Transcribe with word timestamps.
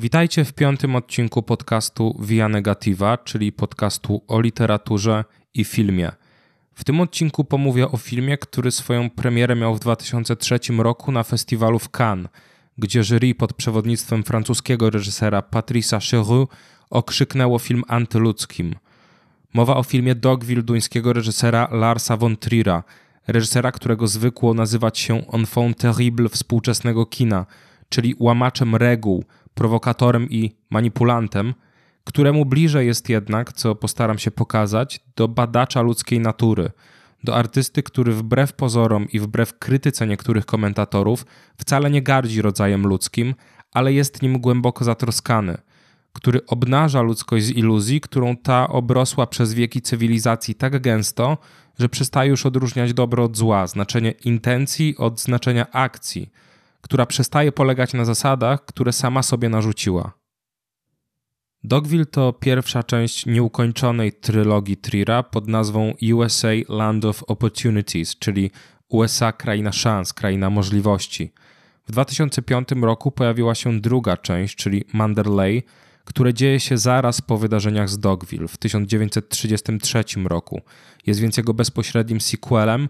Witajcie 0.00 0.44
w 0.44 0.52
piątym 0.52 0.96
odcinku 0.96 1.42
podcastu 1.42 2.16
Via 2.20 2.48
Negativa, 2.48 3.16
czyli 3.16 3.52
podcastu 3.52 4.22
o 4.28 4.40
literaturze 4.40 5.24
i 5.54 5.64
filmie. 5.64 6.12
W 6.74 6.84
tym 6.84 7.00
odcinku 7.00 7.44
pomówię 7.44 7.88
o 7.88 7.96
filmie, 7.96 8.38
który 8.38 8.70
swoją 8.70 9.10
premierę 9.10 9.56
miał 9.56 9.74
w 9.74 9.80
2003 9.80 10.58
roku 10.78 11.12
na 11.12 11.22
festiwalu 11.22 11.78
w 11.78 11.88
Cannes, 11.88 12.28
gdzie 12.78 13.02
jury 13.02 13.34
pod 13.34 13.52
przewodnictwem 13.52 14.24
francuskiego 14.24 14.90
reżysera 14.90 15.42
Patricia 15.42 15.98
Cheroux 16.00 16.52
okrzyknęło 16.90 17.58
film 17.58 17.82
antyludzkim. 17.88 18.74
Mowa 19.54 19.76
o 19.76 19.82
filmie 19.82 20.14
Dogville 20.14 20.62
duńskiego 20.62 21.12
reżysera 21.12 21.68
Larsa 21.70 22.16
von 22.16 22.34
Trier'a, 22.34 22.82
reżysera, 23.26 23.72
którego 23.72 24.06
zwykło 24.06 24.54
nazywać 24.54 24.98
się 24.98 25.22
enfant 25.32 25.78
terrible 25.78 26.28
współczesnego 26.28 27.06
kina, 27.06 27.46
czyli 27.88 28.14
łamaczem 28.18 28.76
reguł, 28.76 29.24
prowokatorem 29.58 30.30
i 30.30 30.56
manipulantem, 30.70 31.54
któremu 32.04 32.44
bliżej 32.44 32.86
jest 32.86 33.08
jednak, 33.08 33.52
co 33.52 33.74
postaram 33.74 34.18
się 34.18 34.30
pokazać, 34.30 35.00
do 35.16 35.28
badacza 35.28 35.82
ludzkiej 35.82 36.20
natury, 36.20 36.70
do 37.24 37.36
artysty, 37.36 37.82
który 37.82 38.12
wbrew 38.12 38.52
pozorom 38.52 39.08
i 39.12 39.20
wbrew 39.20 39.58
krytyce 39.58 40.06
niektórych 40.06 40.46
komentatorów 40.46 41.26
wcale 41.56 41.90
nie 41.90 42.02
gardzi 42.02 42.42
rodzajem 42.42 42.86
ludzkim, 42.86 43.34
ale 43.72 43.92
jest 43.92 44.22
nim 44.22 44.40
głęboko 44.40 44.84
zatroskany, 44.84 45.58
który 46.12 46.46
obnaża 46.46 47.02
ludzkość 47.02 47.44
z 47.44 47.50
iluzji, 47.50 48.00
którą 48.00 48.36
ta 48.36 48.68
obrosła 48.68 49.26
przez 49.26 49.54
wieki 49.54 49.82
cywilizacji 49.82 50.54
tak 50.54 50.82
gęsto, 50.82 51.38
że 51.78 51.88
przestaje 51.88 52.30
już 52.30 52.46
odróżniać 52.46 52.94
dobro 52.94 53.24
od 53.24 53.36
zła, 53.36 53.66
znaczenie 53.66 54.10
intencji 54.10 54.96
od 54.98 55.20
znaczenia 55.20 55.66
akcji, 55.72 56.30
która 56.88 57.06
przestaje 57.06 57.52
polegać 57.52 57.92
na 57.94 58.04
zasadach, 58.04 58.64
które 58.64 58.92
sama 58.92 59.22
sobie 59.22 59.48
narzuciła. 59.48 60.12
Dogville 61.64 62.06
to 62.06 62.32
pierwsza 62.32 62.82
część 62.82 63.26
nieukończonej 63.26 64.12
trylogii 64.12 64.76
Trira 64.76 65.22
pod 65.22 65.48
nazwą 65.48 65.94
USA 66.14 66.48
Land 66.68 67.04
of 67.04 67.22
Opportunities, 67.22 68.18
czyli 68.18 68.50
USA 68.88 69.32
kraina 69.32 69.72
szans, 69.72 70.12
kraina 70.12 70.50
możliwości. 70.50 71.32
W 71.86 71.92
2005 71.92 72.68
roku 72.82 73.10
pojawiła 73.10 73.54
się 73.54 73.80
druga 73.80 74.16
część, 74.16 74.56
czyli 74.56 74.84
Manderley, 74.92 75.62
które 76.04 76.34
dzieje 76.34 76.60
się 76.60 76.78
zaraz 76.78 77.20
po 77.20 77.38
wydarzeniach 77.38 77.88
z 77.88 77.98
Dogville 77.98 78.48
w 78.48 78.56
1933 78.56 80.04
roku. 80.24 80.60
Jest 81.06 81.20
więc 81.20 81.36
jego 81.36 81.54
bezpośrednim 81.54 82.20
sequelem 82.20 82.88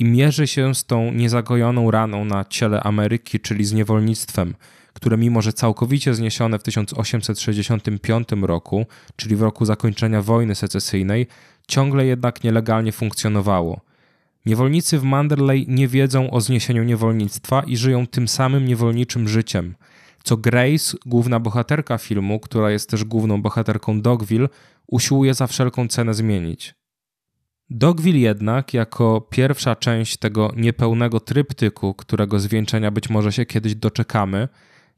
i 0.00 0.04
mierzy 0.04 0.46
się 0.46 0.74
z 0.74 0.84
tą 0.84 1.12
niezagojoną 1.12 1.90
raną 1.90 2.24
na 2.24 2.44
ciele 2.44 2.82
Ameryki, 2.82 3.40
czyli 3.40 3.64
z 3.64 3.72
niewolnictwem, 3.72 4.54
które 4.92 5.16
mimo 5.16 5.42
że 5.42 5.52
całkowicie 5.52 6.14
zniesione 6.14 6.58
w 6.58 6.62
1865 6.62 8.28
roku, 8.42 8.86
czyli 9.16 9.36
w 9.36 9.42
roku 9.42 9.64
zakończenia 9.64 10.22
wojny 10.22 10.54
secesyjnej, 10.54 11.26
ciągle 11.68 12.06
jednak 12.06 12.44
nielegalnie 12.44 12.92
funkcjonowało. 12.92 13.80
Niewolnicy 14.46 14.98
w 14.98 15.02
Manderley 15.02 15.66
nie 15.68 15.88
wiedzą 15.88 16.30
o 16.30 16.40
zniesieniu 16.40 16.82
niewolnictwa 16.82 17.62
i 17.62 17.76
żyją 17.76 18.06
tym 18.06 18.28
samym 18.28 18.64
niewolniczym 18.66 19.28
życiem, 19.28 19.74
co 20.24 20.36
Grace, 20.36 20.96
główna 21.06 21.40
bohaterka 21.40 21.98
filmu, 21.98 22.40
która 22.40 22.70
jest 22.70 22.90
też 22.90 23.04
główną 23.04 23.42
bohaterką 23.42 24.00
Dogville, 24.00 24.48
usiłuje 24.86 25.34
za 25.34 25.46
wszelką 25.46 25.88
cenę 25.88 26.14
zmienić. 26.14 26.79
Dogville 27.70 28.18
jednak, 28.18 28.74
jako 28.74 29.20
pierwsza 29.20 29.76
część 29.76 30.16
tego 30.16 30.52
niepełnego 30.56 31.20
tryptyku, 31.20 31.94
którego 31.94 32.40
zwieńczenia 32.40 32.90
być 32.90 33.10
może 33.10 33.32
się 33.32 33.46
kiedyś 33.46 33.74
doczekamy, 33.74 34.48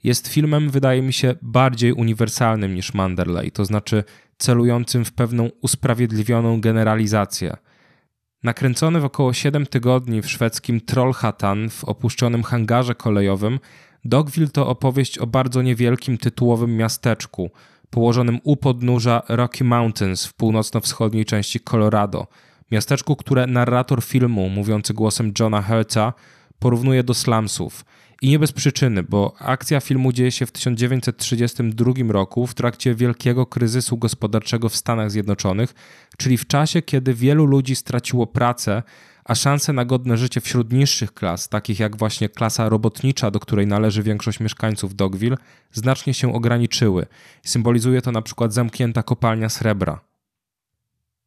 jest 0.04 0.28
filmem, 0.28 0.70
wydaje 0.70 1.02
mi 1.02 1.12
się, 1.12 1.34
bardziej 1.42 1.92
uniwersalnym 1.92 2.74
niż 2.74 2.94
Manderley, 2.94 3.50
to 3.50 3.64
znaczy 3.64 4.04
celującym 4.38 5.04
w 5.04 5.12
pewną 5.12 5.50
usprawiedliwioną 5.60 6.60
generalizację. 6.60 7.56
Nakręcony 8.42 9.00
w 9.00 9.04
około 9.04 9.32
7 9.32 9.66
tygodni 9.66 10.22
w 10.22 10.30
szwedzkim 10.30 10.80
Trollhättan 10.80 11.70
w 11.70 11.84
opuszczonym 11.84 12.42
hangarze 12.42 12.94
kolejowym, 12.94 13.58
Dogville 14.04 14.48
to 14.48 14.68
opowieść 14.68 15.18
o 15.18 15.26
bardzo 15.26 15.62
niewielkim 15.62 16.18
tytułowym 16.18 16.76
miasteczku, 16.76 17.50
położonym 17.90 18.38
u 18.44 18.56
podnóża 18.56 19.22
Rocky 19.28 19.64
Mountains 19.64 20.26
w 20.26 20.34
północno-wschodniej 20.34 21.24
części 21.24 21.60
Colorado– 21.60 22.26
Miasteczku, 22.72 23.16
które 23.16 23.46
narrator 23.46 24.04
filmu, 24.04 24.48
mówiący 24.48 24.94
głosem 24.94 25.32
Johna 25.40 25.62
Hertza, 25.62 26.12
porównuje 26.58 27.04
do 27.04 27.14
slumsów. 27.14 27.84
I 28.22 28.28
nie 28.28 28.38
bez 28.38 28.52
przyczyny, 28.52 29.02
bo 29.02 29.34
akcja 29.38 29.80
filmu 29.80 30.12
dzieje 30.12 30.30
się 30.30 30.46
w 30.46 30.52
1932 30.52 31.92
roku 32.08 32.46
w 32.46 32.54
trakcie 32.54 32.94
wielkiego 32.94 33.46
kryzysu 33.46 33.96
gospodarczego 33.96 34.68
w 34.68 34.76
Stanach 34.76 35.10
Zjednoczonych, 35.10 35.74
czyli 36.18 36.38
w 36.38 36.46
czasie, 36.46 36.82
kiedy 36.82 37.14
wielu 37.14 37.46
ludzi 37.46 37.76
straciło 37.76 38.26
pracę, 38.26 38.82
a 39.24 39.34
szanse 39.34 39.72
na 39.72 39.84
godne 39.84 40.16
życie 40.16 40.40
wśród 40.40 40.72
niższych 40.72 41.14
klas, 41.14 41.48
takich 41.48 41.80
jak 41.80 41.96
właśnie 41.96 42.28
klasa 42.28 42.68
robotnicza, 42.68 43.30
do 43.30 43.40
której 43.40 43.66
należy 43.66 44.02
większość 44.02 44.40
mieszkańców 44.40 44.94
Dogville, 44.94 45.36
znacznie 45.72 46.14
się 46.14 46.34
ograniczyły. 46.34 47.06
Symbolizuje 47.42 48.02
to 48.02 48.12
na 48.12 48.22
przykład 48.22 48.52
zamknięta 48.52 49.02
kopalnia 49.02 49.48
srebra. 49.48 50.11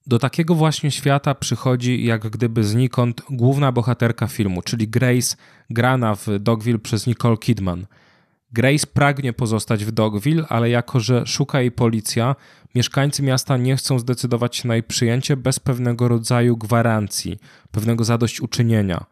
Do 0.08 0.20
takiego 0.20 0.56
właśnie 0.56 0.92
świata 0.92 1.36
przychodzi 1.36 2.06
jak 2.06 2.30
gdyby 2.30 2.64
znikąd 2.64 3.22
główna 3.30 3.72
bohaterka 3.72 4.28
filmu, 4.28 4.62
czyli 4.62 4.88
Grace, 4.88 5.36
grana 5.70 6.16
w 6.16 6.28
Dogville 6.40 6.80
przez 6.80 7.08
Nicole 7.08 7.38
Kidman. 7.38 7.86
Grace 8.52 8.88
pragnie 8.88 9.34
pozostać 9.34 9.86
w 9.86 9.92
Dogville, 9.92 10.46
ale 10.50 10.70
jako 10.70 11.00
że 11.00 11.26
szuka 11.26 11.62
jej 11.62 11.72
policja, 11.72 12.36
mieszkańcy 12.76 13.24
miasta 13.24 13.58
nie 13.58 13.76
chcą 13.76 14.00
zdecydować 14.00 14.56
się 14.56 14.68
na 14.68 14.74
jej 14.74 14.84
przyjęcie 14.84 15.38
bez 15.38 15.60
pewnego 15.60 16.08
rodzaju 16.08 16.58
gwarancji, 16.58 17.40
pewnego 17.72 18.04
zadośćuczynienia. 18.04 19.06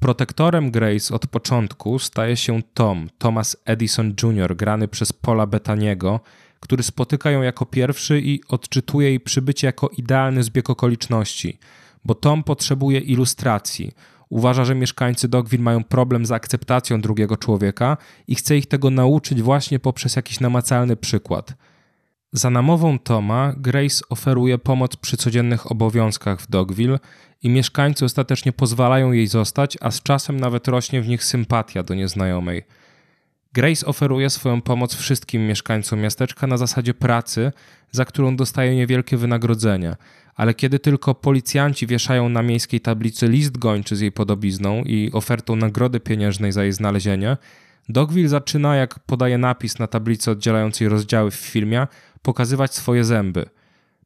Protektorem 0.00 0.70
Grace 0.70 1.14
od 1.14 1.26
początku 1.26 1.98
staje 1.98 2.36
się 2.36 2.62
Tom, 2.74 3.08
Thomas 3.18 3.56
Edison 3.64 4.14
Jr., 4.22 4.56
grany 4.56 4.88
przez 4.88 5.12
Paula 5.12 5.46
Betaniego, 5.46 6.20
który 6.60 6.82
spotyka 6.82 7.30
ją 7.30 7.42
jako 7.42 7.66
pierwszy 7.66 8.20
i 8.20 8.40
odczytuje 8.48 9.08
jej 9.08 9.20
przybycie 9.20 9.66
jako 9.66 9.88
idealny 9.88 10.42
zbieg 10.42 10.70
okoliczności, 10.70 11.58
bo 12.04 12.14
Tom 12.14 12.44
potrzebuje 12.44 13.00
ilustracji. 13.00 13.92
Uważa, 14.28 14.64
że 14.64 14.74
mieszkańcy 14.74 15.28
Dogville 15.28 15.62
mają 15.62 15.84
problem 15.84 16.26
z 16.26 16.32
akceptacją 16.32 17.00
drugiego 17.00 17.36
człowieka 17.36 17.96
i 18.26 18.34
chce 18.34 18.56
ich 18.56 18.66
tego 18.66 18.90
nauczyć 18.90 19.42
właśnie 19.42 19.78
poprzez 19.78 20.16
jakiś 20.16 20.40
namacalny 20.40 20.96
przykład. 20.96 21.54
Za 22.32 22.50
namową 22.50 22.98
Toma, 22.98 23.54
Grace 23.56 24.04
oferuje 24.10 24.58
pomoc 24.58 24.96
przy 24.96 25.16
codziennych 25.16 25.72
obowiązkach 25.72 26.40
w 26.40 26.50
Dogville 26.50 26.98
i 27.42 27.50
mieszkańcy 27.50 28.04
ostatecznie 28.04 28.52
pozwalają 28.52 29.12
jej 29.12 29.26
zostać, 29.26 29.78
a 29.80 29.90
z 29.90 30.02
czasem 30.02 30.40
nawet 30.40 30.68
rośnie 30.68 31.02
w 31.02 31.08
nich 31.08 31.24
sympatia 31.24 31.82
do 31.82 31.94
nieznajomej. 31.94 32.62
Grace 33.58 33.86
oferuje 33.86 34.30
swoją 34.30 34.62
pomoc 34.62 34.94
wszystkim 34.94 35.46
mieszkańcom 35.46 36.00
miasteczka 36.00 36.46
na 36.46 36.56
zasadzie 36.56 36.94
pracy, 36.94 37.52
za 37.90 38.04
którą 38.04 38.36
dostaje 38.36 38.76
niewielkie 38.76 39.16
wynagrodzenie, 39.16 39.96
ale 40.34 40.54
kiedy 40.54 40.78
tylko 40.78 41.14
policjanci 41.14 41.86
wieszają 41.86 42.28
na 42.28 42.42
miejskiej 42.42 42.80
tablicy 42.80 43.28
list 43.28 43.58
gończy 43.58 43.96
z 43.96 44.00
jej 44.00 44.12
podobizną 44.12 44.82
i 44.84 45.10
ofertą 45.12 45.56
nagrody 45.56 46.00
pieniężnej 46.00 46.52
za 46.52 46.62
jej 46.62 46.72
znalezienie, 46.72 47.36
Dogville 47.88 48.28
zaczyna, 48.28 48.76
jak 48.76 48.98
podaje 48.98 49.38
napis 49.38 49.78
na 49.78 49.86
tablicy 49.86 50.30
oddzielającej 50.30 50.88
rozdziały 50.88 51.30
w 51.30 51.34
filmie, 51.34 51.86
pokazywać 52.22 52.74
swoje 52.74 53.04
zęby. 53.04 53.46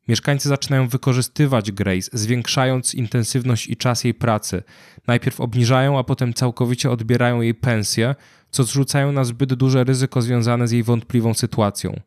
Mieszkańcy 0.08 0.48
zaczynają 0.48 0.88
wykorzystywać 0.88 1.72
Grace, 1.72 2.10
zwiększając 2.12 2.94
intensywność 2.94 3.68
i 3.68 3.76
czas 3.76 4.04
jej 4.04 4.14
pracy. 4.14 4.62
Najpierw 5.06 5.40
obniżają, 5.40 5.98
a 5.98 6.04
potem 6.04 6.34
całkowicie 6.34 6.90
odbierają 6.90 7.40
jej 7.40 7.54
pensję, 7.54 8.14
co 8.52 8.64
zrzucają 8.64 9.12
na 9.12 9.24
zbyt 9.24 9.54
duże 9.54 9.84
ryzyko 9.84 10.22
związane 10.22 10.68
z 10.68 10.70
jej 10.72 10.82
wątpliwą 10.82 11.34
sytuacją. 11.34 12.00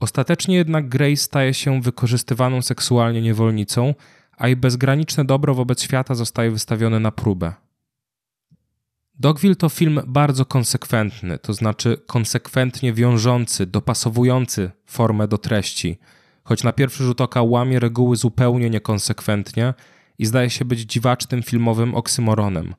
Ostatecznie 0.00 0.56
jednak 0.56 0.88
Grace 0.88 1.16
staje 1.16 1.54
się 1.54 1.82
wykorzystywaną 1.82 2.62
seksualnie 2.62 3.22
niewolnicą, 3.22 3.94
a 4.36 4.46
jej 4.46 4.56
bezgraniczne 4.56 5.24
dobro 5.24 5.54
wobec 5.54 5.82
świata 5.82 6.14
zostaje 6.14 6.50
wystawione 6.50 7.00
na 7.00 7.12
próbę. 7.12 7.52
Dogville 9.14 9.56
to 9.56 9.68
film 9.68 10.00
bardzo 10.06 10.44
konsekwentny, 10.44 11.38
to 11.38 11.52
znaczy 11.52 11.96
konsekwentnie 12.06 12.92
wiążący, 12.92 13.66
dopasowujący 13.66 14.70
formę 14.86 15.28
do 15.28 15.38
treści, 15.38 15.98
choć 16.44 16.64
na 16.64 16.72
pierwszy 16.72 17.04
rzut 17.04 17.20
oka 17.20 17.42
łamie 17.42 17.80
reguły 17.80 18.16
zupełnie 18.16 18.70
niekonsekwentnie 18.70 19.74
i 20.18 20.26
zdaje 20.26 20.50
się 20.50 20.64
być 20.64 20.80
dziwacznym 20.80 21.42
filmowym 21.42 21.94
oksymoronem– 21.94 22.74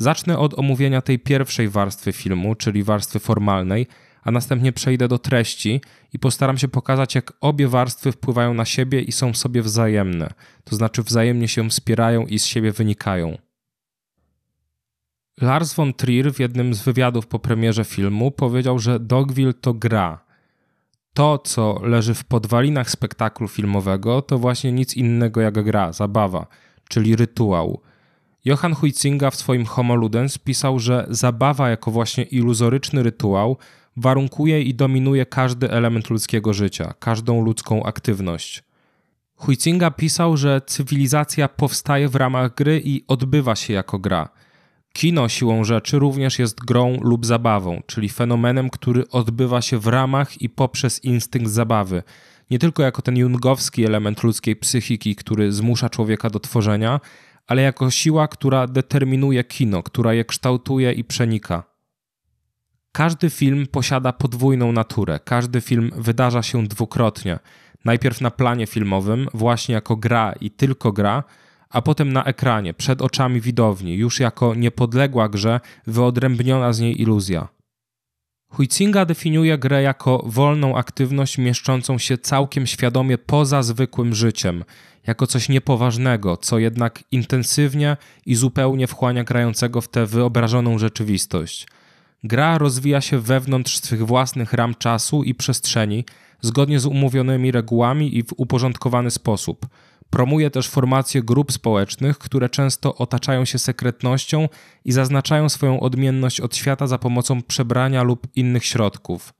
Zacznę 0.00 0.38
od 0.38 0.58
omówienia 0.58 1.02
tej 1.02 1.18
pierwszej 1.18 1.68
warstwy 1.68 2.12
filmu, 2.12 2.54
czyli 2.54 2.82
warstwy 2.82 3.18
formalnej, 3.18 3.86
a 4.22 4.30
następnie 4.30 4.72
przejdę 4.72 5.08
do 5.08 5.18
treści 5.18 5.80
i 6.12 6.18
postaram 6.18 6.58
się 6.58 6.68
pokazać, 6.68 7.14
jak 7.14 7.32
obie 7.40 7.68
warstwy 7.68 8.12
wpływają 8.12 8.54
na 8.54 8.64
siebie 8.64 9.00
i 9.00 9.12
są 9.12 9.34
sobie 9.34 9.62
wzajemne, 9.62 10.30
to 10.64 10.76
znaczy 10.76 11.02
wzajemnie 11.02 11.48
się 11.48 11.70
wspierają 11.70 12.26
i 12.26 12.38
z 12.38 12.44
siebie 12.44 12.72
wynikają. 12.72 13.38
Lars 15.40 15.74
von 15.74 15.94
Trier 15.94 16.32
w 16.32 16.40
jednym 16.40 16.74
z 16.74 16.82
wywiadów 16.82 17.26
po 17.26 17.38
premierze 17.38 17.84
filmu 17.84 18.30
powiedział, 18.30 18.78
że 18.78 19.00
Dogville 19.00 19.54
to 19.54 19.74
gra. 19.74 20.24
To, 21.14 21.38
co 21.38 21.80
leży 21.82 22.14
w 22.14 22.24
podwalinach 22.24 22.90
spektaklu 22.90 23.48
filmowego, 23.48 24.22
to 24.22 24.38
właśnie 24.38 24.72
nic 24.72 24.96
innego 24.96 25.40
jak 25.40 25.64
gra, 25.64 25.92
zabawa, 25.92 26.46
czyli 26.88 27.16
rytuał. 27.16 27.80
Johann 28.44 28.74
Huizinga 28.74 29.30
w 29.30 29.36
swoim 29.36 29.66
Homo 29.66 29.94
Ludens 29.94 30.38
pisał, 30.38 30.78
że 30.78 31.06
zabawa 31.10 31.70
jako 31.70 31.90
właśnie 31.90 32.24
iluzoryczny 32.24 33.02
rytuał 33.02 33.56
warunkuje 33.96 34.62
i 34.62 34.74
dominuje 34.74 35.26
każdy 35.26 35.70
element 35.70 36.10
ludzkiego 36.10 36.52
życia, 36.52 36.94
każdą 36.98 37.44
ludzką 37.44 37.82
aktywność. 37.82 38.62
Huizinga 39.34 39.90
pisał, 39.90 40.36
że 40.36 40.60
cywilizacja 40.66 41.48
powstaje 41.48 42.08
w 42.08 42.14
ramach 42.14 42.54
gry 42.54 42.80
i 42.84 43.04
odbywa 43.08 43.56
się 43.56 43.72
jako 43.72 43.98
gra. 43.98 44.28
Kino 44.92 45.28
siłą 45.28 45.64
rzeczy 45.64 45.98
również 45.98 46.38
jest 46.38 46.60
grą 46.60 46.98
lub 47.00 47.26
zabawą, 47.26 47.82
czyli 47.86 48.08
fenomenem, 48.08 48.70
który 48.70 49.08
odbywa 49.08 49.62
się 49.62 49.78
w 49.78 49.86
ramach 49.86 50.42
i 50.42 50.48
poprzez 50.48 51.04
instynkt 51.04 51.50
zabawy. 51.50 52.02
Nie 52.50 52.58
tylko 52.58 52.82
jako 52.82 53.02
ten 53.02 53.16
jungowski 53.16 53.84
element 53.84 54.22
ludzkiej 54.22 54.56
psychiki, 54.56 55.16
który 55.16 55.52
zmusza 55.52 55.88
człowieka 55.88 56.30
do 56.30 56.40
tworzenia, 56.40 57.00
ale 57.50 57.62
jako 57.62 57.90
siła, 57.90 58.28
która 58.28 58.66
determinuje 58.66 59.44
kino, 59.44 59.82
która 59.82 60.14
je 60.14 60.24
kształtuje 60.24 60.92
i 60.92 61.04
przenika. 61.04 61.62
Każdy 62.92 63.30
film 63.30 63.66
posiada 63.66 64.12
podwójną 64.12 64.72
naturę, 64.72 65.20
każdy 65.24 65.60
film 65.60 65.90
wydarza 65.96 66.42
się 66.42 66.66
dwukrotnie. 66.66 67.38
Najpierw 67.84 68.20
na 68.20 68.30
planie 68.30 68.66
filmowym, 68.66 69.28
właśnie 69.34 69.74
jako 69.74 69.96
gra 69.96 70.32
i 70.40 70.50
tylko 70.50 70.92
gra, 70.92 71.24
a 71.70 71.82
potem 71.82 72.12
na 72.12 72.24
ekranie, 72.24 72.74
przed 72.74 73.02
oczami 73.02 73.40
widowni, 73.40 73.94
już 73.94 74.20
jako 74.20 74.54
niepodległa 74.54 75.28
grze, 75.28 75.60
wyodrębniona 75.86 76.72
z 76.72 76.80
niej 76.80 77.02
iluzja. 77.02 77.48
Huizinga 78.50 79.04
definiuje 79.04 79.58
grę 79.58 79.82
jako 79.82 80.22
wolną 80.26 80.76
aktywność 80.76 81.38
mieszczącą 81.38 81.98
się 81.98 82.18
całkiem 82.18 82.66
świadomie 82.66 83.18
poza 83.18 83.62
zwykłym 83.62 84.14
życiem, 84.14 84.64
jako 85.06 85.26
coś 85.26 85.48
niepoważnego, 85.48 86.36
co 86.36 86.58
jednak 86.58 87.04
intensywnie 87.12 87.96
i 88.26 88.34
zupełnie 88.34 88.86
wchłania 88.86 89.24
grającego 89.24 89.80
w 89.80 89.88
tę 89.88 90.06
wyobrażoną 90.06 90.78
rzeczywistość. 90.78 91.66
Gra 92.24 92.58
rozwija 92.58 93.00
się 93.00 93.18
wewnątrz 93.18 93.80
swych 93.80 94.06
własnych 94.06 94.52
ram 94.52 94.74
czasu 94.74 95.22
i 95.22 95.34
przestrzeni, 95.34 96.04
zgodnie 96.40 96.80
z 96.80 96.86
umówionymi 96.86 97.52
regułami 97.52 98.18
i 98.18 98.22
w 98.22 98.32
uporządkowany 98.36 99.10
sposób. 99.10 99.66
Promuje 100.10 100.50
też 100.50 100.68
formację 100.68 101.22
grup 101.22 101.52
społecznych, 101.52 102.18
które 102.18 102.48
często 102.48 102.94
otaczają 102.94 103.44
się 103.44 103.58
sekretnością 103.58 104.48
i 104.84 104.92
zaznaczają 104.92 105.48
swoją 105.48 105.80
odmienność 105.80 106.40
od 106.40 106.56
świata 106.56 106.86
za 106.86 106.98
pomocą 106.98 107.42
przebrania 107.42 108.02
lub 108.02 108.26
innych 108.36 108.64
środków. 108.64 109.32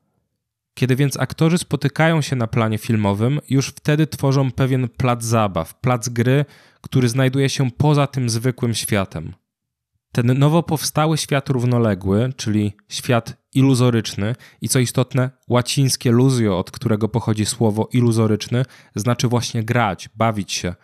Kiedy 0.81 0.97
więc 0.97 1.21
aktorzy 1.21 1.59
spotykają 1.59 2.21
się 2.21 2.37
na 2.37 2.47
planie 2.47 2.79
filmowym, 2.79 3.41
już 3.50 3.69
wtedy 3.69 4.06
tworzą 4.06 4.53
pewien 4.53 4.88
plac 4.88 5.25
zabaw, 5.25 5.75
plac 5.75 6.09
gry, 6.09 6.44
który 6.81 7.09
znajduje 7.09 7.49
się 7.49 7.71
poza 7.71 8.06
tym 8.06 8.31
zwykłym 8.31 8.75
światem. 8.75 9.35
Ten 10.12 10.38
nowo 10.38 10.62
powstały 10.62 11.19
świat 11.19 11.49
równoległy, 11.49 12.32
czyli 12.37 12.73
świat 12.88 13.37
iluzoryczny 13.55 14.35
i 14.61 14.69
co 14.69 14.79
istotne, 14.79 15.31
łacińskie 15.49 16.11
luzio, 16.11 16.59
od 16.59 16.71
którego 16.71 17.09
pochodzi 17.09 17.47
słowo 17.47 17.88
iluzoryczny, 17.93 18.65
znaczy 18.94 19.29
właśnie 19.29 19.65
grać, 19.65 20.09
bawić 20.17 20.53
się. 20.53 20.75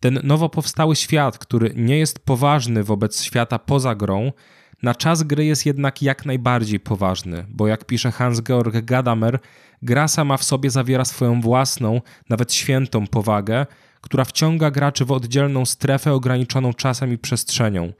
Ten 0.00 0.20
nowo 0.22 0.48
powstały 0.48 0.96
świat, 0.96 1.38
który 1.38 1.72
nie 1.76 1.98
jest 1.98 2.18
poważny 2.18 2.84
wobec 2.84 3.22
świata 3.22 3.58
poza 3.58 3.94
grą, 3.94 4.32
na 4.82 4.94
czas 4.94 5.22
gry 5.22 5.44
jest 5.44 5.66
jednak 5.66 6.02
jak 6.02 6.26
najbardziej 6.26 6.80
poważny, 6.80 7.46
bo 7.48 7.66
jak 7.66 7.84
pisze 7.84 8.12
Hans-Georg 8.12 8.84
Gadamer, 8.84 9.38
gra 9.82 10.08
sama 10.08 10.36
w 10.36 10.44
sobie 10.44 10.70
zawiera 10.70 11.04
swoją 11.04 11.40
własną, 11.40 12.00
nawet 12.28 12.52
świętą 12.52 13.06
powagę, 13.06 13.66
która 14.00 14.24
wciąga 14.24 14.70
graczy 14.70 15.04
w 15.04 15.12
oddzielną 15.12 15.64
strefę 15.64 16.12
ograniczoną 16.12 16.74
czasem 16.74 17.12
i 17.12 17.18
przestrzenią. 17.18 17.92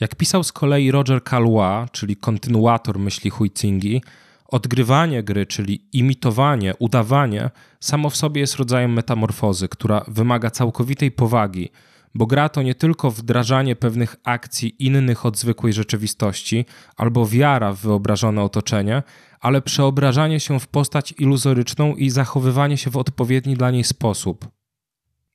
Jak 0.00 0.14
pisał 0.14 0.44
z 0.44 0.52
kolei 0.52 0.90
Roger 0.90 1.24
Calois, 1.24 1.90
czyli 1.90 2.16
kontynuator 2.16 2.98
myśli 2.98 3.30
Huizingi, 3.30 4.02
odgrywanie 4.48 5.22
gry, 5.22 5.46
czyli 5.46 5.88
imitowanie, 5.92 6.74
udawanie, 6.78 7.50
samo 7.80 8.10
w 8.10 8.16
sobie 8.16 8.40
jest 8.40 8.56
rodzajem 8.56 8.92
metamorfozy, 8.92 9.68
która 9.68 10.04
wymaga 10.08 10.50
całkowitej 10.50 11.10
powagi, 11.10 11.70
bo 12.16 12.26
gra 12.26 12.48
to 12.48 12.62
nie 12.62 12.74
tylko 12.74 13.10
wdrażanie 13.10 13.76
pewnych 13.76 14.16
akcji 14.24 14.84
innych 14.84 15.26
od 15.26 15.38
zwykłej 15.38 15.72
rzeczywistości 15.72 16.64
albo 16.96 17.26
wiara 17.26 17.72
w 17.72 17.78
wyobrażone 17.78 18.42
otoczenie, 18.42 19.02
ale 19.40 19.62
przeobrażanie 19.62 20.40
się 20.40 20.60
w 20.60 20.66
postać 20.66 21.14
iluzoryczną 21.18 21.94
i 21.94 22.10
zachowywanie 22.10 22.76
się 22.76 22.90
w 22.90 22.96
odpowiedni 22.96 23.56
dla 23.56 23.70
niej 23.70 23.84
sposób. 23.84 24.48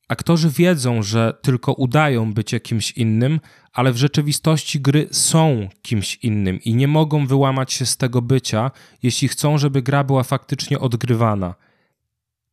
Aktorzy 0.08 0.50
wiedzą, 0.50 1.04
że 1.04 1.34
tylko 1.42 1.74
udają 1.74 2.34
bycie 2.34 2.60
kimś 2.60 2.92
innym, 2.92 3.40
ale 3.74 3.94
w 3.94 3.98
rzeczywistości 3.98 4.82
gry 4.82 5.08
są 5.12 5.68
kimś 5.82 6.16
innym 6.16 6.60
i 6.62 6.76
nie 6.76 6.88
mogą 6.88 7.28
wyłamać 7.28 7.74
się 7.74 7.86
z 7.86 7.98
tego 7.98 8.22
bycia, 8.22 8.72
jeśli 9.04 9.28
chcą, 9.28 9.58
żeby 9.58 9.82
gra 9.82 10.04
była 10.04 10.24
faktycznie 10.24 10.80
odgrywana. 10.80 11.56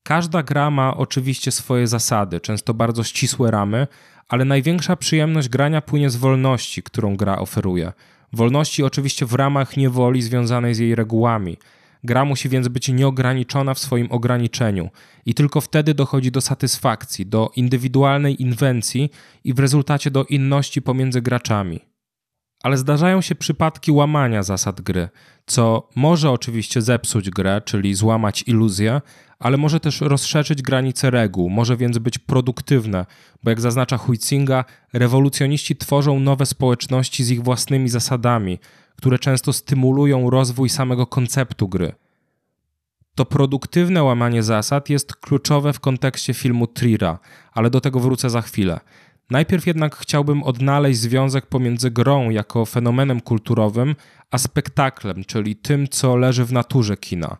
Każda 0.02 0.42
gra 0.42 0.70
ma 0.70 0.96
oczywiście 0.96 1.52
swoje 1.52 1.86
zasady, 1.86 2.40
często 2.40 2.74
bardzo 2.74 3.04
ścisłe 3.04 3.50
ramy, 3.50 3.86
ale 4.28 4.44
największa 4.44 4.96
przyjemność 4.96 5.48
grania 5.48 5.82
płynie 5.82 6.10
z 6.10 6.16
wolności, 6.16 6.82
którą 6.82 7.16
gra 7.16 7.38
oferuje. 7.38 7.92
Wolności 8.32 8.82
oczywiście 8.82 9.26
w 9.26 9.32
ramach 9.34 9.76
niewoli 9.76 10.22
związanej 10.22 10.74
z 10.74 10.78
jej 10.78 10.94
regułami. 10.94 11.56
Gra 12.04 12.24
musi 12.24 12.48
więc 12.48 12.68
być 12.68 12.88
nieograniczona 12.88 13.74
w 13.74 13.78
swoim 13.78 14.12
ograniczeniu 14.12 14.90
i 15.26 15.34
tylko 15.34 15.60
wtedy 15.60 15.94
dochodzi 15.94 16.30
do 16.30 16.40
satysfakcji, 16.40 17.26
do 17.26 17.50
indywidualnej 17.56 18.42
inwencji 18.42 19.10
i 19.44 19.54
w 19.54 19.58
rezultacie 19.58 20.10
do 20.10 20.24
inności 20.24 20.82
pomiędzy 20.82 21.22
graczami. 21.22 21.80
Ale 22.62 22.76
zdarzają 22.76 23.20
się 23.20 23.34
przypadki 23.34 23.92
łamania 23.92 24.42
zasad 24.42 24.80
gry, 24.80 25.08
co 25.46 25.88
może 25.96 26.30
oczywiście 26.30 26.82
zepsuć 26.82 27.30
grę, 27.30 27.60
czyli 27.64 27.94
złamać 27.94 28.44
iluzję, 28.46 29.00
ale 29.38 29.56
może 29.56 29.80
też 29.80 30.00
rozszerzyć 30.00 30.62
granice 30.62 31.10
reguł, 31.10 31.50
może 31.50 31.76
więc 31.76 31.98
być 31.98 32.18
produktywne, 32.18 33.06
bo 33.42 33.50
jak 33.50 33.60
zaznacza 33.60 33.98
Huizinga, 33.98 34.64
rewolucjoniści 34.92 35.76
tworzą 35.76 36.20
nowe 36.20 36.46
społeczności 36.46 37.24
z 37.24 37.30
ich 37.30 37.42
własnymi 37.42 37.88
zasadami, 37.88 38.58
które 38.96 39.18
często 39.18 39.52
stymulują 39.52 40.30
rozwój 40.30 40.68
samego 40.68 41.06
konceptu 41.06 41.68
gry. 41.68 41.92
To 43.14 43.24
produktywne 43.24 44.02
łamanie 44.02 44.42
zasad 44.42 44.90
jest 44.90 45.16
kluczowe 45.16 45.72
w 45.72 45.80
kontekście 45.80 46.34
filmu 46.34 46.66
Trira, 46.66 47.18
ale 47.52 47.70
do 47.70 47.80
tego 47.80 48.00
wrócę 48.00 48.30
za 48.30 48.42
chwilę. 48.42 48.80
Najpierw 49.30 49.66
jednak 49.66 49.96
chciałbym 49.96 50.42
odnaleźć 50.42 51.00
związek 51.00 51.46
pomiędzy 51.46 51.90
grą 51.90 52.30
jako 52.30 52.66
fenomenem 52.66 53.20
kulturowym, 53.20 53.96
a 54.30 54.38
spektaklem, 54.38 55.24
czyli 55.24 55.56
tym, 55.56 55.88
co 55.88 56.16
leży 56.16 56.44
w 56.44 56.52
naturze 56.52 56.96
kina. 56.96 57.36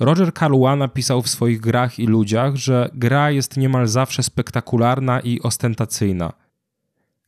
Roger 0.00 0.32
Carlois 0.34 0.78
napisał 0.78 1.22
w 1.22 1.28
swoich 1.28 1.60
grach 1.60 1.98
i 1.98 2.06
ludziach, 2.06 2.56
że 2.56 2.90
gra 2.94 3.30
jest 3.30 3.56
niemal 3.56 3.86
zawsze 3.86 4.22
spektakularna 4.22 5.20
i 5.20 5.40
ostentacyjna. 5.40 6.32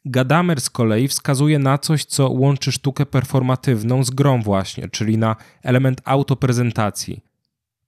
Gadamer 0.04 0.60
z 0.60 0.70
kolei 0.70 1.08
wskazuje 1.08 1.58
na 1.58 1.78
coś, 1.78 2.04
co 2.04 2.30
łączy 2.30 2.72
sztukę 2.72 3.06
performatywną 3.06 4.04
z 4.04 4.10
grą 4.10 4.42
właśnie, 4.42 4.88
czyli 4.88 5.18
na 5.18 5.36
element 5.62 6.00
autoprezentacji. 6.04 7.20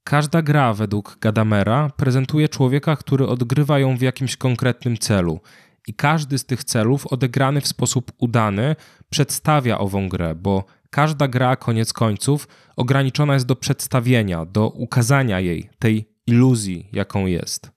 Każda 0.04 0.42
gra 0.42 0.74
według 0.74 1.18
Gadamera 1.20 1.90
prezentuje 1.96 2.48
człowieka, 2.48 2.96
który 2.96 3.26
odgrywa 3.26 3.78
ją 3.78 3.96
w 3.96 4.00
jakimś 4.00 4.36
konkretnym 4.36 4.98
celu 4.98 5.40
i 5.86 5.94
każdy 5.94 6.38
z 6.38 6.44
tych 6.44 6.64
celów 6.64 7.06
odegrany 7.06 7.60
w 7.60 7.68
sposób 7.68 8.12
udany 8.18 8.76
przedstawia 9.10 9.78
ową 9.78 10.08
grę, 10.08 10.34
bo 10.34 10.64
każda 10.90 11.28
gra 11.28 11.56
koniec 11.56 11.92
końców 11.92 12.48
ograniczona 12.76 13.34
jest 13.34 13.46
do 13.46 13.56
przedstawienia, 13.56 14.44
do 14.44 14.68
ukazania 14.68 15.40
jej, 15.40 15.70
tej 15.78 16.08
iluzji, 16.26 16.88
jaką 16.92 17.26
jest. 17.26 17.70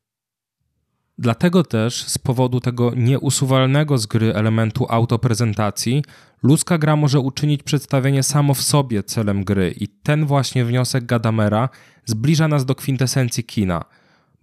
Dlatego 1.19 1.63
też 1.63 2.03
z 2.03 2.17
powodu 2.17 2.59
tego 2.59 2.91
nieusuwalnego 2.95 3.97
z 3.97 4.05
gry 4.05 4.33
elementu 4.33 4.85
autoprezentacji, 4.89 6.03
ludzka 6.43 6.77
gra 6.77 6.95
może 6.95 7.19
uczynić 7.19 7.63
przedstawienie 7.63 8.23
samo 8.23 8.53
w 8.53 8.61
sobie 8.61 9.03
celem 9.03 9.43
gry 9.43 9.73
i 9.79 9.87
ten 9.87 10.25
właśnie 10.25 10.65
wniosek 10.65 11.05
Gadamera 11.05 11.69
zbliża 12.05 12.47
nas 12.47 12.65
do 12.65 12.75
kwintesencji 12.75 13.43
kina. 13.43 13.85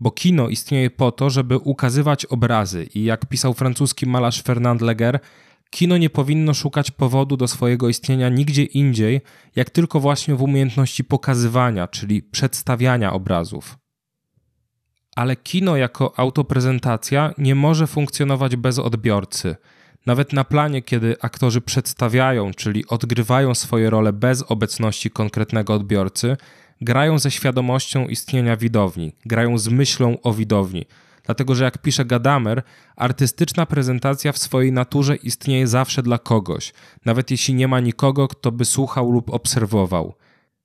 Bo 0.01 0.11
kino 0.11 0.49
istnieje 0.49 0.91
po 0.91 1.13
to, 1.13 1.31
żeby 1.31 1.59
ukazywać 1.59 2.27
obrazy 2.27 2.85
i 2.95 3.05
jak 3.05 3.27
pisał 3.27 3.55
francuski 3.55 4.07
malarz 4.07 4.43
Fernand 4.43 4.81
Leger, 4.81 5.21
kino 5.71 5.97
nie 5.97 6.11
powinno 6.11 6.55
szukać 6.55 6.91
powodu 6.91 7.37
do 7.37 7.49
swojego 7.49 7.89
istnienia 7.89 8.29
nigdzie 8.29 8.63
indziej, 8.63 9.21
jak 9.57 9.71
tylko 9.71 10.01
właśnie 10.01 10.35
w 10.35 10.43
umiejętności 10.43 11.05
pokazywania, 11.05 11.89
czyli 11.89 12.23
przedstawiania 12.23 13.13
obrazów. 13.13 13.79
Ale 15.17 15.37
kino 15.37 15.77
jako 15.77 16.19
autoprezentacja 16.19 17.35
nie 17.39 17.55
może 17.55 17.87
funkcjonować 17.87 18.57
bez 18.57 18.79
odbiorcy. 18.79 19.57
Nawet 20.07 20.33
na 20.33 20.45
planie, 20.45 20.83
kiedy 20.83 21.17
aktorzy 21.21 21.61
przedstawiają, 21.61 22.51
czyli 22.55 22.87
odgrywają 22.87 23.55
swoje 23.55 23.91
role 23.91 24.13
bez 24.13 24.43
obecności 24.43 25.11
konkretnego 25.11 25.75
odbiorcy, 25.75 26.37
grają 26.85 27.19
ze 27.19 27.31
świadomością 27.31 28.09
istnienia 28.09 28.57
widowni, 28.57 29.13
grają 29.27 29.59
z 29.59 29.69
myślą 29.69 30.17
o 30.23 30.33
widowni. 30.33 30.85
Dlatego, 31.25 31.55
że 31.55 31.65
jak 31.65 31.79
pisze 31.79 32.05
Gadamer, 32.05 32.63
artystyczna 32.97 33.67
prezentacja 33.67 34.33
w 34.33 34.39
swojej 34.39 34.73
naturze 34.73 35.17
istnieje 35.17 35.67
zawsze 35.67 36.03
dla 36.03 36.19
kogoś, 36.19 36.73
nawet 37.05 37.31
jeśli 37.31 37.55
nie 37.55 37.69
ma 37.69 37.81
nikogo, 37.81 38.29
kto 38.29 38.53
by 38.53 38.65
słuchał 38.65 39.11
lub 39.11 39.31
obserwował. 39.31 40.15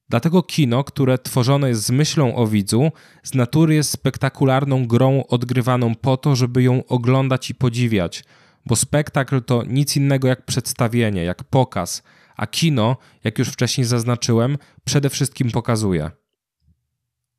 Dlatego 0.10 0.44
kino, 0.44 0.84
które 0.84 1.18
tworzone 1.18 1.70
jest 1.70 1.84
z 1.84 1.92
myślą 1.92 2.36
o 2.36 2.48
widzu, 2.48 2.92
z 3.24 3.34
natury 3.34 3.76
jest 3.76 3.92
spektakularną 3.92 4.88
grą 4.88 5.24
odgrywaną 5.28 5.96
po 5.96 6.18
to, 6.18 6.36
żeby 6.36 6.64
ją 6.64 6.86
oglądać 6.86 7.50
i 7.50 7.56
podziwiać, 7.56 8.24
bo 8.66 8.76
spektakl 8.76 9.42
to 9.42 9.64
nic 9.64 9.98
innego 9.98 10.28
jak 10.28 10.46
przedstawienie, 10.46 11.24
jak 11.24 11.44
pokaz, 11.44 12.04
a 12.40 12.48
kino, 12.48 12.98
jak 13.24 13.40
już 13.40 13.50
wcześniej 13.50 13.86
zaznaczyłem, 13.86 14.58
przede 14.84 15.10
wszystkim 15.10 15.52
pokazuje. 15.52 16.12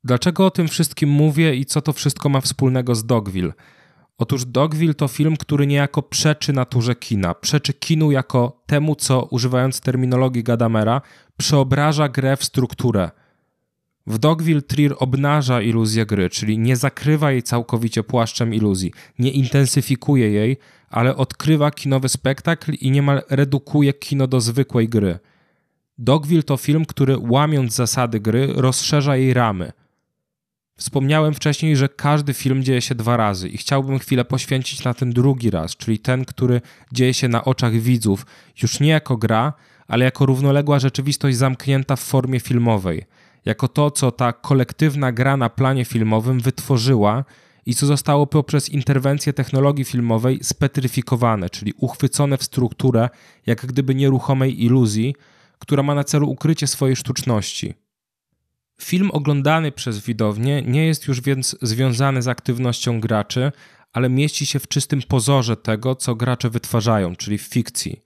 Dlaczego 0.03 0.45
o 0.45 0.51
tym 0.51 0.67
wszystkim 0.67 1.09
mówię 1.09 1.55
i 1.55 1.65
co 1.65 1.81
to 1.81 1.93
wszystko 1.93 2.29
ma 2.29 2.41
wspólnego 2.41 2.95
z 2.95 3.05
Dogville? 3.05 3.53
Otóż 4.17 4.45
Dogville 4.45 4.93
to 4.93 5.07
film, 5.07 5.37
który 5.37 5.67
niejako 5.67 6.01
przeczy 6.01 6.53
naturze 6.53 6.95
kina, 6.95 7.33
przeczy 7.33 7.73
kinu 7.73 8.11
jako 8.11 8.63
temu, 8.65 8.95
co 8.95 9.23
używając 9.23 9.81
terminologii 9.81 10.43
Gadamera, 10.43 11.01
przeobraża 11.37 12.09
grę 12.09 12.37
w 12.37 12.43
strukturę. 12.43 13.11
W 14.07 14.17
Dogville 14.17 14.61
Trier 14.61 14.95
obnaża 14.99 15.61
iluzję 15.61 16.05
gry, 16.05 16.29
czyli 16.29 16.57
nie 16.57 16.75
zakrywa 16.75 17.31
jej 17.31 17.43
całkowicie 17.43 18.03
płaszczem 18.03 18.53
iluzji, 18.53 18.91
nie 19.19 19.31
intensyfikuje 19.31 20.31
jej, 20.31 20.57
ale 20.89 21.15
odkrywa 21.15 21.71
kinowy 21.71 22.09
spektakl 22.09 22.73
i 22.73 22.91
niemal 22.91 23.21
redukuje 23.29 23.93
kino 23.93 24.27
do 24.27 24.41
zwykłej 24.41 24.89
gry. 24.89 25.19
Dogville 25.97 26.43
to 26.43 26.57
film, 26.57 26.85
który 26.85 27.17
łamiąc 27.17 27.75
zasady 27.75 28.19
gry, 28.19 28.53
rozszerza 28.55 29.17
jej 29.17 29.33
ramy– 29.33 29.71
Wspomniałem 30.81 31.33
wcześniej, 31.33 31.75
że 31.75 31.89
każdy 31.89 32.33
film 32.33 32.63
dzieje 32.63 32.81
się 32.81 32.95
dwa 32.95 33.17
razy 33.17 33.49
i 33.49 33.57
chciałbym 33.57 33.99
chwilę 33.99 34.25
poświęcić 34.25 34.83
na 34.83 34.93
ten 34.93 35.11
drugi 35.11 35.49
raz, 35.49 35.75
czyli 35.77 35.99
ten, 35.99 36.25
który 36.25 36.61
dzieje 36.91 37.13
się 37.13 37.27
na 37.27 37.45
oczach 37.45 37.73
widzów, 37.73 38.25
już 38.61 38.79
nie 38.79 38.89
jako 38.89 39.17
gra, 39.17 39.53
ale 39.87 40.05
jako 40.05 40.25
równoległa 40.25 40.79
rzeczywistość 40.79 41.37
zamknięta 41.37 41.95
w 41.95 41.99
formie 41.99 42.39
filmowej, 42.39 43.05
jako 43.45 43.67
to, 43.67 43.91
co 43.91 44.11
ta 44.11 44.33
kolektywna 44.33 45.11
gra 45.11 45.37
na 45.37 45.49
planie 45.49 45.85
filmowym 45.85 46.39
wytworzyła 46.39 47.25
i 47.65 47.75
co 47.75 47.85
zostało 47.85 48.27
poprzez 48.27 48.69
interwencję 48.69 49.33
technologii 49.33 49.85
filmowej 49.85 50.39
spetryfikowane, 50.43 51.49
czyli 51.49 51.73
uchwycone 51.77 52.37
w 52.37 52.43
strukturę, 52.43 53.09
jak 53.45 53.65
gdyby 53.65 53.95
nieruchomej 53.95 54.63
iluzji, 54.63 55.15
która 55.59 55.83
ma 55.83 55.95
na 55.95 56.03
celu 56.03 56.29
ukrycie 56.29 56.67
swojej 56.67 56.95
sztuczności. 56.95 57.73
Film 58.81 59.11
oglądany 59.11 59.71
przez 59.71 59.99
widownię 59.99 60.61
nie 60.61 60.85
jest 60.87 61.07
już 61.07 61.21
więc 61.21 61.57
związany 61.61 62.21
z 62.21 62.27
aktywnością 62.27 62.99
graczy, 62.99 63.51
ale 63.93 64.09
mieści 64.09 64.45
się 64.45 64.59
w 64.59 64.67
czystym 64.67 65.01
pozorze 65.01 65.57
tego, 65.57 65.95
co 65.95 66.15
gracze 66.15 66.49
wytwarzają, 66.49 67.15
czyli 67.15 67.37
w 67.37 67.41
fikcji. 67.41 68.01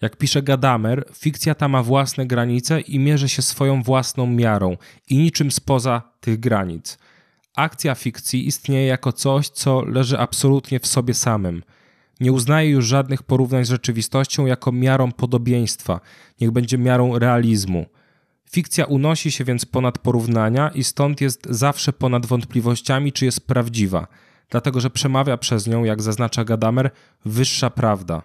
Jak 0.00 0.16
pisze 0.16 0.42
Gadamer, 0.42 1.04
fikcja 1.14 1.54
ta 1.54 1.68
ma 1.68 1.82
własne 1.82 2.26
granice 2.26 2.80
i 2.80 2.98
mierzy 2.98 3.28
się 3.28 3.42
swoją 3.42 3.82
własną 3.82 4.26
miarą 4.26 4.76
i 5.08 5.18
niczym 5.18 5.50
spoza 5.50 6.02
tych 6.20 6.40
granic. 6.40 6.98
Akcja 7.56 7.94
fikcji 7.94 8.46
istnieje 8.46 8.86
jako 8.86 9.12
coś, 9.12 9.48
co 9.48 9.82
leży 9.82 10.18
absolutnie 10.18 10.80
w 10.80 10.86
sobie 10.86 11.14
samym. 11.14 11.62
Nie 12.20 12.32
uznaje 12.32 12.70
już 12.70 12.86
żadnych 12.86 13.22
porównań 13.22 13.64
z 13.64 13.68
rzeczywistością 13.68 14.46
jako 14.46 14.72
miarą 14.72 15.12
podobieństwa, 15.12 16.00
niech 16.40 16.50
będzie 16.50 16.78
miarą 16.78 17.18
realizmu– 17.18 17.86
Fikcja 18.50 18.84
unosi 18.84 19.30
się 19.30 19.44
więc 19.44 19.64
ponad 19.64 19.98
porównania 19.98 20.68
i 20.68 20.84
stąd 20.84 21.20
jest 21.20 21.46
zawsze 21.50 21.92
ponad 21.92 22.26
wątpliwościami, 22.26 23.12
czy 23.12 23.24
jest 23.24 23.46
prawdziwa, 23.46 24.06
dlatego 24.50 24.80
że 24.80 24.90
przemawia 24.90 25.36
przez 25.36 25.66
nią, 25.66 25.84
jak 25.84 26.02
zaznacza 26.02 26.44
Gadamer, 26.44 26.90
wyższa 27.24 27.70
prawda. 27.70 28.22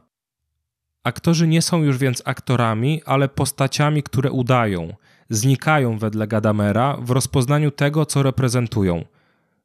Aktorzy 1.03 1.47
nie 1.47 1.61
są 1.61 1.83
już 1.83 1.97
więc 1.97 2.21
aktorami, 2.25 3.01
ale 3.05 3.29
postaciami, 3.29 4.03
które 4.03 4.31
udają, 4.31 4.93
znikają 5.29 5.97
wedle 5.97 6.27
Gadamera 6.27 6.97
w 6.97 7.11
rozpoznaniu 7.11 7.71
tego, 7.71 8.05
co 8.05 8.23
reprezentują. 8.23 9.05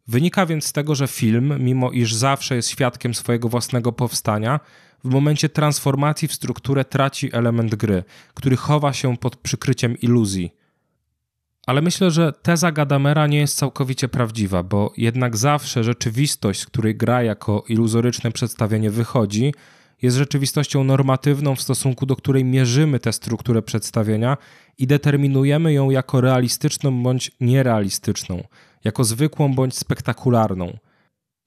Wynika 0.09 0.47
więc 0.47 0.66
z 0.66 0.73
tego, 0.73 0.95
że 0.95 1.07
film, 1.07 1.54
mimo 1.59 1.90
iż 1.90 2.14
zawsze 2.14 2.57
jest 2.57 2.71
świadkiem 2.71 3.14
swojego 3.14 3.49
własnego 3.49 3.92
powstania, 3.92 4.61
w 5.04 5.09
momencie 5.09 5.49
transformacji 5.49 6.28
w 6.28 6.33
strukturę 6.33 6.85
traci 6.85 7.35
element 7.35 7.75
gry, 7.75 8.04
który 8.35 8.57
chowa 8.57 8.92
się 8.92 9.16
pod 9.16 9.37
przykryciem 9.37 9.99
iluzji. 9.99 10.54
Ale 11.66 11.83
myślę, 11.83 12.11
że 12.11 12.33
teza 12.33 12.73
Gadamera 12.73 13.26
nie 13.26 13.38
jest 13.38 13.57
całkowicie 13.57 14.09
prawdziwa, 14.09 14.62
bo 14.62 14.92
jednak 14.97 15.37
zawsze 15.37 15.85
rzeczywistość, 15.85 16.61
z 16.61 16.66
której 16.66 16.97
gra 16.97 17.23
jako 17.23 17.64
iluzoryczne 17.68 18.33
przedstawienie 18.33 18.90
wychodzi, 18.90 19.52
jest 20.02 20.17
rzeczywistością 20.17 20.85
normatywną, 20.85 21.55
w 21.55 21.61
stosunku 21.61 22.07
do 22.07 22.17
której 22.17 22.45
mierzymy 22.45 23.00
tę 23.00 23.12
strukturę 23.12 23.62
przedstawienia 23.62 24.37
i 24.78 24.87
determinujemy 24.87 25.73
ją 25.73 25.90
jako 25.90 26.21
realistyczną 26.21 27.02
bądź 27.02 27.31
nierealistyczną, 27.40 28.43
jako 28.85 29.05
zwykłą 29.05 29.55
bądź 29.55 29.76
spektakularną. 29.76 30.78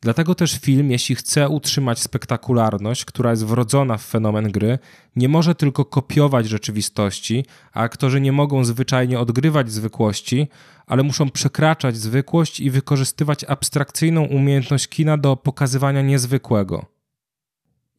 Dlatego 0.04 0.36
też 0.36 0.60
film, 0.60 0.92
jeśli 0.92 1.16
chce 1.16 1.50
utrzymać 1.50 2.00
spektakularność, 2.00 3.06
która 3.06 3.32
jest 3.32 3.46
wrodzona 3.46 3.98
w 3.98 4.06
fenomen 4.06 4.52
gry, 4.52 4.80
nie 5.16 5.30
może 5.30 5.56
tylko 5.56 5.86
kopiować 5.86 6.50
rzeczywistości, 6.50 7.46
a 7.74 7.80
aktorzy 7.82 8.22
nie 8.22 8.32
mogą 8.32 8.66
zwyczajnie 8.66 9.20
odgrywać 9.20 9.72
zwykłości, 9.72 10.48
ale 10.88 11.04
muszą 11.04 11.30
przekraczać 11.30 11.98
zwykłość 11.98 12.60
i 12.60 12.72
wykorzystywać 12.72 13.44
abstrakcyjną 13.44 14.24
umiejętność 14.24 14.88
kina 14.88 15.18
do 15.18 15.36
pokazywania 15.36 16.02
niezwykłego. 16.02 16.91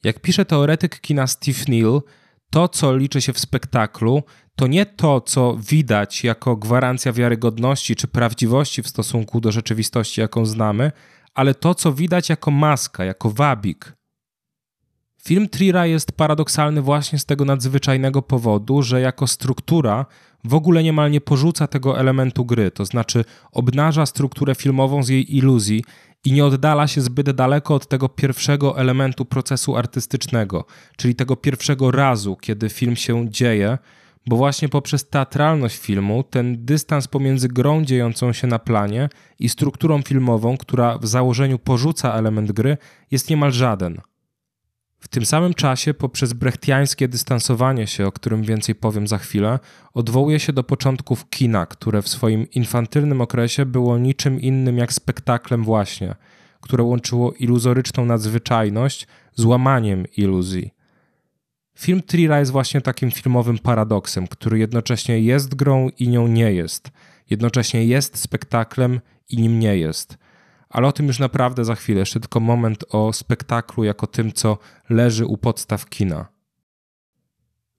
Jak 0.05 0.21
pisze 0.21 0.45
teoretyk 0.45 1.01
kina 1.01 1.27
Steve 1.27 1.65
Neal, 1.69 2.03
to, 2.51 2.69
co 2.69 2.97
liczy 2.97 3.23
się 3.23 3.33
w 3.33 3.39
spektaklu, 3.39 4.23
to 4.57 4.67
nie 4.67 4.87
to, 4.87 5.21
co 5.21 5.57
widać 5.71 6.25
jako 6.25 6.57
gwarancja 6.57 7.13
wiarygodności 7.13 7.97
czy 7.97 8.09
prawdziwości 8.09 8.83
w 8.83 8.89
stosunku 8.89 9.41
do 9.41 9.53
rzeczywistości, 9.53 10.21
jaką 10.21 10.47
znamy, 10.47 10.93
ale 11.35 11.55
to, 11.55 11.75
co 11.75 11.93
widać 11.93 12.29
jako 12.29 12.51
maska, 12.51 13.05
jako 13.05 13.31
wabik. 13.31 13.93
Film 15.25 15.49
Trira 15.49 15.87
jest 15.87 16.13
paradoksalny 16.13 16.83
właśnie 16.83 17.19
z 17.19 17.25
tego 17.25 17.45
nadzwyczajnego 17.45 18.23
powodu, 18.23 18.83
że 18.83 19.01
jako 19.01 19.27
struktura 19.27 20.07
w 20.45 20.55
ogóle 20.55 20.83
niemal 20.83 21.11
nie 21.11 21.21
porzuca 21.21 21.67
tego 21.67 22.01
elementu 22.01 22.45
gry, 22.45 22.71
to 22.71 22.85
znaczy 22.85 23.25
obnaża 23.53 24.07
strukturę 24.07 24.55
filmową 24.55 25.03
z 25.03 25.09
jej 25.09 25.37
iluzji 25.37 25.85
i 26.25 26.33
nie 26.33 26.45
oddala 26.45 26.87
się 26.87 27.01
zbyt 27.01 27.31
daleko 27.31 27.75
od 27.75 27.89
tego 27.89 28.09
pierwszego 28.09 28.79
elementu 28.79 29.25
procesu 29.25 29.77
artystycznego, 29.77 30.65
czyli 30.97 31.15
tego 31.15 31.37
pierwszego 31.37 31.91
razu, 31.91 32.37
kiedy 32.37 32.69
film 32.69 32.97
się 32.97 33.31
dzieje, 33.31 33.79
bo 34.27 34.37
właśnie 34.37 34.69
poprzez 34.69 35.09
teatralność 35.09 35.77
filmu 35.79 36.23
ten 36.23 36.65
dystans 36.65 37.09
pomiędzy 37.09 37.49
grą 37.49 37.85
dziejącą 37.85 38.33
się 38.33 38.47
na 38.47 38.59
planie 38.59 39.09
i 39.39 39.49
strukturą 39.49 40.03
filmową, 40.03 40.57
która 40.57 40.99
w 40.99 41.07
założeniu 41.07 41.59
porzuca 41.59 42.13
element 42.15 42.53
gry, 42.53 42.77
jest 43.11 43.31
niemal 43.31 43.53
żaden. 43.53 44.01
W 45.03 45.09
tym 45.09 45.27
samym 45.27 45.55
czasie, 45.55 45.95
poprzez 45.95 46.33
brechtiańskie 46.33 47.09
dystansowanie 47.09 47.87
się, 47.87 48.07
o 48.07 48.13
którym 48.13 48.43
więcej 48.43 48.75
powiem 48.75 49.09
za 49.09 49.19
chwilę, 49.19 49.59
odwołuje 49.95 50.41
się 50.41 50.53
do 50.53 50.65
początków 50.65 51.29
kina, 51.29 51.67
które 51.67 52.03
w 52.03 52.09
swoim 52.09 52.51
infantylnym 52.51 53.21
okresie 53.21 53.67
było 53.67 53.99
niczym 53.99 54.41
innym 54.41 54.79
jak 54.79 54.93
spektaklem 54.93 55.65
właśnie, 55.65 56.15
które 56.61 56.85
łączyło 56.85 57.33
iluzoryczną 57.33 58.05
nadzwyczajność 58.05 59.07
z 59.35 59.45
łamaniem 59.45 60.07
iluzji– 60.17 60.71
Film 61.79 62.03
Trira 62.03 62.39
jest 62.39 62.53
właśnie 62.53 62.81
takim 62.81 63.11
filmowym 63.11 63.59
paradoksem, 63.59 64.27
który 64.27 64.59
jednocześnie 64.59 65.21
jest 65.21 65.55
grą 65.55 65.89
i 65.99 66.09
nią 66.09 66.29
nie 66.29 66.53
jest. 66.53 66.91
Jednocześnie 67.31 67.85
jest 67.85 68.19
spektaklem 68.19 69.01
i 69.29 69.37
nim 69.37 69.59
nie 69.59 69.77
jest. 69.77 70.19
Ale 70.73 70.87
o 70.89 70.93
tym 70.93 71.07
już 71.07 71.19
naprawdę 71.19 71.65
za 71.65 71.75
chwilę. 71.75 72.01
Jeszcze 72.01 72.21
tylko 72.21 72.41
moment 72.41 72.85
o 72.89 73.13
spektaklu 73.13 73.85
jako 73.85 74.07
tym, 74.07 74.33
co 74.33 74.59
leży 74.91 75.27
u 75.27 75.37
podstaw 75.37 75.89
kina. 75.89 76.27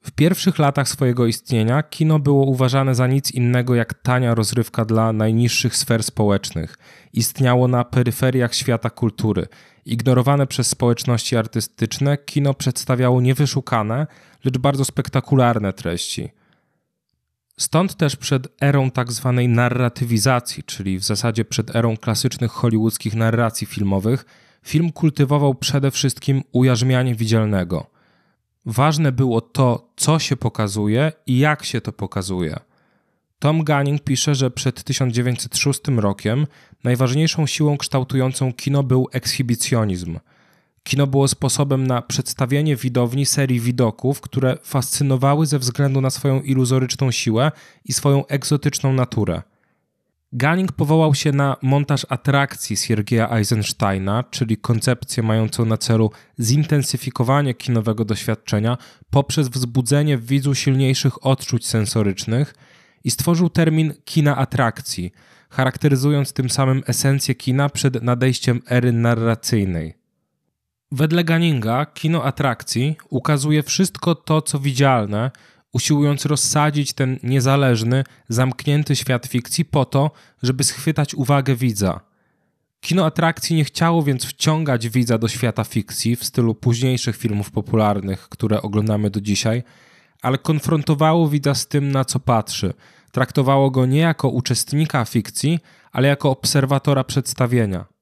W 0.04 0.12
pierwszych 0.12 0.60
latach 0.60 0.90
swojego 0.90 1.26
istnienia 1.26 1.84
kino 1.84 2.20
było 2.20 2.46
uważane 2.46 2.96
za 2.96 3.08
nic 3.08 3.32
innego 3.32 3.76
jak 3.76 3.94
tania 3.94 4.36
rozrywka 4.36 4.86
dla 4.86 5.14
najniższych 5.14 5.76
sfer 5.76 6.04
społecznych. 6.04 6.78
Istniało 7.14 7.68
na 7.68 7.84
peryferiach 7.84 8.56
świata 8.56 8.90
kultury. 8.90 9.48
Ignorowane 9.86 10.48
przez 10.48 10.68
społeczności 10.68 11.38
artystyczne, 11.38 12.18
kino 12.18 12.54
przedstawiało 12.54 13.22
niewyszukane, 13.22 14.08
lecz 14.46 14.58
bardzo 14.58 14.86
spektakularne 14.86 15.74
treści. 15.74 16.32
Stąd 17.58 17.96
też 17.96 18.16
przed 18.16 18.48
erą 18.62 18.92
tak 18.92 19.12
zwanej 19.12 19.50
narratywizacji, 19.50 20.64
czyli 20.64 21.00
w 21.00 21.04
zasadzie 21.04 21.46
przed 21.46 21.76
erą 21.76 21.98
klasycznych 21.98 22.52
hollywoodzkich 22.52 23.16
narracji 23.16 23.68
filmowych, 23.68 24.26
film 24.64 24.92
kultywował 24.92 25.56
przede 25.56 25.92
wszystkim 25.92 26.42
ujarzmianie 26.52 27.16
widzialnego. 27.16 27.88
Ważne 28.66 29.12
było 29.12 29.42
to, 29.42 29.92
co 29.96 30.20
się 30.20 30.36
pokazuje 30.36 31.12
i 31.26 31.40
jak 31.40 31.66
się 31.66 31.82
to 31.82 31.92
pokazuje. 31.92 32.60
Tom 33.40 33.64
Gunning 33.64 34.04
pisze, 34.04 34.36
że 34.36 34.52
przed 34.52 34.84
1906 34.84 35.82
rokiem 35.98 36.48
najważniejszą 36.84 37.46
siłą 37.48 37.78
kształtującą 37.78 38.54
kino 38.54 38.84
był 38.84 39.08
ekshibicjonizm. 39.12 40.20
Kino 40.84 41.08
było 41.08 41.28
sposobem 41.28 41.88
na 41.88 42.02
przedstawienie 42.02 42.76
widowni 42.76 43.26
serii 43.26 43.60
widoków, 43.60 44.22
które 44.22 44.58
fascynowały 44.64 45.46
ze 45.46 45.60
względu 45.60 46.02
na 46.02 46.10
swoją 46.10 46.42
iluzoryczną 46.42 47.12
siłę 47.12 47.52
i 47.86 47.94
swoją 47.94 48.26
egzotyczną 48.28 48.94
naturę. 48.94 49.42
Gunning 50.36 50.72
powołał 50.72 51.16
się 51.16 51.32
na 51.32 51.58
montaż 51.62 52.06
atrakcji 52.10 52.78
Siergieja 52.78 53.30
Eisensteina, 53.32 54.24
czyli 54.24 54.58
koncepcję 54.58 55.24
mającą 55.24 55.66
na 55.66 55.78
celu 55.78 56.12
zintensyfikowanie 56.40 57.54
kinowego 57.54 58.06
doświadczenia 58.06 58.78
poprzez 59.10 59.50
wzbudzenie 59.50 60.18
w 60.18 60.26
widzu 60.26 60.56
silniejszych 60.56 61.26
odczuć 61.26 61.68
sensorycznych 61.68 62.56
i 63.04 63.12
stworzył 63.12 63.50
termin 63.50 63.94
kina 64.06 64.38
atrakcji, 64.38 65.12
charakteryzując 65.50 66.34
tym 66.34 66.50
samym 66.50 66.84
esencję 66.88 67.36
kina 67.36 67.70
przed 67.70 68.04
nadejściem 68.04 68.62
ery 68.70 68.92
narracyjnej. 68.92 70.03
Wedle 70.96 71.24
Gunninga 71.24 71.86
kino 71.86 72.24
atrakcji 72.24 72.96
ukazuje 73.10 73.64
wszystko 73.64 74.16
to, 74.16 74.42
co 74.42 74.60
widzialne, 74.60 75.32
usiłując 75.72 76.26
rozsadzić 76.26 76.94
ten 76.94 77.20
niezależny, 77.24 78.04
zamknięty 78.30 78.96
świat 78.96 79.26
fikcji 79.26 79.66
po 79.66 79.86
to, 79.86 80.12
żeby 80.44 80.64
schwytać 80.64 81.16
uwagę 81.16 81.56
widza. 81.56 82.00
Kino 82.82 83.06
atrakcji 83.06 83.56
nie 83.56 83.64
chciało 83.64 84.04
więc 84.04 84.26
wciągać 84.26 84.90
widza 84.90 85.18
do 85.18 85.28
świata 85.28 85.64
fikcji 85.64 86.16
w 86.16 86.24
stylu 86.24 86.56
późniejszych 86.56 87.18
filmów 87.18 87.52
popularnych, 87.52 88.30
które 88.30 88.62
oglądamy 88.62 89.10
do 89.10 89.22
dzisiaj, 89.22 89.64
ale 90.22 90.38
konfrontowało 90.38 91.30
widza 91.30 91.56
z 91.56 91.68
tym, 91.68 91.92
na 91.92 92.06
co 92.06 92.20
patrzy. 92.20 92.74
Traktowało 93.12 93.72
go 93.72 93.86
nie 93.86 94.00
jako 94.00 94.30
uczestnika 94.30 95.06
fikcji, 95.06 95.60
ale 95.92 96.08
jako 96.08 96.30
obserwatora 96.30 97.04
przedstawienia. 97.04 97.93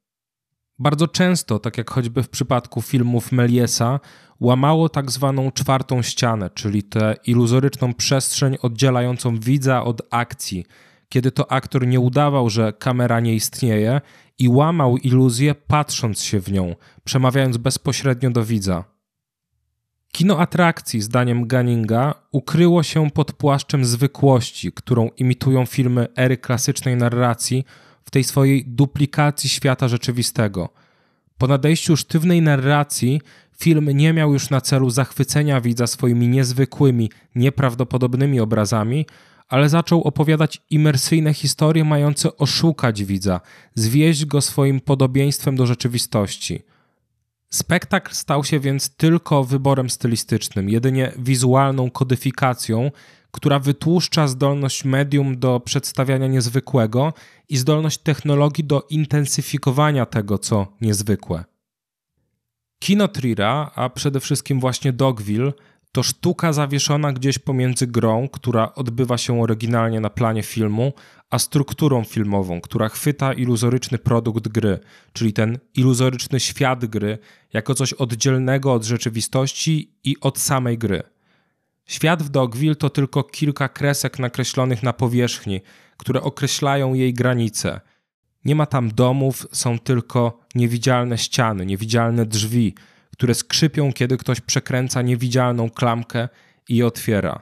Bardzo 0.82 1.08
często, 1.08 1.60
tak 1.60 1.78
jak 1.78 1.90
choćby 1.90 2.24
w 2.24 2.30
przypadku 2.30 2.82
filmów 2.82 3.32
Meliesa, 3.32 4.00
łamało 4.40 4.90
tak 4.90 5.12
zwaną 5.12 5.52
czwartą 5.52 6.02
ścianę, 6.02 6.50
czyli 6.50 6.84
tę 6.84 7.16
iluzoryczną 7.26 7.94
przestrzeń 7.94 8.58
oddzielającą 8.62 9.40
widza 9.40 9.84
od 9.84 10.02
akcji, 10.10 10.66
kiedy 11.10 11.32
to 11.32 11.52
aktor 11.52 11.88
nie 11.88 12.00
udawał, 12.00 12.50
że 12.50 12.74
kamera 12.74 13.20
nie 13.20 13.36
istnieje 13.36 14.02
i 14.40 14.50
łamał 14.50 14.98
iluzję 14.98 15.56
patrząc 15.56 16.22
się 16.22 16.40
w 16.40 16.52
nią, 16.52 16.76
przemawiając 17.04 17.58
bezpośrednio 17.58 18.30
do 18.30 18.44
widza. 18.44 18.84
Kino 20.12 20.40
atrakcji, 20.40 21.02
zdaniem 21.02 21.48
Gunninga, 21.48 22.14
ukryło 22.32 22.84
się 22.84 23.12
pod 23.12 23.34
płaszczem 23.34 23.86
zwykłości, 23.86 24.72
którą 24.72 25.10
imitują 25.18 25.66
filmy 25.66 26.08
ery 26.16 26.38
klasycznej 26.38 26.96
narracji 26.96 27.66
w 28.06 28.12
tej 28.12 28.24
swojej 28.24 28.66
duplikacji 28.68 29.50
świata 29.50 29.88
rzeczywistego. 29.88 30.70
Po 31.38 31.48
nadejściu 31.48 31.98
sztywnej 31.98 32.42
narracji 32.42 33.22
film 33.58 33.90
nie 33.94 34.14
miał 34.14 34.34
już 34.34 34.50
na 34.50 34.62
celu 34.62 34.90
zachwycenia 34.90 35.62
widza 35.62 35.88
swoimi 35.88 36.28
niezwykłymi, 36.28 37.12
nieprawdopodobnymi 37.36 38.40
obrazami, 38.40 39.06
ale 39.48 39.70
zaczął 39.70 40.02
opowiadać 40.04 40.62
imersyjne 40.70 41.34
historie 41.34 41.84
mające 41.84 42.38
oszukać 42.38 43.04
widza, 43.04 43.42
zwieść 43.76 44.26
go 44.26 44.42
swoim 44.42 44.80
podobieństwem 44.80 45.56
do 45.56 45.66
rzeczywistości. 45.66 46.64
Spektakl 47.54 48.14
stał 48.14 48.44
się 48.44 48.60
więc 48.60 48.96
tylko 48.96 49.44
wyborem 49.44 49.90
stylistycznym, 49.90 50.70
jedynie 50.70 51.12
wizualną 51.18 51.90
kodyfikacją, 51.90 52.92
która 53.32 53.60
wytłuszcza 53.60 54.28
zdolność 54.28 54.86
medium 54.86 55.40
do 55.40 55.60
przedstawiania 55.60 56.28
niezwykłego 56.28 57.14
i 57.50 57.58
zdolność 57.58 57.98
technologii 57.98 58.64
do 58.64 58.88
intensyfikowania 58.90 60.06
tego, 60.06 60.38
co 60.38 60.68
niezwykłe. 60.82 61.44
Kino 62.80 63.08
Trira, 63.08 63.72
a 63.76 63.90
przede 63.90 64.20
wszystkim 64.20 64.60
właśnie 64.60 64.94
Dogville, 64.94 65.54
to 65.92 66.04
sztuka 66.04 66.54
zawieszona 66.54 67.14
gdzieś 67.14 67.40
pomiędzy 67.40 67.88
grą, 67.88 68.30
która 68.30 68.76
odbywa 68.76 69.18
się 69.18 69.42
oryginalnie 69.42 70.00
na 70.00 70.10
planie 70.10 70.44
filmu, 70.44 70.94
a 71.30 71.40
strukturą 71.40 72.04
filmową, 72.04 72.62
która 72.62 72.90
chwyta 72.90 73.34
iluzoryczny 73.34 73.98
produkt 73.98 74.48
gry, 74.48 74.80
czyli 75.14 75.34
ten 75.34 75.58
iluzoryczny 75.76 76.40
świat 76.40 76.86
gry, 76.86 77.18
jako 77.54 77.76
coś 77.76 77.94
oddzielnego 77.94 78.74
od 78.74 78.84
rzeczywistości 78.84 79.96
i 80.04 80.16
od 80.22 80.40
samej 80.40 80.78
gry. 80.78 81.04
Świat 81.86 82.24
w 82.24 82.30
Dogville 82.30 82.76
to 82.76 82.90
tylko 82.90 83.24
kilka 83.24 83.70
kresek 83.70 84.20
nakreślonych 84.20 84.84
na 84.84 84.94
powierzchni, 84.94 85.62
które 85.98 86.22
określają 86.22 86.94
jej 86.94 87.14
granice. 87.14 87.82
Nie 88.46 88.56
ma 88.56 88.66
tam 88.66 88.92
domów, 88.92 89.48
są 89.52 89.80
tylko 89.80 90.40
niewidzialne 90.56 91.18
ściany, 91.18 91.66
niewidzialne 91.66 92.26
drzwi, 92.26 92.76
które 93.12 93.34
skrzypią, 93.36 93.94
kiedy 93.94 94.18
ktoś 94.18 94.42
przekręca 94.42 95.02
niewidzialną 95.02 95.70
klamkę 95.70 96.30
i 96.70 96.76
je 96.76 96.88
otwiera. 96.88 97.42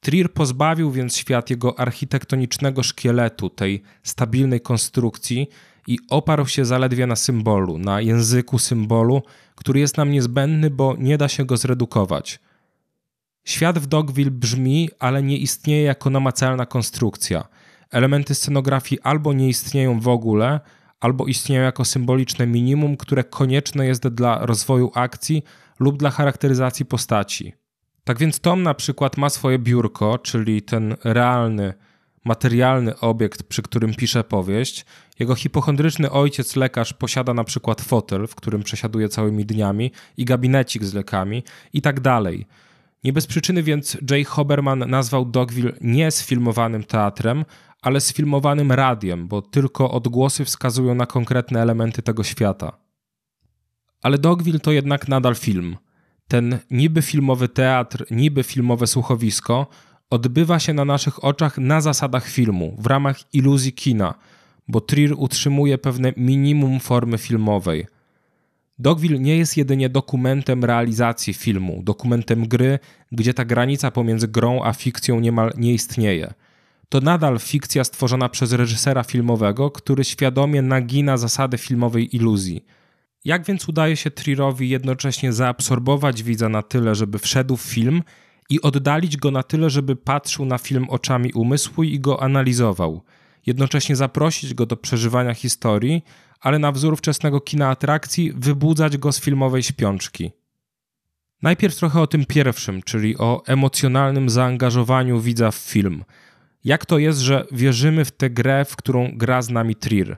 Trier 0.00 0.32
pozbawił 0.32 0.90
więc 0.90 1.16
świat 1.16 1.50
jego 1.50 1.78
architektonicznego 1.78 2.82
szkieletu, 2.82 3.50
tej 3.50 3.82
stabilnej 4.02 4.60
konstrukcji 4.60 5.48
i 5.86 5.98
oparł 6.10 6.46
się 6.46 6.64
zaledwie 6.64 7.06
na 7.06 7.16
symbolu, 7.16 7.78
na 7.78 8.00
języku 8.00 8.58
symbolu, 8.58 9.22
który 9.54 9.80
jest 9.80 9.96
nam 9.96 10.10
niezbędny, 10.10 10.70
bo 10.70 10.96
nie 10.98 11.18
da 11.18 11.28
się 11.28 11.44
go 11.44 11.56
zredukować. 11.56 12.40
Świat 13.44 13.78
w 13.78 13.86
Dogville 13.86 14.30
brzmi, 14.30 14.90
ale 14.98 15.22
nie 15.22 15.38
istnieje 15.38 15.82
jako 15.82 16.10
namacalna 16.10 16.66
konstrukcja. 16.66 17.44
Elementy 17.90 18.34
scenografii 18.34 19.00
albo 19.00 19.32
nie 19.32 19.48
istnieją 19.48 20.00
w 20.00 20.08
ogóle, 20.08 20.60
albo 21.00 21.26
istnieją 21.26 21.62
jako 21.62 21.84
symboliczne 21.84 22.46
minimum, 22.46 22.96
które 22.96 23.24
konieczne 23.24 23.86
jest 23.86 24.08
dla 24.08 24.46
rozwoju 24.46 24.90
akcji 24.94 25.42
lub 25.80 25.98
dla 25.98 26.10
charakteryzacji 26.10 26.84
postaci. 26.86 27.52
Tak 28.04 28.18
więc 28.18 28.40
Tom 28.40 28.62
na 28.62 28.74
przykład 28.74 29.16
ma 29.16 29.30
swoje 29.30 29.58
biurko, 29.58 30.18
czyli 30.18 30.62
ten 30.62 30.96
realny, 31.04 31.74
materialny 32.24 33.00
obiekt, 33.00 33.42
przy 33.42 33.62
którym 33.62 33.94
pisze 33.94 34.24
powieść. 34.24 34.86
Jego 35.18 35.34
hipochondryczny 35.34 36.10
ojciec, 36.10 36.56
lekarz, 36.56 36.92
posiada 36.92 37.34
na 37.34 37.44
przykład 37.44 37.80
fotel, 37.80 38.26
w 38.26 38.34
którym 38.34 38.62
przesiaduje 38.62 39.08
całymi 39.08 39.46
dniami, 39.46 39.92
i 40.16 40.24
gabinecik 40.24 40.84
z 40.84 40.94
lekami, 40.94 41.44
i 41.72 41.82
tak 41.82 42.00
dalej. 42.00 42.46
Nie 43.04 43.12
bez 43.12 43.26
przyczyny 43.26 43.62
więc 43.62 43.98
Jay 44.10 44.24
Hoberman 44.24 44.78
nazwał 44.78 45.24
Dogville 45.24 45.72
nie 45.80 46.10
sfilmowanym 46.10 46.84
teatrem, 46.84 47.44
ale 47.82 48.00
sfilmowanym 48.00 48.72
radiem, 48.72 49.28
bo 49.28 49.42
tylko 49.42 49.90
odgłosy 49.90 50.44
wskazują 50.44 50.94
na 50.94 51.06
konkretne 51.06 51.62
elementy 51.62 52.02
tego 52.02 52.24
świata. 52.24 52.72
Ale 54.02 54.18
Dogville 54.18 54.60
to 54.60 54.72
jednak 54.72 55.08
nadal 55.08 55.34
film. 55.34 55.76
Ten 56.28 56.58
niby 56.70 57.02
filmowy 57.02 57.48
teatr, 57.48 58.04
niby 58.10 58.42
filmowe 58.42 58.86
słuchowisko 58.86 59.66
odbywa 60.10 60.58
się 60.58 60.74
na 60.74 60.84
naszych 60.84 61.24
oczach 61.24 61.58
na 61.58 61.80
zasadach 61.80 62.28
filmu, 62.28 62.76
w 62.78 62.86
ramach 62.86 63.34
iluzji 63.34 63.72
kina, 63.72 64.14
bo 64.68 64.80
Trier 64.80 65.14
utrzymuje 65.16 65.78
pewne 65.78 66.12
minimum 66.16 66.80
formy 66.80 67.18
filmowej– 67.18 67.86
Dogville 68.78 69.18
nie 69.18 69.36
jest 69.36 69.56
jedynie 69.56 69.88
dokumentem 69.88 70.64
realizacji 70.64 71.34
filmu, 71.34 71.82
dokumentem 71.82 72.48
gry, 72.48 72.78
gdzie 73.12 73.34
ta 73.34 73.44
granica 73.44 73.90
pomiędzy 73.90 74.28
grą 74.28 74.62
a 74.62 74.72
fikcją 74.72 75.20
niemal 75.20 75.52
nie 75.56 75.74
istnieje. 75.74 76.34
To 76.88 77.00
nadal 77.00 77.38
fikcja 77.38 77.84
stworzona 77.84 78.28
przez 78.28 78.52
reżysera 78.52 79.02
filmowego, 79.02 79.70
który 79.70 80.04
świadomie 80.04 80.62
nagina 80.62 81.16
zasady 81.16 81.58
filmowej 81.58 82.16
iluzji. 82.16 82.64
Jak 83.24 83.44
więc 83.44 83.68
udaje 83.68 83.96
się 83.96 84.10
Trierowi 84.10 84.68
jednocześnie 84.68 85.32
zaabsorbować 85.32 86.22
widza 86.22 86.48
na 86.48 86.62
tyle, 86.62 86.94
żeby 86.94 87.18
wszedł 87.18 87.56
w 87.56 87.62
film 87.62 88.02
i 88.50 88.62
oddalić 88.62 89.16
go 89.16 89.30
na 89.30 89.42
tyle, 89.42 89.70
żeby 89.70 89.96
patrzył 89.96 90.44
na 90.44 90.58
film 90.58 90.86
oczami 90.88 91.32
umysłu 91.32 91.84
i 91.84 92.00
go 92.00 92.22
analizował, 92.22 93.02
jednocześnie 93.46 93.96
zaprosić 93.96 94.54
go 94.54 94.66
do 94.66 94.76
przeżywania 94.76 95.34
historii, 95.34 96.04
ale 96.44 96.58
na 96.58 96.72
wzór 96.72 96.96
wczesnego 96.96 97.40
kina 97.40 97.68
atrakcji 97.68 98.32
wybudzać 98.32 98.96
go 98.96 99.12
z 99.12 99.20
filmowej 99.20 99.62
śpiączki. 99.62 100.30
Najpierw 101.42 101.76
trochę 101.76 102.00
o 102.00 102.06
tym 102.06 102.24
pierwszym, 102.24 102.82
czyli 102.82 103.18
o 103.18 103.42
emocjonalnym 103.46 104.30
zaangażowaniu 104.30 105.20
widza 105.20 105.50
w 105.50 105.54
film. 105.54 106.04
Jak 106.64 106.86
to 106.86 106.98
jest, 106.98 107.18
że 107.20 107.46
wierzymy 107.52 108.04
w 108.04 108.10
tę 108.10 108.30
grę, 108.30 108.64
w 108.64 108.76
którą 108.76 109.10
gra 109.14 109.42
z 109.42 109.50
nami 109.50 109.76
Trier? 109.76 110.16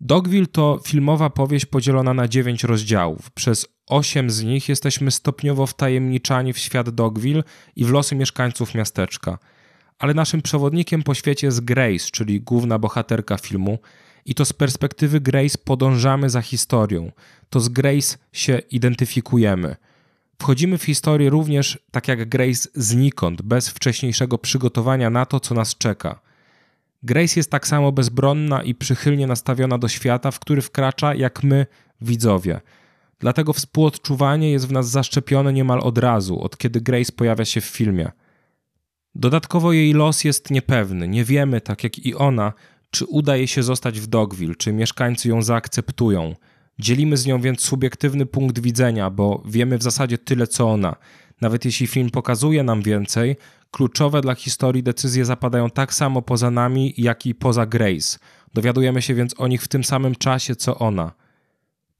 Dogville 0.00 0.46
to 0.46 0.80
filmowa 0.84 1.30
powieść 1.30 1.66
podzielona 1.66 2.14
na 2.14 2.28
dziewięć 2.28 2.64
rozdziałów. 2.64 3.30
Przez 3.30 3.66
osiem 3.86 4.30
z 4.30 4.42
nich 4.42 4.68
jesteśmy 4.68 5.10
stopniowo 5.10 5.66
wtajemniczani 5.66 6.52
w 6.52 6.58
świat 6.58 6.90
Dogville 6.90 7.42
i 7.76 7.84
w 7.84 7.90
losy 7.90 8.14
mieszkańców 8.14 8.74
miasteczka. 8.74 9.38
Ale 9.98 10.14
naszym 10.14 10.42
przewodnikiem 10.42 11.02
po 11.02 11.14
świecie 11.14 11.46
jest 11.46 11.64
Grace, 11.64 12.10
czyli 12.12 12.40
główna 12.40 12.78
bohaterka 12.78 13.38
filmu, 13.38 13.78
I 14.24 14.34
to 14.34 14.44
z 14.44 14.52
perspektywy 14.52 15.20
Grace 15.20 15.58
podążamy 15.64 16.30
za 16.30 16.42
historią. 16.42 17.12
To 17.50 17.60
z 17.60 17.68
Grace 17.68 18.18
się 18.32 18.58
identyfikujemy. 18.70 19.76
Wchodzimy 20.38 20.78
w 20.78 20.84
historię 20.84 21.30
również 21.30 21.78
tak 21.90 22.08
jak 22.08 22.28
Grace 22.28 22.68
znikąd, 22.74 23.42
bez 23.42 23.68
wcześniejszego 23.68 24.38
przygotowania 24.38 25.10
na 25.10 25.26
to, 25.26 25.40
co 25.40 25.54
nas 25.54 25.78
czeka. 25.78 26.20
Grace 27.02 27.40
jest 27.40 27.50
tak 27.50 27.66
samo 27.66 27.92
bezbronna 27.92 28.62
i 28.62 28.74
przychylnie 28.74 29.26
nastawiona 29.26 29.78
do 29.78 29.88
świata, 29.88 30.30
w 30.30 30.38
który 30.38 30.62
wkracza, 30.62 31.14
jak 31.14 31.42
my, 31.42 31.66
widzowie. 32.00 32.60
Dlatego 33.18 33.52
współodczuwanie 33.52 34.50
jest 34.52 34.68
w 34.68 34.72
nas 34.72 34.90
zaszczepione 34.90 35.52
niemal 35.52 35.80
od 35.80 35.98
razu, 35.98 36.40
od 36.42 36.58
kiedy 36.58 36.80
Grace 36.80 37.12
pojawia 37.12 37.44
się 37.44 37.60
w 37.60 37.64
filmie. 37.64 38.10
Dodatkowo 39.14 39.72
jej 39.72 39.92
los 39.92 40.24
jest 40.24 40.50
niepewny. 40.50 41.08
Nie 41.08 41.24
wiemy, 41.24 41.60
tak 41.60 41.84
jak 41.84 41.98
i 41.98 42.14
ona, 42.14 42.52
czy 42.94 43.06
uda 43.06 43.36
jej 43.36 43.48
się 43.48 43.62
zostać 43.62 44.00
w 44.00 44.06
Dogville, 44.06 44.54
czy 44.54 44.72
mieszkańcy 44.72 45.28
ją 45.28 45.42
zaakceptują. 45.42 46.34
Dzielimy 46.78 47.16
z 47.16 47.26
nią 47.26 47.40
więc 47.40 47.60
subiektywny 47.60 48.26
punkt 48.26 48.58
widzenia, 48.58 49.10
bo 49.10 49.42
wiemy 49.46 49.78
w 49.78 49.82
zasadzie 49.82 50.18
tyle 50.18 50.46
co 50.46 50.70
ona. 50.70 50.96
Nawet 51.40 51.64
jeśli 51.64 51.86
film 51.86 52.10
pokazuje 52.10 52.62
nam 52.62 52.82
więcej, 52.82 53.36
kluczowe 53.70 54.20
dla 54.20 54.34
historii 54.34 54.82
decyzje 54.82 55.24
zapadają 55.24 55.70
tak 55.70 55.94
samo 55.94 56.22
poza 56.22 56.50
nami, 56.50 56.94
jak 56.96 57.26
i 57.26 57.34
poza 57.34 57.66
Grace. 57.66 58.18
Dowiadujemy 58.54 59.02
się 59.02 59.14
więc 59.14 59.40
o 59.40 59.48
nich 59.48 59.62
w 59.62 59.68
tym 59.68 59.84
samym 59.84 60.14
czasie 60.14 60.56
co 60.56 60.78
ona. 60.78 61.12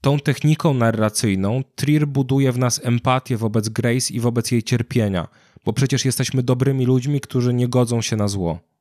Tą 0.01 0.19
techniką 0.19 0.73
narracyjną 0.73 1.63
Trier 1.75 2.07
buduje 2.07 2.51
w 2.51 2.57
nas 2.57 2.81
empatię 2.83 3.37
wobec 3.37 3.69
Grace 3.69 4.13
i 4.13 4.19
wobec 4.19 4.51
jej 4.51 4.63
cierpienia, 4.63 5.27
bo 5.65 5.73
przecież 5.73 6.05
jesteśmy 6.05 6.43
dobrymi 6.43 6.85
ludźmi, 6.85 7.21
którzy 7.21 7.53
nie 7.53 7.67
godzą 7.67 8.01
się 8.01 8.15
na 8.15 8.27
zło. 8.27 8.74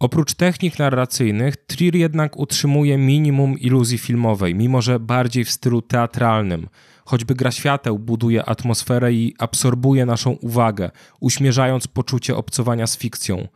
Oprócz 0.00 0.34
technik 0.34 0.78
narracyjnych, 0.78 1.56
Trier 1.56 1.96
jednak 1.96 2.36
utrzymuje 2.36 2.98
minimum 2.98 3.58
iluzji 3.58 3.98
filmowej, 3.98 4.54
mimo 4.54 4.82
że 4.82 5.00
bardziej 5.00 5.44
w 5.44 5.50
stylu 5.50 5.82
teatralnym. 5.82 6.68
Choćby 7.04 7.34
gra 7.34 7.50
świateł 7.50 7.98
buduje 7.98 8.44
atmosferę 8.44 9.12
i 9.12 9.34
absorbuje 9.38 10.06
naszą 10.06 10.30
uwagę, 10.30 10.90
uśmierzając 11.20 11.86
poczucie 11.86 12.36
obcowania 12.36 12.86
z 12.86 12.96
fikcją. 12.96 13.48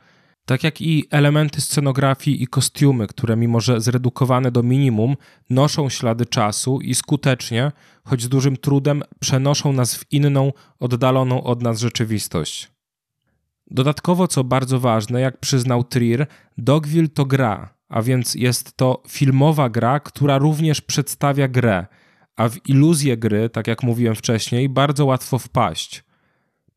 Tak 0.46 0.64
jak 0.64 0.80
i 0.80 1.04
elementy 1.10 1.60
scenografii 1.60 2.42
i 2.42 2.46
kostiumy, 2.46 3.06
które 3.06 3.36
mimo 3.36 3.60
że 3.60 3.80
zredukowane 3.80 4.50
do 4.50 4.62
minimum, 4.62 5.16
noszą 5.50 5.88
ślady 5.88 6.26
czasu 6.26 6.80
i 6.80 6.94
skutecznie, 6.94 7.72
choć 8.04 8.22
z 8.22 8.28
dużym 8.28 8.56
trudem, 8.56 9.02
przenoszą 9.20 9.72
nas 9.72 9.94
w 9.94 10.12
inną, 10.12 10.52
oddaloną 10.80 11.42
od 11.44 11.62
nas 11.62 11.80
rzeczywistość. 11.80 12.73
Dodatkowo, 13.74 14.28
co 14.28 14.44
bardzo 14.44 14.80
ważne, 14.80 15.20
jak 15.20 15.38
przyznał 15.38 15.84
Trier, 15.84 16.26
Dogville 16.58 17.08
to 17.08 17.24
gra, 17.24 17.74
a 17.88 18.02
więc 18.02 18.34
jest 18.34 18.76
to 18.76 19.02
filmowa 19.08 19.68
gra, 19.68 20.00
która 20.00 20.38
również 20.38 20.80
przedstawia 20.80 21.48
grę, 21.48 21.86
a 22.36 22.48
w 22.48 22.68
iluzję 22.68 23.16
gry, 23.16 23.50
tak 23.50 23.66
jak 23.66 23.82
mówiłem 23.82 24.14
wcześniej, 24.14 24.68
bardzo 24.68 25.04
łatwo 25.04 25.38
wpaść. 25.38 26.04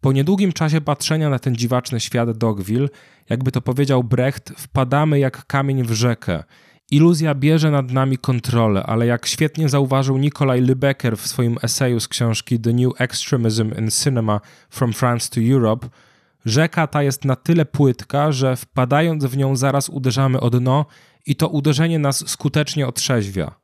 Po 0.01 0.11
niedługim 0.11 0.53
czasie 0.53 0.81
patrzenia 0.81 1.29
na 1.29 1.39
ten 1.39 1.55
dziwaczny 1.55 1.99
świat 1.99 2.37
Dogville, 2.37 2.87
jakby 3.29 3.51
to 3.51 3.61
powiedział 3.61 4.03
Brecht, 4.03 4.53
wpadamy 4.57 5.19
jak 5.19 5.45
kamień 5.45 5.83
w 5.83 5.91
rzekę. 5.91 6.43
Iluzja 6.91 7.35
bierze 7.35 7.71
nad 7.71 7.91
nami 7.91 8.17
kontrolę, 8.17 8.83
ale 8.83 9.05
jak 9.05 9.25
świetnie 9.25 9.69
zauważył 9.69 10.17
Nikolaj 10.17 10.61
Lybecker 10.61 11.17
w 11.17 11.27
swoim 11.27 11.57
eseju 11.61 11.99
z 11.99 12.07
książki 12.07 12.59
The 12.59 12.73
New 12.73 13.01
Extremism 13.01 13.71
in 13.79 13.91
Cinema 13.91 14.41
from 14.69 14.93
France 14.93 15.29
to 15.29 15.41
Europe, 15.53 15.89
rzeka 16.47 16.87
ta 16.87 17.03
jest 17.03 17.25
na 17.25 17.35
tyle 17.35 17.65
płytka, 17.65 18.31
że 18.31 18.55
wpadając 18.55 19.25
w 19.25 19.37
nią 19.37 19.55
zaraz 19.55 19.89
uderzamy 19.89 20.39
o 20.39 20.49
dno 20.49 20.85
i 21.25 21.35
to 21.35 21.47
uderzenie 21.47 21.99
nas 21.99 22.29
skutecznie 22.29 22.87
otrzeźwia. 22.87 23.55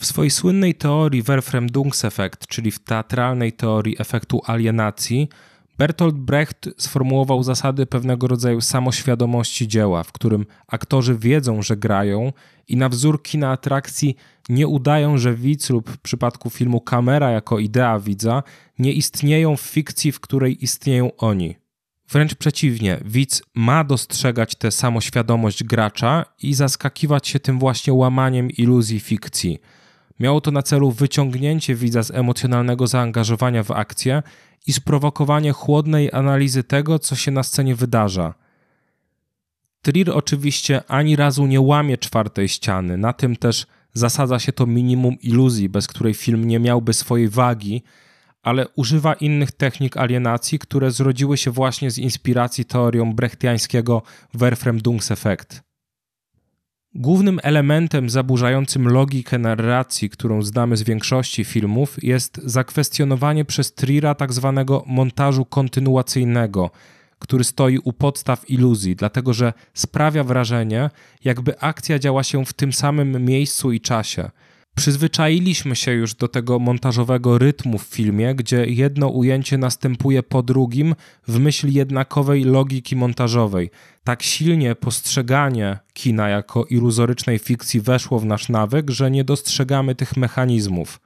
W 0.00 0.06
swojej 0.06 0.30
słynnej 0.30 0.74
teorii 0.74 1.22
Verfremdungseffekt, 1.22 2.46
czyli 2.46 2.70
w 2.70 2.78
teatralnej 2.84 3.52
teorii 3.52 3.96
efektu 3.98 4.40
alienacji, 4.44 5.28
Bertolt 5.78 6.14
Brecht 6.14 6.68
sformułował 6.76 7.42
zasady 7.42 7.86
pewnego 7.86 8.26
rodzaju 8.26 8.60
samoświadomości 8.60 9.68
dzieła, 9.68 10.02
w 10.02 10.12
którym 10.12 10.46
aktorzy 10.66 11.18
wiedzą, 11.18 11.62
że 11.62 11.76
grają 11.76 12.32
i 12.68 12.76
na 12.76 12.88
wzór 12.88 13.22
kina 13.22 13.50
atrakcji 13.50 14.16
nie 14.48 14.68
udają, 14.68 15.18
że 15.18 15.34
widz 15.34 15.70
lub 15.70 15.90
w 15.90 15.98
przypadku 15.98 16.50
filmu 16.50 16.80
kamera 16.80 17.30
jako 17.30 17.58
idea 17.58 17.98
widza 17.98 18.42
nie 18.78 18.92
istnieją 18.92 19.56
w 19.56 19.60
fikcji, 19.60 20.12
w 20.12 20.20
której 20.20 20.64
istnieją 20.64 21.16
oni. 21.16 21.56
Wręcz 22.08 22.34
przeciwnie, 22.34 23.00
widz 23.04 23.42
ma 23.54 23.84
dostrzegać 23.84 24.54
tę 24.54 24.70
samoświadomość 24.70 25.64
gracza 25.64 26.24
i 26.42 26.54
zaskakiwać 26.54 27.28
się 27.28 27.40
tym 27.40 27.58
właśnie 27.58 27.92
łamaniem 27.92 28.50
iluzji 28.50 29.00
fikcji– 29.00 29.58
Miało 30.20 30.40
to 30.40 30.50
na 30.50 30.62
celu 30.62 30.90
wyciągnięcie 30.90 31.74
widza 31.74 32.02
z 32.02 32.10
emocjonalnego 32.10 32.86
zaangażowania 32.86 33.62
w 33.62 33.70
akcję 33.70 34.22
i 34.66 34.72
sprowokowanie 34.72 35.52
chłodnej 35.52 36.12
analizy 36.12 36.64
tego, 36.64 36.98
co 36.98 37.16
się 37.16 37.30
na 37.30 37.42
scenie 37.42 37.74
wydarza. 37.74 38.34
Trier 39.82 40.10
oczywiście 40.10 40.82
ani 40.88 41.16
razu 41.16 41.46
nie 41.46 41.60
łamie 41.60 41.98
czwartej 41.98 42.48
ściany, 42.48 42.96
na 42.96 43.12
tym 43.12 43.36
też 43.36 43.66
zasadza 43.92 44.38
się 44.38 44.52
to 44.52 44.66
minimum 44.66 45.16
iluzji, 45.20 45.68
bez 45.68 45.86
której 45.86 46.14
film 46.14 46.44
nie 46.44 46.58
miałby 46.58 46.92
swojej 46.92 47.28
wagi, 47.28 47.82
ale 48.42 48.68
używa 48.68 49.14
innych 49.14 49.52
technik 49.52 49.96
alienacji, 49.96 50.58
które 50.58 50.90
zrodziły 50.90 51.36
się 51.36 51.50
właśnie 51.50 51.90
z 51.90 51.98
inspiracji 51.98 52.64
teorią 52.64 53.14
brechtiańskiego 53.14 54.02
Verfremdungseffekt. 54.34 55.67
Głównym 57.00 57.40
elementem 57.42 58.10
zaburzającym 58.10 58.88
logikę 58.88 59.38
narracji, 59.38 60.10
którą 60.10 60.42
znamy 60.42 60.76
z 60.76 60.82
większości 60.82 61.44
filmów, 61.44 62.04
jest 62.04 62.40
zakwestionowanie 62.44 63.44
przez 63.44 63.74
Trira 63.74 64.14
tzw. 64.14 64.52
Tak 64.56 64.86
montażu 64.86 65.44
kontynuacyjnego, 65.44 66.70
który 67.18 67.44
stoi 67.44 67.78
u 67.78 67.92
podstaw 67.92 68.50
iluzji, 68.50 68.96
dlatego 68.96 69.32
że 69.32 69.52
sprawia 69.74 70.24
wrażenie, 70.24 70.90
jakby 71.24 71.60
akcja 71.60 71.98
działa 71.98 72.22
się 72.22 72.44
w 72.44 72.52
tym 72.52 72.72
samym 72.72 73.24
miejscu 73.24 73.72
i 73.72 73.80
czasie– 73.80 74.30
Przyzwyczailiśmy 74.78 75.76
się 75.76 75.92
już 75.92 76.14
do 76.14 76.28
tego 76.28 76.58
montażowego 76.58 77.38
rytmu 77.38 77.78
w 77.78 77.82
filmie, 77.82 78.34
gdzie 78.34 78.66
jedno 78.66 79.08
ujęcie 79.08 79.58
następuje 79.58 80.22
po 80.22 80.42
drugim 80.42 80.94
w 81.28 81.38
myśl 81.38 81.68
jednakowej 81.68 82.44
logiki 82.44 82.96
montażowej. 82.96 83.70
Tak 84.04 84.22
silnie 84.22 84.74
postrzeganie 84.74 85.78
kina 85.92 86.28
jako 86.28 86.64
iluzorycznej 86.64 87.38
fikcji 87.38 87.80
weszło 87.80 88.18
w 88.18 88.24
nasz 88.24 88.48
nawyk, 88.48 88.90
że 88.90 89.10
nie 89.10 89.24
dostrzegamy 89.24 89.94
tych 89.94 90.16
mechanizmów. 90.16 91.00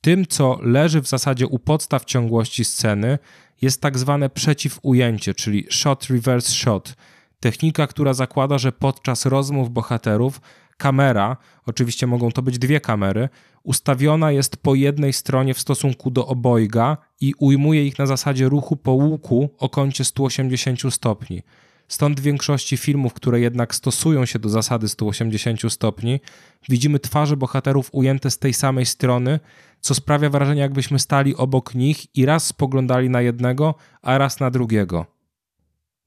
Tym, 0.00 0.26
co 0.26 0.58
leży 0.62 1.00
w 1.00 1.08
zasadzie 1.08 1.46
u 1.46 1.58
podstaw 1.58 2.04
ciągłości 2.04 2.64
sceny, 2.64 3.18
jest 3.62 3.80
tak 3.80 3.98
zwane 3.98 4.30
przeciwujęcie, 4.30 5.34
czyli 5.34 5.66
shot 5.70 6.06
reverse 6.10 6.52
shot. 6.52 6.94
Technika, 7.40 7.86
która 7.86 8.14
zakłada, 8.14 8.58
że 8.58 8.72
podczas 8.72 9.26
rozmów 9.26 9.70
bohaterów 9.70 10.40
kamera, 10.78 11.36
oczywiście 11.66 12.06
mogą 12.06 12.32
to 12.32 12.42
być 12.42 12.58
dwie 12.58 12.80
kamery, 12.80 13.28
ustawiona 13.62 14.32
jest 14.32 14.56
po 14.56 14.74
jednej 14.74 15.12
stronie 15.12 15.54
w 15.54 15.60
stosunku 15.60 16.10
do 16.10 16.26
obojga 16.26 16.96
i 17.20 17.34
ujmuje 17.38 17.86
ich 17.86 17.98
na 17.98 18.06
zasadzie 18.06 18.48
ruchu 18.48 18.76
po 18.76 18.92
łuku 18.92 19.54
o 19.58 19.68
kącie 19.68 20.04
180 20.04 20.94
stopni. 20.94 21.42
Stąd 21.88 22.20
w 22.20 22.22
większości 22.22 22.76
filmów, 22.76 23.14
które 23.14 23.40
jednak 23.40 23.74
stosują 23.74 24.26
się 24.26 24.38
do 24.38 24.48
zasady 24.48 24.88
180 24.88 25.72
stopni, 25.72 26.20
widzimy 26.68 26.98
twarze 26.98 27.36
bohaterów 27.36 27.88
ujęte 27.92 28.30
z 28.30 28.38
tej 28.38 28.54
samej 28.54 28.86
strony, 28.86 29.40
co 29.80 29.94
sprawia 29.94 30.30
wrażenie, 30.30 30.60
jakbyśmy 30.60 30.98
stali 30.98 31.36
obok 31.36 31.74
nich 31.74 32.16
i 32.16 32.26
raz 32.26 32.46
spoglądali 32.46 33.10
na 33.10 33.22
jednego, 33.22 33.74
a 34.02 34.18
raz 34.18 34.40
na 34.40 34.50
drugiego. 34.50 35.06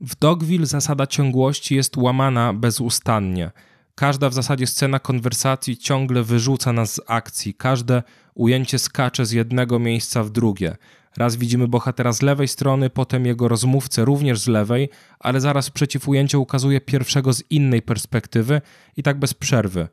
W 0.01 0.15
Dogville 0.15 0.65
zasada 0.65 1.07
ciągłości 1.07 1.75
jest 1.75 1.97
łamana 1.97 2.53
bezustannie– 2.53 3.51
Każda 4.01 4.29
w 4.29 4.33
zasadzie 4.33 4.67
scena 4.67 4.99
konwersacji 4.99 5.77
ciągle 5.77 6.23
wyrzuca 6.23 6.73
nas 6.73 6.93
z 6.93 7.01
akcji, 7.07 7.53
każde 7.53 8.03
ujęcie 8.33 8.79
skacze 8.79 9.25
z 9.25 9.31
jednego 9.31 9.79
miejsca 9.79 10.23
w 10.23 10.29
drugie. 10.29 10.77
Raz 11.17 11.35
widzimy 11.35 11.67
bohatera 11.67 12.13
z 12.13 12.21
lewej 12.21 12.47
strony, 12.47 12.89
potem 12.89 13.25
jego 13.25 13.47
rozmówcę 13.47 14.05
również 14.05 14.39
z 14.39 14.47
lewej, 14.47 14.89
ale 15.19 15.41
zaraz 15.41 15.69
przeciw 15.69 16.07
ujęcie 16.07 16.39
ukazuje 16.39 16.81
pierwszego 16.81 17.33
z 17.33 17.43
innej 17.49 17.81
perspektywy 17.81 18.61
i 18.97 19.03
tak 19.03 19.19
bez 19.19 19.33
przerwy. 19.33 19.87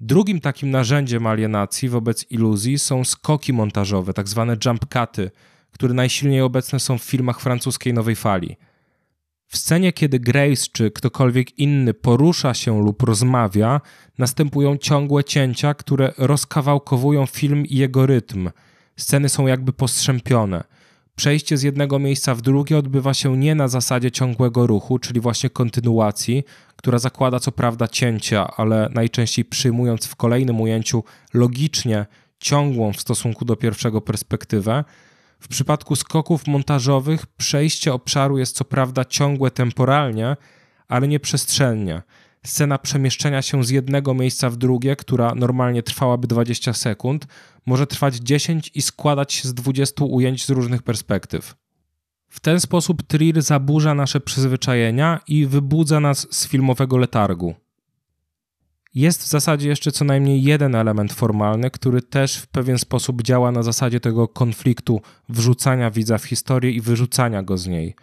Drugim 0.00 0.40
takim 0.40 0.70
narzędziem 0.70 1.26
alienacji 1.26 1.88
wobec 1.88 2.30
iluzji 2.30 2.78
są 2.78 3.04
skoki 3.04 3.52
montażowe, 3.52 4.12
tak 4.12 4.28
zwane 4.28 4.56
jump 4.64 4.80
cuty, 4.92 5.30
które 5.72 5.94
najsilniej 5.94 6.40
obecne 6.40 6.80
są 6.80 6.98
w 6.98 7.04
filmach 7.04 7.40
francuskiej 7.40 7.94
nowej 7.94 8.16
fali. 8.16 8.56
W 9.46 9.56
scenie, 9.56 9.92
kiedy 9.92 10.20
Grace 10.20 10.66
czy 10.72 10.90
ktokolwiek 10.90 11.58
inny 11.58 11.94
porusza 11.94 12.54
się 12.54 12.82
lub 12.82 13.02
rozmawia, 13.02 13.80
następują 14.18 14.76
ciągłe 14.76 15.24
cięcia, 15.24 15.74
które 15.74 16.12
rozkawałkowują 16.18 17.26
film 17.26 17.66
i 17.66 17.76
jego 17.76 18.06
rytm. 18.06 18.50
Sceny 18.96 19.28
są 19.28 19.46
jakby 19.46 19.72
postrzępione. 19.72 20.64
Przejście 21.16 21.56
z 21.56 21.62
jednego 21.62 21.98
miejsca 21.98 22.34
w 22.34 22.42
drugie 22.42 22.78
odbywa 22.78 23.14
się 23.14 23.36
nie 23.36 23.54
na 23.54 23.68
zasadzie 23.68 24.10
ciągłego 24.10 24.66
ruchu, 24.66 24.98
czyli 24.98 25.20
właśnie 25.20 25.50
kontynuacji, 25.50 26.44
która 26.76 26.98
zakłada 26.98 27.40
co 27.40 27.52
prawda 27.52 27.88
cięcia, 27.88 28.46
ale 28.56 28.90
najczęściej 28.94 29.44
przyjmując 29.44 30.06
w 30.06 30.16
kolejnym 30.16 30.60
ujęciu 30.60 31.04
logicznie 31.34 32.06
ciągłą 32.38 32.92
w 32.92 33.00
stosunku 33.00 33.44
do 33.44 33.56
pierwszego 33.56 34.00
perspektywę. 34.00 34.84
W 35.44 35.48
przypadku 35.48 35.96
skoków 35.96 36.46
montażowych 36.46 37.26
przejście 37.26 37.92
obszaru 37.92 38.38
jest 38.38 38.56
co 38.56 38.64
prawda 38.64 39.04
ciągłe 39.04 39.50
temporalnie, 39.50 40.36
ale 40.88 41.08
nie 41.08 41.20
przestrzennie. 41.20 42.02
Scena 42.46 42.78
przemieszczenia 42.78 43.42
się 43.42 43.64
z 43.64 43.70
jednego 43.70 44.14
miejsca 44.14 44.50
w 44.50 44.56
drugie, 44.56 44.96
która 44.96 45.34
normalnie 45.34 45.82
trwałaby 45.82 46.26
20 46.26 46.72
sekund, 46.72 47.26
może 47.66 47.86
trwać 47.86 48.16
10 48.16 48.70
i 48.74 48.82
składać 48.82 49.32
się 49.32 49.48
z 49.48 49.54
20 49.54 50.04
ujęć 50.04 50.44
z 50.44 50.50
różnych 50.50 50.82
perspektyw. 50.82 51.54
W 52.28 52.40
ten 52.40 52.60
sposób 52.60 53.02
Trier 53.02 53.42
zaburza 53.42 53.94
nasze 53.94 54.20
przyzwyczajenia 54.20 55.20
i 55.28 55.46
wybudza 55.46 56.00
nas 56.00 56.26
z 56.30 56.48
filmowego 56.48 56.96
letargu. 56.96 57.54
Jest 58.94 59.22
w 59.22 59.26
zasadzie 59.26 59.68
jeszcze 59.68 59.92
co 59.92 60.04
najmniej 60.04 60.42
jeden 60.42 60.74
element 60.74 61.12
formalny, 61.12 61.70
który 61.70 62.02
też 62.02 62.36
w 62.36 62.46
pewien 62.46 62.78
sposób 62.78 63.22
działa 63.22 63.52
na 63.52 63.62
zasadzie 63.62 64.00
tego 64.00 64.28
konfliktu 64.28 65.00
wrzucania 65.28 65.90
widza 65.90 66.18
w 66.18 66.24
historię 66.24 66.70
i 66.70 66.80
wyrzucania 66.80 67.42
go 67.42 67.58
z 67.58 67.66
niej. 67.66 67.94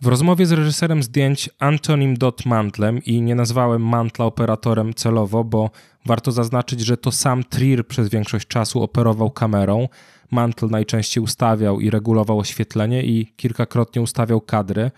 W 0.00 0.06
rozmowie 0.06 0.46
z 0.46 0.52
reżyserem 0.52 1.02
zdjęć 1.02 1.50
Antonim 1.58 2.16
Dot 2.16 2.46
Mantlem 2.46 3.04
i 3.04 3.22
nie 3.22 3.34
nazwałem 3.34 3.82
Mantla 3.82 4.24
operatorem 4.24 4.94
celowo, 4.94 5.44
bo 5.44 5.70
warto 6.06 6.32
zaznaczyć, 6.32 6.80
że 6.80 6.96
to 6.96 7.12
sam 7.12 7.44
Trier 7.44 7.86
przez 7.86 8.08
większość 8.08 8.46
czasu 8.46 8.82
operował 8.82 9.30
kamerą. 9.30 9.88
Mantle 10.30 10.68
najczęściej 10.68 11.24
ustawiał 11.24 11.80
i 11.80 11.90
regulował 11.90 12.38
oświetlenie 12.38 13.02
i 13.02 13.32
kilkakrotnie 13.36 14.02
ustawiał 14.02 14.40
kadry. 14.40 14.90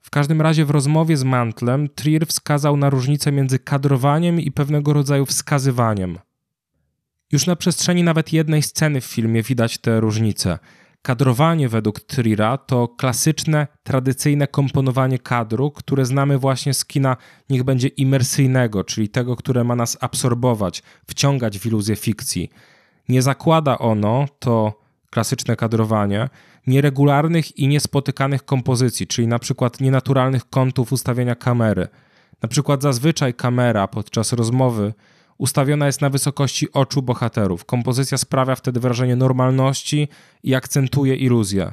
W 0.00 0.10
każdym 0.10 0.42
razie 0.42 0.64
w 0.64 0.70
rozmowie 0.70 1.16
z 1.16 1.24
Mantlem 1.24 1.88
Trier 1.88 2.26
wskazał 2.26 2.76
na 2.76 2.90
różnicę 2.90 3.32
między 3.32 3.58
kadrowaniem 3.58 4.40
i 4.40 4.50
pewnego 4.50 4.92
rodzaju 4.92 5.26
wskazywaniem. 5.26 6.18
Już 7.32 7.46
na 7.46 7.56
przestrzeni 7.56 8.02
nawet 8.02 8.32
jednej 8.32 8.62
sceny 8.62 9.00
w 9.00 9.04
filmie 9.04 9.42
widać 9.42 9.78
te 9.78 10.00
różnice. 10.00 10.58
Kadrowanie 11.02 11.68
według 11.68 12.00
Trira 12.00 12.58
to 12.58 12.88
klasyczne, 12.88 13.66
tradycyjne 13.82 14.46
komponowanie 14.46 15.18
kadru, 15.18 15.70
które 15.70 16.04
znamy 16.04 16.38
właśnie 16.38 16.74
z 16.74 16.84
kina, 16.84 17.16
niech 17.50 17.62
będzie 17.62 17.88
imersyjnego, 17.88 18.84
czyli 18.84 19.08
tego, 19.08 19.36
które 19.36 19.64
ma 19.64 19.76
nas 19.76 19.96
absorbować, 20.00 20.82
wciągać 21.06 21.58
w 21.58 21.66
iluzję 21.66 21.96
fikcji. 21.96 22.50
Nie 23.08 23.22
zakłada 23.22 23.78
ono, 23.78 24.26
to 24.38 24.80
klasyczne 25.10 25.56
kadrowanie, 25.56 26.28
nieregularnych 26.66 27.58
i 27.58 27.68
niespotykanych 27.68 28.44
kompozycji, 28.44 29.06
czyli 29.06 29.28
na 29.28 29.38
przykład 29.38 29.80
nienaturalnych 29.80 30.50
kątów 30.50 30.92
ustawienia 30.92 31.34
kamery. 31.34 31.88
Na 32.42 32.48
przykład 32.48 32.82
zazwyczaj 32.82 33.34
kamera 33.34 33.88
podczas 33.88 34.32
rozmowy 34.32 34.94
ustawiona 35.38 35.86
jest 35.86 36.00
na 36.00 36.10
wysokości 36.10 36.72
oczu 36.72 37.02
bohaterów. 37.02 37.64
Kompozycja 37.64 38.18
sprawia 38.18 38.54
wtedy 38.54 38.80
wrażenie 38.80 39.16
normalności 39.16 40.08
i 40.42 40.54
akcentuje 40.54 41.14
iluzję. 41.14 41.72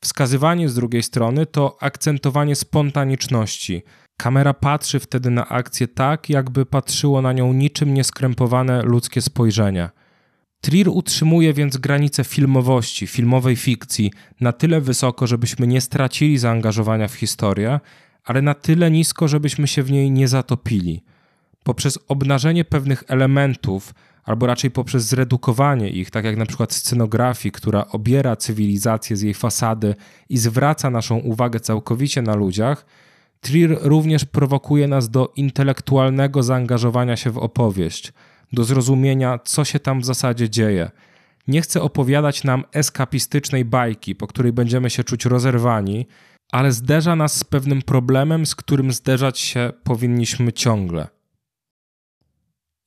Wskazywanie 0.00 0.68
z 0.68 0.74
drugiej 0.74 1.02
strony 1.02 1.46
to 1.46 1.76
akcentowanie 1.80 2.56
spontaniczności. 2.56 3.82
Kamera 4.16 4.54
patrzy 4.54 5.00
wtedy 5.00 5.30
na 5.30 5.48
akcję 5.48 5.88
tak, 5.88 6.30
jakby 6.30 6.66
patrzyło 6.66 7.22
na 7.22 7.32
nią 7.32 7.52
niczym 7.52 7.94
nieskrępowane 7.94 8.82
ludzkie 8.82 9.22
spojrzenie. 9.22 9.90
Trier 10.60 10.88
utrzymuje 10.88 11.52
więc 11.52 11.76
granice 11.76 12.24
filmowości, 12.24 13.06
filmowej 13.06 13.56
fikcji 13.56 14.12
na 14.40 14.52
tyle 14.52 14.80
wysoko, 14.80 15.26
żebyśmy 15.26 15.66
nie 15.66 15.80
stracili 15.80 16.38
zaangażowania 16.38 17.08
w 17.08 17.14
historię, 17.14 17.80
ale 18.24 18.42
na 18.42 18.54
tyle 18.54 18.90
nisko, 18.90 19.28
żebyśmy 19.28 19.68
się 19.68 19.82
w 19.82 19.90
niej 19.90 20.10
nie 20.10 20.28
zatopili. 20.28 21.02
Poprzez 21.64 21.98
obnażenie 22.08 22.64
pewnych 22.64 23.04
elementów, 23.08 23.94
albo 24.24 24.46
raczej 24.46 24.70
poprzez 24.70 25.04
zredukowanie 25.04 25.90
ich, 25.90 26.10
tak 26.10 26.24
jak 26.24 26.36
na 26.36 26.46
przykład 26.46 26.72
scenografii, 26.72 27.52
która 27.52 27.86
obiera 27.86 28.36
cywilizację 28.36 29.16
z 29.16 29.22
jej 29.22 29.34
fasady 29.34 29.94
i 30.28 30.38
zwraca 30.38 30.90
naszą 30.90 31.16
uwagę 31.18 31.60
całkowicie 31.60 32.22
na 32.22 32.34
ludziach, 32.34 32.86
Trier 33.40 33.78
również 33.82 34.24
prowokuje 34.24 34.88
nas 34.88 35.10
do 35.10 35.32
intelektualnego 35.36 36.42
zaangażowania 36.42 37.16
się 37.16 37.30
w 37.30 37.38
opowieść– 37.38 38.12
do 38.52 38.64
zrozumienia, 38.64 39.38
co 39.44 39.64
się 39.64 39.80
tam 39.80 40.00
w 40.00 40.04
zasadzie 40.04 40.50
dzieje. 40.50 40.90
Nie 41.48 41.62
chcę 41.62 41.82
opowiadać 41.82 42.44
nam 42.44 42.64
eskapistycznej 42.72 43.64
bajki, 43.64 44.14
po 44.14 44.26
której 44.26 44.52
będziemy 44.52 44.90
się 44.90 45.04
czuć 45.04 45.24
rozerwani, 45.24 46.06
ale 46.52 46.72
zderza 46.72 47.16
nas 47.16 47.36
z 47.36 47.44
pewnym 47.44 47.82
problemem, 47.82 48.46
z 48.46 48.54
którym 48.54 48.92
zderzać 48.92 49.38
się 49.38 49.72
powinniśmy 49.84 50.52
ciągle. 50.52 51.08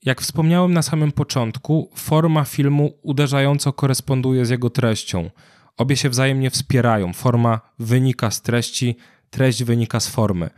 Jak 0.06 0.22
wspomniałem 0.22 0.74
na 0.74 0.82
samym 0.82 1.12
początku, 1.12 1.90
forma 1.96 2.44
filmu 2.44 2.94
uderzająco 3.02 3.74
koresponduje 3.74 4.46
z 4.46 4.50
jego 4.50 4.70
treścią. 4.70 5.30
Obie 5.78 5.98
się 5.98 6.10
wzajemnie 6.10 6.50
wspierają. 6.50 7.14
Forma 7.14 7.62
wynika 7.80 8.32
z 8.32 8.42
treści, 8.42 8.98
treść 9.30 9.64
wynika 9.64 10.00
z 10.00 10.08
formy. 10.08 10.50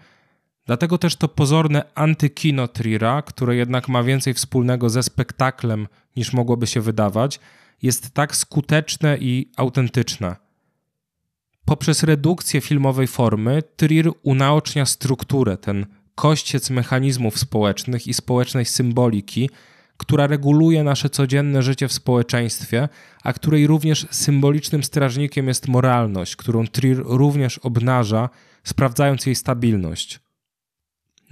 Dlatego 0.65 0.97
też 0.97 1.15
to 1.15 1.27
pozorne 1.27 1.83
antykino 1.95 2.67
Trira, 2.67 3.21
które 3.21 3.55
jednak 3.55 3.89
ma 3.89 4.03
więcej 4.03 4.33
wspólnego 4.33 4.89
ze 4.89 5.03
spektaklem 5.03 5.87
niż 6.15 6.33
mogłoby 6.33 6.67
się 6.67 6.81
wydawać, 6.81 7.39
jest 7.81 8.11
tak 8.11 8.35
skuteczne 8.35 9.17
i 9.17 9.51
autentyczne. 9.57 10.35
Poprzez 11.65 12.03
redukcję 12.03 12.61
filmowej 12.61 13.07
formy 13.07 13.63
Trier 13.75 14.11
unaocznia 14.23 14.85
strukturę, 14.85 15.57
ten 15.57 15.85
kościec 16.15 16.69
mechanizmów 16.69 17.39
społecznych 17.39 18.07
i 18.07 18.13
społecznej 18.13 18.65
symboliki, 18.65 19.49
która 19.97 20.27
reguluje 20.27 20.83
nasze 20.83 21.09
codzienne 21.09 21.63
życie 21.63 21.87
w 21.87 21.93
społeczeństwie, 21.93 22.89
a 23.23 23.33
której 23.33 23.67
również 23.67 24.07
symbolicznym 24.11 24.83
strażnikiem 24.83 25.47
jest 25.47 25.67
moralność, 25.67 26.35
którą 26.35 26.67
Trier 26.67 26.97
również 27.05 27.57
obnaża, 27.57 28.29
sprawdzając 28.63 29.25
jej 29.25 29.35
stabilność. 29.35 30.22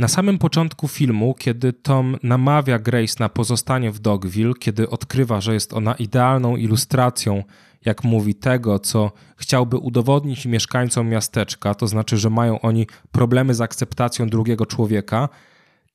Na 0.01 0.07
samym 0.07 0.37
początku 0.37 0.87
filmu, 0.87 1.33
kiedy 1.33 1.73
Tom 1.73 2.17
namawia 2.23 2.79
Grace 2.79 3.15
na 3.19 3.29
pozostanie 3.29 3.91
w 3.91 3.99
Dogville, 3.99 4.53
kiedy 4.59 4.89
odkrywa, 4.89 5.41
że 5.41 5.53
jest 5.53 5.73
ona 5.73 5.93
idealną 5.93 6.55
ilustracją, 6.55 7.43
jak 7.85 8.03
mówi, 8.03 8.35
tego, 8.35 8.79
co 8.79 9.11
chciałby 9.37 9.77
udowodnić 9.77 10.45
mieszkańcom 10.45 11.09
miasteczka, 11.09 11.75
to 11.75 11.87
znaczy, 11.87 12.17
że 12.17 12.29
mają 12.29 12.61
oni 12.61 12.87
problemy 13.11 13.53
z 13.53 13.61
akceptacją 13.61 14.29
drugiego 14.29 14.65
człowieka, 14.65 15.29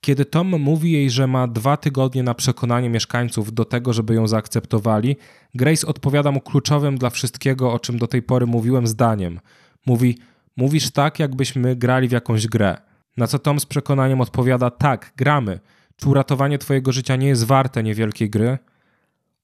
kiedy 0.01 0.25
Tom 0.25 0.49
mówi 0.49 0.93
jej, 0.93 1.11
że 1.11 1.27
ma 1.27 1.47
dwa 1.47 1.77
tygodnie 1.77 2.23
na 2.23 2.35
przekonanie 2.35 2.91
mieszkańców 2.91 3.55
do 3.55 3.65
tego, 3.65 3.93
żeby 3.93 4.15
ją 4.15 4.29
zaakceptowali, 4.29 5.17
Grace 5.55 5.87
odpowiada 5.87 6.31
mu 6.31 6.41
kluczowym 6.41 6.99
dla 6.99 7.11
wszystkiego, 7.11 7.73
o 7.73 7.79
czym 7.79 7.99
do 7.99 8.07
tej 8.07 8.23
pory 8.23 8.47
mówiłem, 8.47 8.87
zdaniem. 8.87 9.41
Mówi: 9.87 10.19
Mówisz 10.57 10.91
tak, 10.91 11.19
jakbyśmy 11.19 11.77
grali 11.77 12.09
w 12.09 12.13
jakąś 12.13 12.47
grę. 12.47 12.87
Na 13.17 13.27
co 13.27 13.39
Tom 13.39 13.61
z 13.61 13.67
przekonaniem 13.67 14.21
odpowiada: 14.21 14.71
Tak, 14.71 15.13
gramy. 15.17 15.61
Czy 15.97 16.09
uratowanie 16.09 16.59
Twojego 16.59 16.93
życia 16.93 17.17
nie 17.17 17.29
jest 17.29 17.45
warte 17.45 17.83
niewielkiej 17.83 18.31
gry? 18.31 18.59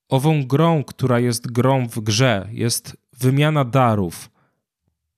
Ową 0.09 0.47
grą, 0.47 0.85
która 0.85 1.19
jest 1.21 1.53
grą 1.53 1.89
w 1.89 2.01
grze, 2.01 2.49
jest 2.51 2.97
wymiana 3.19 3.65
darów. 3.65 4.31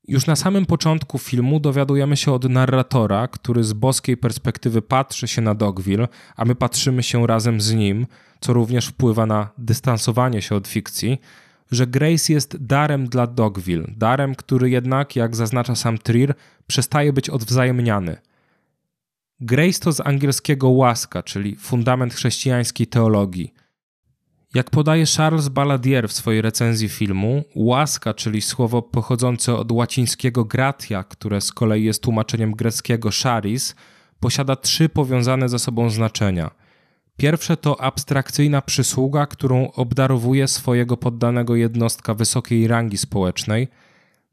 Już 0.09 0.27
na 0.27 0.37
samym 0.37 0.67
początku 0.67 1.19
filmu 1.19 1.61
dowiadujemy 1.61 2.17
się 2.17 2.33
od 2.33 2.45
narratora, 2.45 3.29
który 3.29 3.65
z 3.65 3.73
boskiej 3.73 4.17
perspektywy 4.17 4.83
patrzy 4.83 5.29
się 5.29 5.43
na 5.43 5.55
Dogville, 5.55 6.09
a 6.37 6.45
my 6.45 6.55
patrzymy 6.55 7.03
się 7.03 7.27
razem 7.27 7.61
z 7.61 7.73
nim, 7.73 8.07
co 8.41 8.53
również 8.53 8.87
wpływa 8.87 9.27
na 9.27 9.51
dystansowanie 9.59 10.43
się 10.43 10.55
od 10.55 10.69
fikcji, 10.69 11.21
że 11.71 11.87
Grace 11.87 12.33
jest 12.33 12.57
darem 12.65 13.09
dla 13.09 13.27
Dogville, 13.27 13.87
darem, 13.97 14.35
który 14.35 14.71
jednak, 14.71 15.17
jak 15.17 15.37
zaznacza 15.37 15.75
sam 15.75 15.99
Trier, 15.99 16.35
przestaje 16.67 17.13
być 17.13 17.31
odwzajemniany– 17.31 18.17
Grace 19.41 19.81
to 19.81 19.93
z 19.93 20.01
angielskiego 20.01 20.69
łaska, 20.69 21.23
czyli 21.23 21.57
fundament 21.57 22.15
chrześcijańskiej 22.15 22.87
teologii. 22.87 23.55
Jak 24.55 24.71
podaje 24.71 25.07
Charles 25.07 25.49
Baladier 25.49 26.09
w 26.09 26.13
swojej 26.13 26.43
recenzji 26.43 26.89
filmu, 26.89 27.45
łaska, 27.55 28.15
czyli 28.15 28.43
słowo 28.43 28.83
pochodzące 28.83 29.55
od 29.55 29.73
łacińskiego 29.73 30.45
gratia, 30.45 31.05
które 31.05 31.41
z 31.41 31.53
kolei 31.53 31.85
jest 31.85 32.03
tłumaczeniem 32.03 32.53
greckiego 32.53 33.11
charis, 33.23 33.75
posiada 34.21 34.57
trzy 34.57 34.89
powiązane 34.89 35.49
ze 35.49 35.59
sobą 35.59 35.91
znaczenia. 35.91 36.51
Pierwsze 37.17 37.57
to 37.57 37.81
abstrakcyjna 37.81 38.63
przysługa, 38.63 39.27
którą 39.27 39.71
obdarowuje 39.71 40.49
swojego 40.49 40.97
poddanego 40.97 41.57
jednostka 41.57 42.15
wysokiej 42.15 42.69
rangi 42.69 42.99
społecznej– 42.99 43.69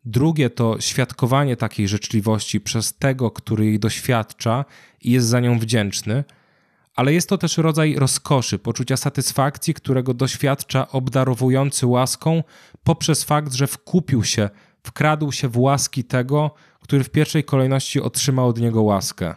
Drugie 0.05 0.49
to 0.49 0.81
świadkowanie 0.81 1.57
takiej 1.57 1.87
życzliwości 1.87 2.61
przez 2.61 2.97
tego, 2.97 3.31
który 3.31 3.65
jej 3.65 3.79
doświadcza 3.79 4.65
i 5.01 5.11
jest 5.11 5.27
za 5.27 5.39
nią 5.39 5.59
wdzięczny, 5.59 6.23
ale 6.95 7.13
jest 7.13 7.29
to 7.29 7.37
też 7.37 7.57
rodzaj 7.57 7.95
rozkoszy, 7.95 8.59
poczucia 8.59 8.97
satysfakcji, 8.97 9.73
którego 9.73 10.13
doświadcza 10.13 10.87
obdarowujący 10.87 11.87
łaską 11.87 12.43
poprzez 12.83 13.23
fakt, 13.23 13.53
że 13.53 13.67
wkupił 13.67 14.23
się, 14.23 14.49
wkradł 14.83 15.31
się 15.31 15.47
w 15.47 15.57
łaski 15.57 16.03
tego, 16.03 16.51
który 16.81 17.03
w 17.03 17.09
pierwszej 17.09 17.43
kolejności 17.43 18.01
otrzymał 18.01 18.47
od 18.47 18.59
niego 18.59 18.81
łaskę. 18.81 19.35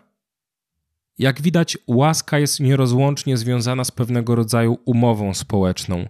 Jak 1.19 1.43
widać, 1.43 1.79
łaska 1.87 2.39
jest 2.39 2.61
nierozłącznie 2.61 3.37
związana 3.37 3.85
z 3.85 3.91
pewnego 3.91 4.35
rodzaju 4.35 4.79
umową 4.85 5.35
społeczną. 5.35 6.09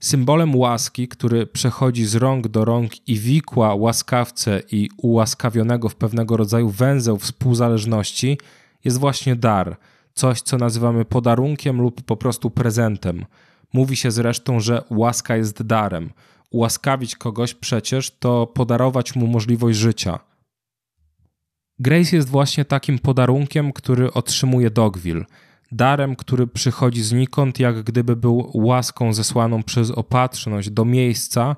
Symbolem 0.00 0.56
łaski, 0.56 1.08
który 1.08 1.46
przechodzi 1.46 2.04
z 2.04 2.14
rąk 2.14 2.48
do 2.48 2.64
rąk 2.64 3.08
i 3.08 3.18
wikła 3.18 3.74
łaskawcę 3.74 4.62
i 4.70 4.90
ułaskawionego 4.96 5.88
w 5.88 5.94
pewnego 5.94 6.36
rodzaju 6.36 6.68
węzeł 6.68 7.18
współzależności, 7.18 8.38
jest 8.84 8.98
właśnie 8.98 9.36
dar, 9.36 9.76
coś 10.14 10.40
co 10.40 10.58
nazywamy 10.58 11.04
podarunkiem 11.04 11.80
lub 11.80 12.02
po 12.02 12.16
prostu 12.16 12.50
prezentem. 12.50 13.24
Mówi 13.72 13.96
się 13.96 14.10
zresztą, 14.10 14.60
że 14.60 14.84
łaska 14.90 15.36
jest 15.36 15.62
darem. 15.62 16.10
Ułaskawić 16.50 17.16
kogoś 17.16 17.54
przecież 17.54 18.10
to 18.10 18.46
podarować 18.46 19.16
mu 19.16 19.26
możliwość 19.26 19.78
życia. 19.78 20.18
Grace 21.78 22.16
jest 22.16 22.28
właśnie 22.28 22.64
takim 22.64 22.98
podarunkiem, 22.98 23.72
który 23.72 24.12
otrzymuje 24.12 24.70
Dogville. 24.70 25.24
Darem, 25.72 26.16
który 26.16 26.46
przychodzi 26.46 27.02
znikąd, 27.02 27.60
jak 27.60 27.82
gdyby 27.82 28.16
był 28.16 28.50
łaską 28.54 29.12
zesłaną 29.12 29.62
przez 29.62 29.90
opatrzność 29.90 30.70
do 30.70 30.84
miejsca, 30.84 31.56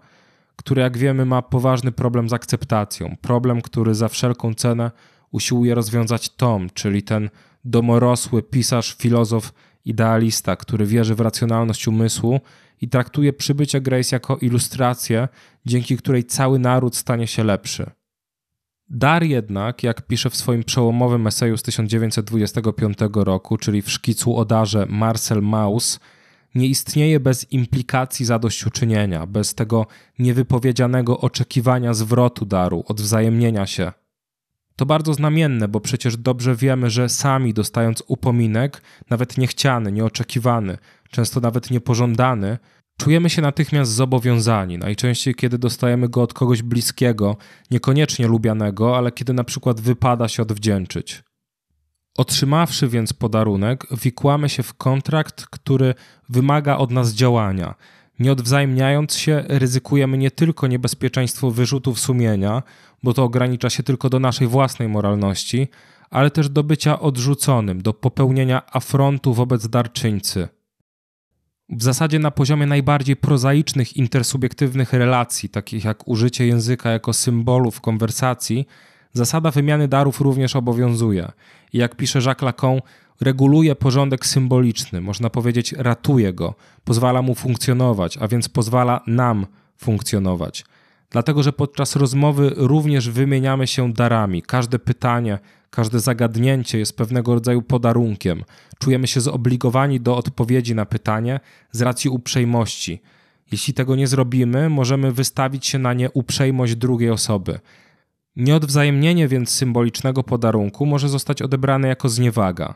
które, 0.56 0.82
jak 0.82 0.98
wiemy, 0.98 1.24
ma 1.24 1.42
poważny 1.42 1.92
problem 1.92 2.28
z 2.28 2.32
akceptacją. 2.32 3.16
Problem, 3.20 3.62
który 3.62 3.94
za 3.94 4.08
wszelką 4.08 4.54
cenę 4.54 4.90
usiłuje 5.30 5.74
rozwiązać 5.74 6.28
Tom, 6.28 6.68
czyli 6.74 7.02
ten 7.02 7.30
domorosły 7.64 8.42
pisarz, 8.42 8.96
filozof, 8.98 9.52
idealista, 9.84 10.56
który 10.56 10.86
wierzy 10.86 11.14
w 11.14 11.20
racjonalność 11.20 11.88
umysłu 11.88 12.40
i 12.80 12.88
traktuje 12.88 13.32
przybycie 13.32 13.80
Grace 13.80 14.16
jako 14.16 14.36
ilustrację, 14.36 15.28
dzięki 15.66 15.96
której 15.96 16.24
cały 16.24 16.58
naród 16.58 16.96
stanie 16.96 17.26
się 17.26 17.44
lepszy. 17.44 17.90
Dar 18.90 19.22
jednak, 19.22 19.82
jak 19.82 20.06
pisze 20.06 20.30
w 20.30 20.36
swoim 20.36 20.64
przełomowym 20.64 21.26
eseju 21.26 21.56
z 21.56 21.62
1925 21.62 22.98
roku, 23.14 23.56
czyli 23.56 23.82
w 23.82 23.90
szkicu 23.90 24.36
o 24.36 24.44
darze 24.44 24.86
Marcel 24.88 25.42
Mauss, 25.42 26.00
nie 26.54 26.66
istnieje 26.66 27.20
bez 27.20 27.52
implikacji 27.52 28.26
zadośćuczynienia, 28.26 29.26
bez 29.26 29.54
tego 29.54 29.86
niewypowiedzianego 30.18 31.20
oczekiwania 31.20 31.94
zwrotu 31.94 32.46
daru, 32.46 32.84
odwzajemnienia 32.86 33.66
się. 33.66 33.92
To 34.76 34.86
bardzo 34.86 35.14
znamienne, 35.14 35.68
bo 35.68 35.80
przecież 35.80 36.16
dobrze 36.16 36.56
wiemy, 36.56 36.90
że 36.90 37.08
sami 37.08 37.54
dostając 37.54 38.02
upominek, 38.06 38.82
nawet 39.10 39.38
niechciany, 39.38 39.92
nieoczekiwany, 39.92 40.78
często 41.10 41.40
nawet 41.40 41.70
niepożądany, 41.70 42.58
Czujemy 42.98 43.30
się 43.30 43.42
natychmiast 43.42 43.92
zobowiązani, 43.92 44.78
najczęściej 44.78 45.34
kiedy 45.34 45.58
dostajemy 45.58 46.08
go 46.08 46.22
od 46.22 46.34
kogoś 46.34 46.62
bliskiego, 46.62 47.36
niekoniecznie 47.70 48.28
lubianego, 48.28 48.96
ale 48.96 49.12
kiedy 49.12 49.32
na 49.32 49.44
przykład 49.44 49.80
wypada 49.80 50.28
się 50.28 50.42
odwdzięczyć. 50.42 51.22
Otrzymawszy 52.16 52.88
więc 52.88 53.12
podarunek, 53.12 53.86
wikłamy 54.02 54.48
się 54.48 54.62
w 54.62 54.74
kontrakt, 54.74 55.46
który 55.46 55.94
wymaga 56.28 56.76
od 56.76 56.90
nas 56.90 57.12
działania. 57.12 57.74
Nie 58.18 58.32
odwzajemniając 58.32 59.16
się, 59.16 59.44
ryzykujemy 59.48 60.18
nie 60.18 60.30
tylko 60.30 60.66
niebezpieczeństwo 60.66 61.50
wyrzutów 61.50 62.00
sumienia, 62.00 62.62
bo 63.02 63.14
to 63.14 63.24
ogranicza 63.24 63.70
się 63.70 63.82
tylko 63.82 64.10
do 64.10 64.20
naszej 64.20 64.46
własnej 64.46 64.88
moralności, 64.88 65.68
ale 66.10 66.30
też 66.30 66.48
do 66.48 66.64
bycia 66.64 67.00
odrzuconym, 67.00 67.82
do 67.82 67.92
popełnienia 67.92 68.62
afrontu 68.72 69.34
wobec 69.34 69.68
darczyńcy 69.68 70.48
w 71.70 71.82
zasadzie 71.82 72.18
na 72.18 72.30
poziomie 72.30 72.66
najbardziej 72.66 73.16
prozaicznych 73.16 73.96
intersubiektywnych 73.96 74.92
relacji, 74.92 75.48
takich 75.48 75.84
jak 75.84 76.08
użycie 76.08 76.46
języka 76.46 76.90
jako 76.90 77.12
symbolu 77.12 77.70
w 77.70 77.80
konwersacji, 77.80 78.66
zasada 79.12 79.50
wymiany 79.50 79.88
darów 79.88 80.20
również 80.20 80.56
obowiązuje. 80.56 81.32
I 81.72 81.78
jak 81.78 81.94
pisze 81.96 82.18
Jacques 82.18 82.46
Lacan, 82.46 82.80
reguluje 83.20 83.74
porządek 83.74 84.26
symboliczny, 84.26 85.00
można 85.00 85.30
powiedzieć, 85.30 85.72
ratuje 85.72 86.32
go, 86.32 86.54
pozwala 86.84 87.22
mu 87.22 87.34
funkcjonować, 87.34 88.18
a 88.20 88.28
więc 88.28 88.48
pozwala 88.48 89.00
nam 89.06 89.46
funkcjonować 89.76 90.64
dlatego 91.10 91.42
że 91.42 91.52
podczas 91.52 91.96
rozmowy 91.96 92.52
również 92.56 93.10
wymieniamy 93.10 93.66
się 93.66 93.92
darami. 93.92 94.42
Każde 94.42 94.78
pytanie, 94.78 95.38
każde 95.70 96.00
zagadnięcie 96.00 96.78
jest 96.78 96.96
pewnego 96.96 97.34
rodzaju 97.34 97.62
podarunkiem. 97.62 98.44
Czujemy 98.78 99.06
się 99.06 99.20
zobligowani 99.20 100.00
do 100.00 100.16
odpowiedzi 100.16 100.74
na 100.74 100.86
pytanie 100.86 101.40
z 101.72 101.82
racji 101.82 102.10
uprzejmości. 102.10 103.00
Jeśli 103.52 103.74
tego 103.74 103.96
nie 103.96 104.06
zrobimy, 104.06 104.68
możemy 104.68 105.12
wystawić 105.12 105.66
się 105.66 105.78
na 105.78 105.94
nieuprzejmość 105.94 106.76
drugiej 106.76 107.10
osoby. 107.10 107.58
Nieodwzajemnienie 108.36 109.28
więc 109.28 109.50
symbolicznego 109.50 110.22
podarunku 110.22 110.86
może 110.86 111.08
zostać 111.08 111.42
odebrane 111.42 111.88
jako 111.88 112.08
zniewaga. 112.08 112.74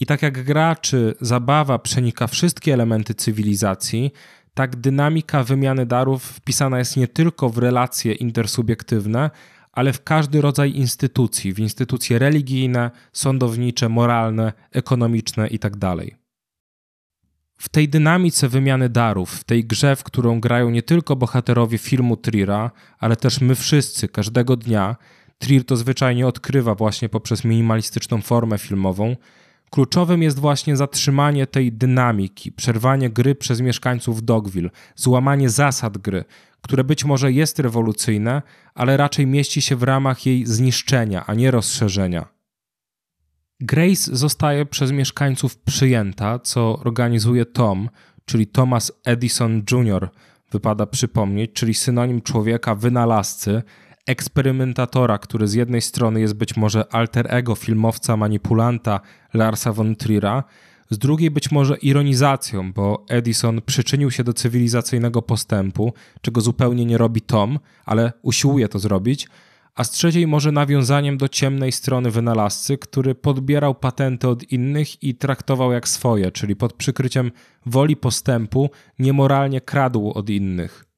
I 0.00 0.06
tak 0.06 0.22
jak 0.22 0.44
gra 0.44 0.76
czy 0.76 1.14
zabawa 1.20 1.78
przenika 1.78 2.26
wszystkie 2.26 2.74
elementy 2.74 3.14
cywilizacji, 3.14 4.12
tak 4.54 4.76
dynamika 4.76 5.44
wymiany 5.44 5.86
darów 5.86 6.24
wpisana 6.24 6.78
jest 6.78 6.96
nie 6.96 7.08
tylko 7.08 7.50
w 7.50 7.58
relacje 7.58 8.12
intersubiektywne, 8.12 9.30
ale 9.72 9.92
w 9.92 10.04
każdy 10.04 10.40
rodzaj 10.40 10.72
instytucji, 10.72 11.52
w 11.52 11.58
instytucje 11.58 12.18
religijne, 12.18 12.90
sądownicze, 13.12 13.88
moralne, 13.88 14.52
ekonomiczne 14.72 15.48
itd. 15.48 15.78
Tak 15.78 16.22
w 17.62 17.68
tej 17.68 17.88
dynamice 17.88 18.48
wymiany 18.48 18.88
darów, 18.88 19.30
w 19.30 19.44
tej 19.44 19.64
grze, 19.64 19.96
w 19.96 20.04
którą 20.04 20.40
grają 20.40 20.70
nie 20.70 20.82
tylko 20.82 21.16
bohaterowie 21.16 21.78
filmu 21.78 22.16
Trira, 22.16 22.70
ale 22.98 23.16
też 23.16 23.40
my 23.40 23.54
wszyscy 23.54 24.08
każdego 24.08 24.56
dnia, 24.56 24.96
Trier 25.38 25.64
to 25.64 25.76
zwyczajnie 25.76 26.26
odkrywa 26.26 26.74
właśnie 26.74 27.08
poprzez 27.08 27.44
minimalistyczną 27.44 28.20
formę 28.22 28.58
filmową, 28.58 29.16
Kluczowym 29.74 30.22
jest 30.22 30.38
właśnie 30.38 30.76
zatrzymanie 30.76 31.46
tej 31.46 31.72
dynamiki, 31.72 32.52
przerwanie 32.52 33.10
gry 33.10 33.34
przez 33.34 33.60
mieszkańców 33.60 34.24
Dogville, 34.24 34.70
złamanie 34.96 35.50
zasad 35.50 35.98
gry, 35.98 36.24
które 36.60 36.84
być 36.84 37.04
może 37.04 37.32
jest 37.32 37.58
rewolucyjne, 37.58 38.42
ale 38.74 38.96
raczej 38.96 39.26
mieści 39.26 39.62
się 39.62 39.76
w 39.76 39.82
ramach 39.82 40.26
jej 40.26 40.46
zniszczenia, 40.46 41.26
a 41.26 41.34
nie 41.34 41.50
rozszerzenia. 41.50 42.28
Grace 43.60 44.16
zostaje 44.16 44.66
przez 44.66 44.92
mieszkańców 44.92 45.58
przyjęta, 45.58 46.38
co 46.38 46.78
organizuje 46.78 47.46
Tom, 47.46 47.88
czyli 48.24 48.46
Thomas 48.46 48.92
Edison 49.04 49.62
Jr., 49.72 50.08
wypada 50.50 50.86
przypomnieć, 50.86 51.52
czyli 51.52 51.74
synonim 51.74 52.22
człowieka 52.22 52.74
wynalazcy, 52.74 53.62
eksperymentatora, 54.06 55.18
który 55.18 55.48
z 55.48 55.54
jednej 55.54 55.80
strony 55.80 56.20
jest 56.20 56.34
być 56.34 56.56
może 56.56 56.92
alter 56.94 57.26
ego 57.34 57.54
filmowca, 57.54 58.16
manipulanta 58.16 59.00
Larsa 59.34 59.72
von 59.72 59.94
Trier'a, 59.94 60.42
z 60.90 60.98
drugiej 60.98 61.30
być 61.30 61.50
może 61.50 61.76
ironizacją, 61.76 62.72
bo 62.72 63.04
Edison 63.08 63.60
przyczynił 63.66 64.10
się 64.10 64.24
do 64.24 64.32
cywilizacyjnego 64.32 65.22
postępu, 65.22 65.92
czego 66.20 66.40
zupełnie 66.40 66.84
nie 66.84 66.98
robi 66.98 67.20
Tom, 67.20 67.58
ale 67.84 68.12
usiłuje 68.22 68.68
to 68.68 68.78
zrobić, 68.78 69.28
a 69.74 69.84
z 69.84 69.90
trzeciej 69.90 70.26
może 70.26 70.52
nawiązaniem 70.52 71.18
do 71.18 71.28
ciemnej 71.28 71.72
strony 71.72 72.10
wynalazcy, 72.10 72.78
który 72.78 73.14
podbierał 73.14 73.74
patenty 73.74 74.28
od 74.28 74.52
innych 74.52 75.02
i 75.02 75.14
traktował 75.14 75.72
jak 75.72 75.88
swoje, 75.88 76.32
czyli 76.32 76.56
pod 76.56 76.72
przykryciem 76.72 77.32
woli 77.66 77.96
postępu 77.96 78.70
niemoralnie 78.98 79.60
kradł 79.60 80.10
od 80.10 80.30
innych. 80.30 80.91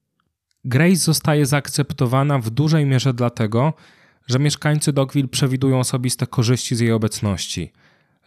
Grace 0.64 0.96
zostaje 0.96 1.46
zaakceptowana 1.46 2.38
w 2.38 2.50
dużej 2.50 2.86
mierze 2.86 3.14
dlatego, 3.14 3.72
że 4.26 4.38
mieszkańcy 4.38 4.92
Dogville 4.92 5.28
przewidują 5.28 5.78
osobiste 5.78 6.26
korzyści 6.26 6.76
z 6.76 6.80
jej 6.80 6.92
obecności. 6.92 7.72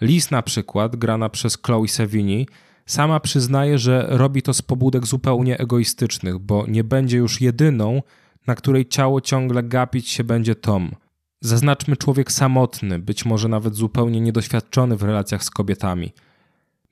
Lis 0.02 0.32
na 0.32 0.42
przykład, 0.42 0.96
grana 0.96 1.30
przez 1.30 1.58
Chloe 1.66 1.88
Sevigny, 1.88 2.46
sama 2.86 3.20
przyznaje, 3.20 3.78
że 3.78 4.06
robi 4.10 4.42
to 4.42 4.54
z 4.54 4.62
pobudek 4.62 5.06
zupełnie 5.06 5.58
egoistycznych, 5.58 6.40
bo 6.40 6.66
nie 6.68 6.84
będzie 6.84 7.18
już 7.18 7.42
jedyną, 7.42 8.02
na 8.48 8.56
której 8.56 8.86
ciało 8.86 9.22
ciągle 9.22 9.64
gapić 9.64 10.10
się 10.10 10.24
będzie 10.24 10.56
Tom. 10.56 10.92
Zaznaczmy 11.42 11.98
człowiek 11.98 12.32
samotny, 12.32 13.00
być 13.00 13.26
może 13.26 13.48
nawet 13.48 13.76
zupełnie 13.76 14.22
niedoświadczony 14.22 14.98
w 14.98 15.04
relacjach 15.04 15.44
z 15.44 15.50
kobietami– 15.50 16.14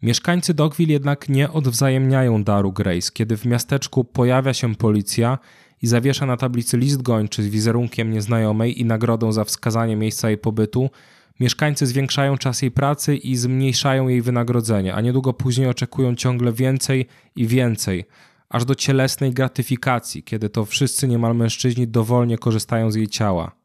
Mieszkańcy 0.02 0.54
Dogville 0.54 0.94
jednak 0.94 1.30
nie 1.30 1.52
odwzajemniają 1.52 2.44
daru 2.44 2.72
Grace. 2.72 3.12
Kiedy 3.14 3.38
w 3.38 3.46
miasteczku 3.46 4.04
pojawia 4.04 4.54
się 4.54 4.76
policja 4.76 5.38
i 5.82 5.88
zawiesza 5.88 6.26
na 6.26 6.38
tablicy 6.38 6.78
list 6.78 7.02
gończy 7.02 7.44
z 7.44 7.48
wizerunkiem 7.48 8.12
nieznajomej 8.12 8.82
i 8.82 8.86
nagrodą 8.86 9.32
za 9.32 9.44
wskazanie 9.44 9.96
miejsca 9.96 10.30
jej 10.30 10.38
pobytu, 10.38 10.90
mieszkańcy 11.40 11.86
zwiększają 11.86 12.38
czas 12.38 12.62
jej 12.62 12.72
pracy 12.72 13.16
i 13.16 13.36
zmniejszają 13.36 14.08
jej 14.08 14.22
wynagrodzenie, 14.22 14.94
a 14.94 15.02
niedługo 15.02 15.34
później 15.34 15.68
oczekują 15.68 16.16
ciągle 16.16 16.54
więcej 16.54 17.06
i 17.36 17.48
więcej, 17.48 18.06
aż 18.50 18.66
do 18.66 18.76
cielesnej 18.76 19.32
gratyfikacji, 19.34 20.24
kiedy 20.24 20.50
to 20.50 20.66
wszyscy 20.66 21.08
niemal 21.08 21.36
mężczyźni 21.36 21.88
dowolnie 21.88 22.38
korzystają 22.38 22.92
z 22.92 22.96
jej 22.96 23.08
ciała. 23.08 23.65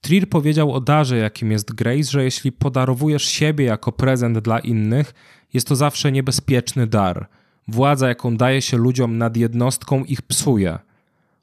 Trier 0.00 0.28
powiedział 0.28 0.72
o 0.72 0.80
darze, 0.80 1.16
jakim 1.16 1.52
jest 1.52 1.74
Grace, 1.74 2.02
że 2.02 2.24
jeśli 2.24 2.52
podarowujesz 2.52 3.24
siebie 3.24 3.64
jako 3.64 3.92
prezent 3.92 4.38
dla 4.38 4.58
innych, 4.58 5.14
jest 5.54 5.66
to 5.66 5.76
zawsze 5.76 6.12
niebezpieczny 6.12 6.86
dar. 6.86 7.28
Władza, 7.68 8.08
jaką 8.08 8.36
daje 8.36 8.62
się 8.62 8.76
ludziom 8.76 9.18
nad 9.18 9.36
jednostką, 9.36 10.04
ich 10.04 10.22
psuje. 10.22 10.78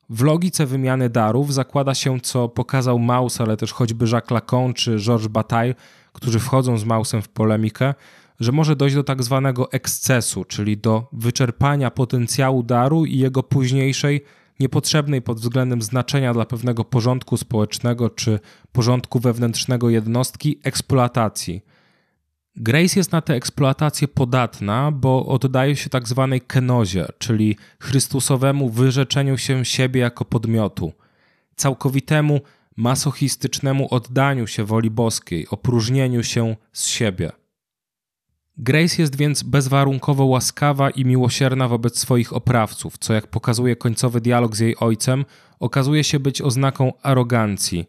W 0.10 0.22
logice 0.22 0.66
wymiany 0.66 1.10
darów 1.10 1.54
zakłada 1.54 1.96
się, 1.96 2.20
co 2.20 2.50
pokazał 2.50 3.00
Maus, 3.00 3.42
ale 3.42 3.58
też 3.58 3.74
choćby 3.74 4.06
Jacques 4.06 4.32
Lacan 4.32 4.74
czy 4.74 4.98
Georges 5.00 5.28
Bataille, 5.28 5.76
którzy 6.14 6.40
wchodzą 6.40 6.78
z 6.78 6.86
Mausem 6.86 7.22
w 7.22 7.30
polemikę, 7.30 7.94
że 8.40 8.52
może 8.52 8.76
dojść 8.76 8.96
do 8.96 9.04
tak 9.04 9.24
zwanego 9.24 9.72
ekscesu, 9.72 10.46
czyli 10.46 10.78
do 10.78 11.08
wyczerpania 11.14 11.92
potencjału 11.92 12.64
daru 12.64 13.06
i 13.06 13.18
jego 13.18 13.44
późniejszej, 13.44 14.22
niepotrzebnej 14.60 15.22
pod 15.22 15.40
względem 15.40 15.82
znaczenia 15.82 16.34
dla 16.34 16.46
pewnego 16.46 16.86
porządku 16.86 17.38
społecznego 17.38 18.10
czy 18.10 18.40
porządku 18.72 19.20
wewnętrznego 19.20 19.90
jednostki 19.90 20.60
eksploatacji. 20.64 21.62
Grace 22.56 23.00
jest 23.00 23.12
na 23.12 23.22
tę 23.22 23.34
eksploatację 23.34 24.08
podatna, 24.08 24.92
bo 24.92 25.26
oddaje 25.26 25.76
się 25.76 25.90
tak 25.90 26.08
zwanej 26.08 26.42
kenozie, 26.42 27.06
czyli 27.18 27.58
Chrystusowemu 27.80 28.70
wyrzeczeniu 28.70 29.38
się 29.38 29.66
siebie 29.66 30.02
jako 30.02 30.26
podmiotu, 30.26 30.94
całkowitemu 31.56 32.42
masochistycznemu 32.76 33.88
oddaniu 33.92 34.48
się 34.48 34.64
woli 34.64 34.90
boskiej, 34.90 35.48
opróżnieniu 35.50 36.24
się 36.24 36.56
z 36.74 36.88
siebie. 36.88 37.32
Grace 38.58 39.02
jest 39.02 39.16
więc 39.16 39.44
bezwarunkowo 39.44 40.26
łaskawa 40.26 40.90
i 40.90 41.06
miłosierna 41.06 41.68
wobec 41.68 42.00
swoich 42.00 42.34
oprawców, 42.34 42.98
co 42.98 43.14
jak 43.14 43.28
pokazuje 43.28 43.76
końcowy 43.76 44.22
dialog 44.22 44.56
z 44.56 44.60
jej 44.60 44.76
ojcem, 44.78 45.26
okazuje 45.60 46.04
się 46.04 46.20
być 46.20 46.42
oznaką 46.42 46.94
arogancji. 47.02 47.86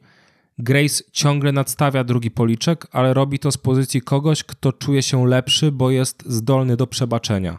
Grace 0.58 1.04
ciągle 1.12 1.52
nadstawia 1.52 2.04
drugi 2.04 2.30
policzek, 2.30 2.86
ale 2.92 3.14
robi 3.14 3.38
to 3.38 3.52
z 3.52 3.58
pozycji 3.58 4.00
kogoś, 4.00 4.44
kto 4.44 4.72
czuje 4.72 5.02
się 5.02 5.26
lepszy, 5.26 5.72
bo 5.72 5.90
jest 5.90 6.22
zdolny 6.26 6.76
do 6.76 6.86
przebaczenia. 6.86 7.58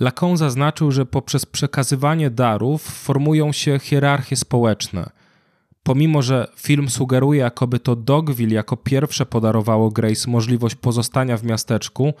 Lacan 0.00 0.36
zaznaczył, 0.36 0.92
że 0.92 1.06
poprzez 1.06 1.46
przekazywanie 1.46 2.30
darów 2.30 2.82
formują 2.82 3.52
się 3.52 3.78
hierarchie 3.78 4.36
społeczne– 4.36 5.10
Pomimo, 5.88 6.22
że 6.22 6.48
film 6.56 6.88
sugeruje, 6.88 7.40
jakoby 7.40 7.80
to 7.80 7.96
Dogville 7.96 8.54
jako 8.54 8.76
pierwsze 8.76 9.26
podarowało 9.26 9.90
Grace 9.90 10.30
możliwość 10.30 10.74
pozostania 10.74 11.36
w 11.36 11.44
miasteczku, 11.44 12.14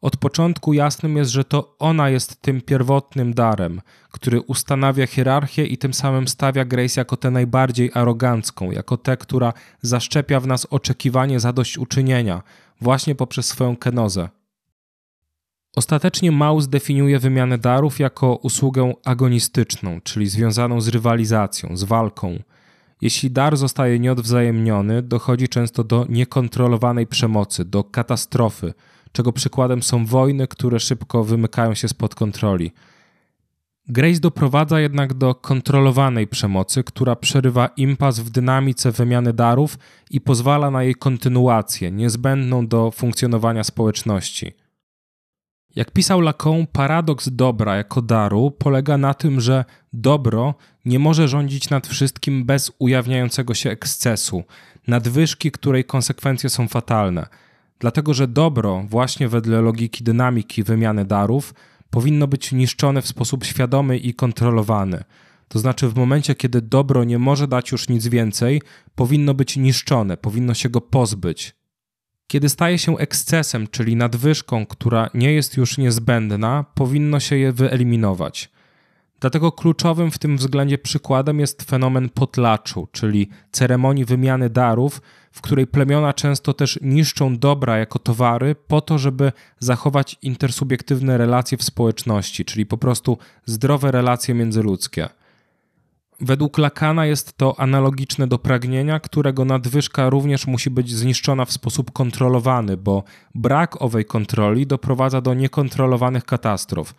od 0.00 0.16
początku 0.16 0.72
jasnym 0.72 1.16
jest, 1.16 1.30
że 1.30 1.44
to 1.44 1.76
ona 1.78 2.10
jest 2.10 2.42
tym 2.42 2.60
pierwotnym 2.60 3.34
darem, 3.34 3.80
który 4.10 4.40
ustanawia 4.40 5.06
hierarchię 5.06 5.66
i 5.66 5.78
tym 5.78 5.94
samym 5.94 6.28
stawia 6.28 6.64
Grace 6.64 7.00
jako 7.00 7.16
tę 7.16 7.30
najbardziej 7.30 7.90
arogancką, 7.94 8.70
jako 8.70 8.96
tę, 8.96 9.16
która 9.16 9.52
zaszczepia 9.82 10.40
w 10.40 10.46
nas 10.46 10.66
oczekiwanie 10.70 11.40
zadośćuczynienia, 11.40 12.42
właśnie 12.80 13.14
poprzez 13.14 13.46
swoją 13.46 13.76
kenozę. 13.76 14.28
Ostatecznie 15.76 16.32
Maus 16.32 16.68
definiuje 16.68 17.18
wymianę 17.18 17.58
darów 17.58 17.98
jako 17.98 18.36
usługę 18.36 18.92
agonistyczną, 19.04 20.00
czyli 20.00 20.26
związaną 20.26 20.80
z 20.80 20.88
rywalizacją, 20.88 21.76
z 21.76 21.84
walką– 21.84 22.38
jeśli 23.00 23.30
dar 23.30 23.56
zostaje 23.56 23.98
nieodwzajemniony, 23.98 25.02
dochodzi 25.02 25.48
często 25.48 25.84
do 25.84 26.06
niekontrolowanej 26.08 27.06
przemocy, 27.06 27.64
do 27.64 27.84
katastrofy, 27.84 28.74
czego 29.12 29.32
przykładem 29.32 29.82
są 29.82 30.06
wojny, 30.06 30.48
które 30.48 30.80
szybko 30.80 31.24
wymykają 31.24 31.74
się 31.74 31.88
spod 31.88 32.14
kontroli. 32.14 32.72
Grace 33.88 34.20
doprowadza 34.20 34.80
jednak 34.80 35.14
do 35.14 35.34
kontrolowanej 35.34 36.26
przemocy, 36.26 36.84
która 36.84 37.16
przerywa 37.16 37.66
impas 37.76 38.20
w 38.20 38.30
dynamice 38.30 38.92
wymiany 38.92 39.32
darów 39.32 39.78
i 40.10 40.20
pozwala 40.20 40.70
na 40.70 40.82
jej 40.82 40.94
kontynuację, 40.94 41.90
niezbędną 41.90 42.66
do 42.66 42.90
funkcjonowania 42.90 43.64
społeczności. 43.64 44.52
Jak 45.76 45.90
pisał 45.90 46.20
Lacan, 46.20 46.66
paradoks 46.66 47.28
dobra 47.28 47.76
jako 47.76 48.02
daru 48.02 48.50
polega 48.50 48.98
na 48.98 49.14
tym, 49.14 49.40
że 49.40 49.64
dobro 49.92 50.54
nie 50.84 50.98
może 50.98 51.28
rządzić 51.28 51.70
nad 51.70 51.86
wszystkim 51.86 52.44
bez 52.44 52.72
ujawniającego 52.78 53.54
się 53.54 53.70
ekscesu, 53.70 54.44
nadwyżki, 54.86 55.50
której 55.50 55.84
konsekwencje 55.84 56.50
są 56.50 56.68
fatalne. 56.68 57.26
Dlatego, 57.78 58.14
że 58.14 58.28
dobro, 58.28 58.84
właśnie 58.88 59.28
wedle 59.28 59.60
logiki 59.60 60.04
dynamiki 60.04 60.62
wymiany 60.62 61.04
darów, 61.04 61.54
powinno 61.90 62.26
być 62.26 62.52
niszczone 62.52 63.02
w 63.02 63.08
sposób 63.08 63.44
świadomy 63.44 63.98
i 63.98 64.14
kontrolowany. 64.14 65.04
To 65.48 65.58
znaczy, 65.58 65.88
w 65.88 65.94
momencie, 65.94 66.34
kiedy 66.34 66.62
dobro 66.62 67.04
nie 67.04 67.18
może 67.18 67.48
dać 67.48 67.72
już 67.72 67.88
nic 67.88 68.06
więcej, 68.06 68.62
powinno 68.94 69.34
być 69.34 69.56
niszczone, 69.56 70.16
powinno 70.16 70.54
się 70.54 70.68
go 70.68 70.80
pozbyć. 70.80 71.54
Kiedy 72.26 72.48
staje 72.48 72.78
się 72.78 72.98
ekscesem, 72.98 73.66
czyli 73.68 73.96
nadwyżką, 73.96 74.66
która 74.66 75.10
nie 75.14 75.32
jest 75.32 75.56
już 75.56 75.78
niezbędna, 75.78 76.64
powinno 76.74 77.20
się 77.20 77.36
je 77.36 77.52
wyeliminować. 77.52 78.50
Dlatego 79.20 79.52
kluczowym 79.52 80.10
w 80.10 80.18
tym 80.18 80.36
względzie 80.36 80.78
przykładem 80.78 81.40
jest 81.40 81.62
fenomen 81.62 82.08
potlaczu, 82.08 82.88
czyli 82.92 83.28
ceremonii 83.52 84.04
wymiany 84.04 84.50
darów, 84.50 85.02
w 85.32 85.40
której 85.40 85.66
plemiona 85.66 86.12
często 86.12 86.54
też 86.54 86.78
niszczą 86.82 87.38
dobra 87.38 87.78
jako 87.78 87.98
towary 87.98 88.54
po 88.54 88.80
to, 88.80 88.98
żeby 88.98 89.32
zachować 89.58 90.16
intersubiektywne 90.22 91.18
relacje 91.18 91.58
w 91.58 91.64
społeczności, 91.64 92.44
czyli 92.44 92.66
po 92.66 92.78
prostu 92.78 93.18
zdrowe 93.46 93.90
relacje 93.90 94.34
międzyludzkie. 94.34 95.08
Według 96.20 96.58
Lakana 96.58 97.06
jest 97.06 97.36
to 97.36 97.60
analogiczne 97.60 98.26
do 98.26 98.38
pragnienia, 98.38 99.00
którego 99.00 99.44
nadwyżka 99.44 100.10
również 100.10 100.46
musi 100.46 100.70
być 100.70 100.90
zniszczona 100.90 101.44
w 101.44 101.52
sposób 101.52 101.92
kontrolowany, 101.92 102.76
bo 102.76 103.02
brak 103.34 103.82
owej 103.82 104.04
kontroli 104.04 104.66
doprowadza 104.66 105.20
do 105.20 105.34
niekontrolowanych 105.34 106.24
katastrof. 106.24 106.94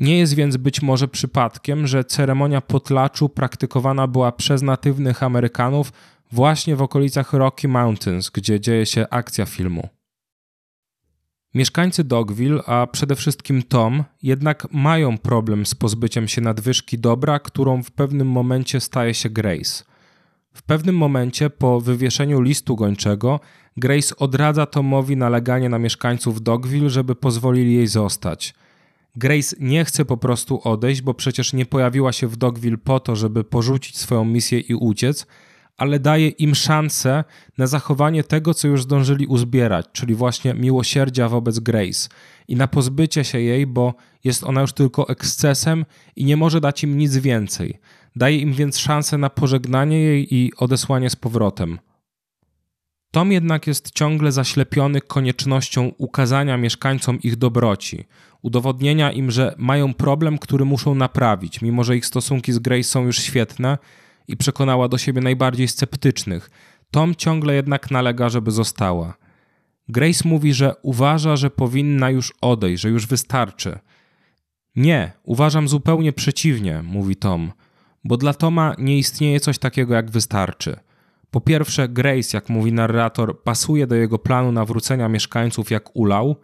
Nie 0.00 0.18
jest 0.18 0.34
więc 0.34 0.56
być 0.56 0.82
może 0.82 1.08
przypadkiem, 1.08 1.86
że 1.86 2.04
ceremonia 2.04 2.60
potlaczu 2.60 3.28
praktykowana 3.28 4.06
była 4.06 4.32
przez 4.32 4.62
natywnych 4.62 5.22
Amerykanów 5.22 5.92
właśnie 6.32 6.76
w 6.76 6.82
okolicach 6.82 7.32
Rocky 7.32 7.68
Mountains, 7.68 8.30
gdzie 8.30 8.60
dzieje 8.60 8.86
się 8.86 9.06
akcja 9.10 9.46
filmu. 9.46 9.88
Mieszkańcy 11.54 12.04
Dogville, 12.04 12.62
a 12.66 12.86
przede 12.86 13.16
wszystkim 13.16 13.62
Tom, 13.62 14.04
jednak 14.22 14.66
mają 14.72 15.18
problem 15.18 15.66
z 15.66 15.74
pozbyciem 15.74 16.28
się 16.28 16.40
nadwyżki 16.40 16.98
dobra, 16.98 17.38
którą 17.38 17.82
w 17.82 17.90
pewnym 17.90 18.28
momencie 18.28 18.80
staje 18.80 19.14
się 19.14 19.30
Grace. 19.30 19.84
W 20.52 20.62
pewnym 20.62 20.96
momencie 20.96 21.50
po 21.50 21.80
wywieszeniu 21.80 22.40
listu 22.40 22.76
gończego 22.76 23.40
Grace 23.76 24.16
odradza 24.16 24.66
Tomowi 24.66 25.16
naleganie 25.16 25.68
na 25.68 25.78
mieszkańców 25.78 26.42
Dogville, 26.42 26.90
żeby 26.90 27.14
pozwolili 27.14 27.74
jej 27.74 27.86
zostać. 27.86 28.54
Grace 29.16 29.56
nie 29.60 29.84
chce 29.84 30.04
po 30.04 30.16
prostu 30.16 30.60
odejść, 30.64 31.02
bo 31.02 31.14
przecież 31.14 31.52
nie 31.52 31.66
pojawiła 31.66 32.12
się 32.12 32.28
w 32.28 32.36
Dogville 32.36 32.78
po 32.78 33.00
to, 33.00 33.16
żeby 33.16 33.44
porzucić 33.44 33.98
swoją 33.98 34.24
misję 34.24 34.60
i 34.60 34.74
uciec, 34.74 35.26
ale 35.80 35.98
daje 35.98 36.28
im 36.28 36.54
szansę 36.54 37.24
na 37.58 37.66
zachowanie 37.66 38.24
tego, 38.24 38.54
co 38.54 38.68
już 38.68 38.82
zdążyli 38.82 39.26
uzbierać, 39.26 39.86
czyli 39.92 40.14
właśnie 40.14 40.54
miłosierdzia 40.54 41.28
wobec 41.28 41.58
Grace 41.58 42.08
i 42.48 42.56
na 42.56 42.68
pozbycie 42.68 43.24
się 43.24 43.40
jej, 43.40 43.66
bo 43.66 43.94
jest 44.24 44.44
ona 44.44 44.60
już 44.60 44.72
tylko 44.72 45.08
ekscesem 45.08 45.84
i 46.16 46.24
nie 46.24 46.36
może 46.36 46.60
dać 46.60 46.82
im 46.84 46.98
nic 46.98 47.16
więcej. 47.16 47.78
Daje 48.16 48.38
im 48.38 48.52
więc 48.52 48.78
szansę 48.78 49.18
na 49.18 49.30
pożegnanie 49.30 49.98
jej 49.98 50.34
i 50.34 50.52
odesłanie 50.56 51.10
z 51.10 51.16
powrotem. 51.16 51.78
Tom 53.10 53.32
jednak 53.32 53.66
jest 53.66 53.90
ciągle 53.90 54.32
zaślepiony 54.32 55.00
koniecznością 55.00 55.92
ukazania 55.98 56.56
mieszkańcom 56.56 57.18
ich 57.22 57.36
dobroci, 57.36 58.04
udowodnienia 58.42 59.12
im, 59.12 59.30
że 59.30 59.54
mają 59.58 59.94
problem, 59.94 60.38
który 60.38 60.64
muszą 60.64 60.94
naprawić, 60.94 61.62
mimo 61.62 61.84
że 61.84 61.96
ich 61.96 62.06
stosunki 62.06 62.52
z 62.52 62.58
Grace 62.58 62.84
są 62.84 63.06
już 63.06 63.18
świetne 63.18 63.78
i 64.32 64.36
przekonała 64.36 64.88
do 64.88 64.98
siebie 64.98 65.20
najbardziej 65.20 65.68
sceptycznych. 65.68 66.50
Tom 66.90 67.14
ciągle 67.14 67.54
jednak 67.54 67.90
nalega, 67.90 68.28
żeby 68.28 68.50
została. 68.50 69.14
Grace 69.88 70.28
mówi, 70.28 70.54
że 70.54 70.74
uważa, 70.82 71.36
że 71.36 71.50
powinna 71.50 72.10
już 72.10 72.32
odejść, 72.40 72.82
że 72.82 72.88
już 72.88 73.06
wystarczy. 73.06 73.78
Nie, 74.76 75.12
uważam 75.22 75.68
zupełnie 75.68 76.12
przeciwnie, 76.12 76.82
mówi 76.82 77.16
Tom, 77.16 77.52
bo 78.04 78.16
dla 78.16 78.34
Toma 78.34 78.74
nie 78.78 78.98
istnieje 78.98 79.40
coś 79.40 79.58
takiego 79.58 79.94
jak 79.94 80.10
wystarczy. 80.10 80.76
Po 81.30 81.40
pierwsze, 81.40 81.88
Grace, 81.88 82.36
jak 82.36 82.48
mówi 82.48 82.72
narrator, 82.72 83.42
pasuje 83.42 83.86
do 83.86 83.94
jego 83.94 84.18
planu 84.18 84.52
nawrócenia 84.52 85.08
mieszkańców 85.08 85.70
jak 85.70 85.96
ulał, 85.96 86.36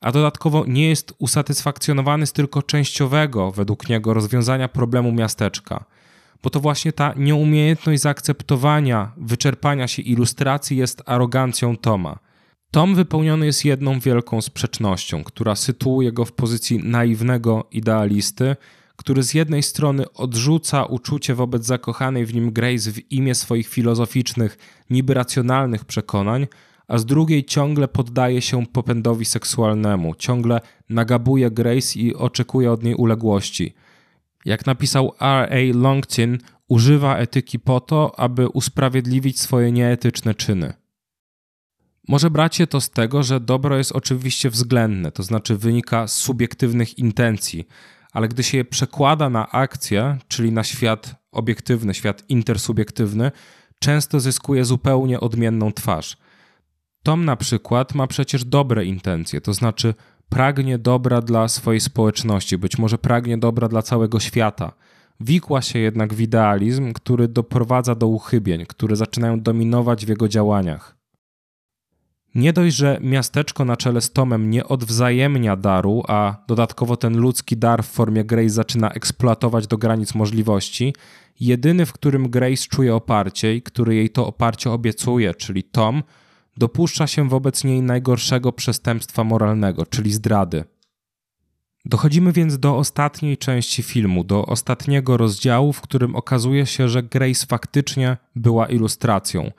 a 0.00 0.12
dodatkowo 0.12 0.64
nie 0.66 0.88
jest 0.88 1.14
usatysfakcjonowany 1.18 2.26
z 2.26 2.32
tylko 2.32 2.62
częściowego, 2.62 3.50
według 3.50 3.88
niego, 3.88 4.14
rozwiązania 4.14 4.68
problemu 4.68 5.12
miasteczka– 5.12 5.84
bo 6.42 6.50
to 6.50 6.60
właśnie 6.60 6.92
ta 6.92 7.14
nieumiejętność 7.16 8.02
zaakceptowania, 8.02 9.12
wyczerpania 9.16 9.88
się 9.88 10.02
ilustracji 10.02 10.76
jest 10.76 11.02
arogancją 11.06 11.76
Toma. 11.76 12.18
Tom 12.70 12.94
wypełniony 12.94 13.46
jest 13.46 13.64
jedną 13.64 14.00
wielką 14.00 14.42
sprzecznością, 14.42 15.24
która 15.24 15.56
sytuuje 15.56 16.12
go 16.12 16.24
w 16.24 16.32
pozycji 16.32 16.78
naiwnego 16.78 17.68
idealisty, 17.72 18.56
który 18.96 19.22
z 19.22 19.34
jednej 19.34 19.62
strony 19.62 20.12
odrzuca 20.12 20.84
uczucie 20.84 21.34
wobec 21.34 21.66
zakochanej 21.66 22.26
w 22.26 22.34
nim 22.34 22.52
Grace 22.52 22.92
w 22.92 23.12
imię 23.12 23.34
swoich 23.34 23.68
filozoficznych, 23.68 24.58
niby 24.90 25.14
racjonalnych 25.14 25.84
przekonań, 25.84 26.46
a 26.88 26.98
z 26.98 27.06
drugiej 27.06 27.44
ciągle 27.44 27.88
poddaje 27.88 28.42
się 28.42 28.66
popędowi 28.66 29.24
seksualnemu, 29.24 30.14
ciągle 30.14 30.60
nagabuje 30.88 31.50
Grace 31.50 31.98
i 31.98 32.14
oczekuje 32.14 32.72
od 32.72 32.82
niej 32.82 32.94
uległości– 32.94 33.74
jak 34.48 34.66
napisał 34.66 35.12
R.A. 35.20 35.78
Longchin, 35.78 36.38
używa 36.68 37.16
etyki 37.16 37.58
po 37.58 37.80
to, 37.80 38.20
aby 38.20 38.48
usprawiedliwić 38.48 39.40
swoje 39.40 39.72
nieetyczne 39.72 40.34
czyny. 40.34 40.72
Może 42.08 42.30
bracie 42.30 42.66
to 42.66 42.80
z 42.80 42.90
tego, 42.90 43.22
że 43.22 43.40
dobro 43.40 43.78
jest 43.78 43.92
oczywiście 43.92 44.50
względne, 44.50 45.12
to 45.12 45.22
znaczy 45.22 45.56
wynika 45.56 46.08
z 46.08 46.16
subiektywnych 46.16 46.98
intencji, 46.98 47.68
ale 48.12 48.28
gdy 48.28 48.42
się 48.42 48.58
je 48.58 48.64
przekłada 48.64 49.30
na 49.30 49.50
akcję, 49.50 50.18
czyli 50.28 50.52
na 50.52 50.64
świat 50.64 51.14
obiektywny, 51.32 51.94
świat 51.94 52.24
intersubiektywny, 52.28 53.30
często 53.78 54.20
zyskuje 54.20 54.64
zupełnie 54.64 55.20
odmienną 55.20 55.72
twarz. 55.72 56.16
Tom 57.02 57.24
na 57.24 57.36
przykład 57.36 57.94
ma 57.94 58.06
przecież 58.06 58.44
dobre 58.44 58.84
intencje, 58.84 59.40
to 59.40 59.54
znaczy 59.54 59.94
pragnie 60.28 60.78
dobra 60.78 61.20
dla 61.20 61.48
swojej 61.48 61.80
społeczności, 61.80 62.58
być 62.58 62.78
może 62.78 62.98
pragnie 62.98 63.38
dobra 63.38 63.68
dla 63.68 63.82
całego 63.82 64.20
świata. 64.20 64.72
Wikła 65.20 65.62
się 65.62 65.78
jednak 65.78 66.14
w 66.14 66.20
idealizm, 66.20 66.92
który 66.92 67.28
doprowadza 67.28 67.94
do 67.94 68.06
uchybień, 68.06 68.66
które 68.66 68.96
zaczynają 68.96 69.40
dominować 69.40 70.06
w 70.06 70.08
jego 70.08 70.28
działaniach. 70.28 70.98
Nie 72.34 72.52
dość, 72.52 72.76
że 72.76 72.98
miasteczko 73.00 73.64
na 73.64 73.76
czele 73.76 74.00
z 74.00 74.12
Tomem 74.12 74.50
nie 74.50 74.64
odwzajemnia 74.64 75.56
daru, 75.56 76.02
a 76.08 76.36
dodatkowo 76.48 76.96
ten 76.96 77.16
ludzki 77.16 77.56
dar 77.56 77.84
w 77.84 77.86
formie 77.88 78.24
Grace 78.24 78.50
zaczyna 78.50 78.90
eksploatować 78.90 79.66
do 79.66 79.78
granic 79.78 80.14
możliwości, 80.14 80.94
jedyny, 81.40 81.86
w 81.86 81.92
którym 81.92 82.30
Grace 82.30 82.66
czuje 82.70 82.94
oparcie 82.94 83.54
i 83.54 83.62
który 83.62 83.94
jej 83.94 84.10
to 84.10 84.26
oparcie 84.26 84.70
obiecuje, 84.70 85.34
czyli 85.34 85.62
Tom, 85.62 86.02
dopuszcza 86.58 87.06
się 87.06 87.28
wobec 87.28 87.64
niej 87.64 87.82
najgorszego 87.82 88.52
przestępstwa 88.52 89.24
moralnego, 89.24 89.86
czyli 89.86 90.12
zdrady. 90.12 90.64
Dochodzimy 91.84 92.32
więc 92.32 92.58
do 92.58 92.76
ostatniej 92.76 93.38
części 93.38 93.82
filmu, 93.82 94.24
do 94.24 94.46
ostatniego 94.46 95.16
rozdziału, 95.16 95.72
w 95.72 95.80
którym 95.80 96.16
okazuje 96.16 96.66
się, 96.66 96.88
że 96.88 97.02
Grace 97.02 97.46
faktycznie 97.46 98.16
była 98.36 98.66
ilustracją. 98.66 99.50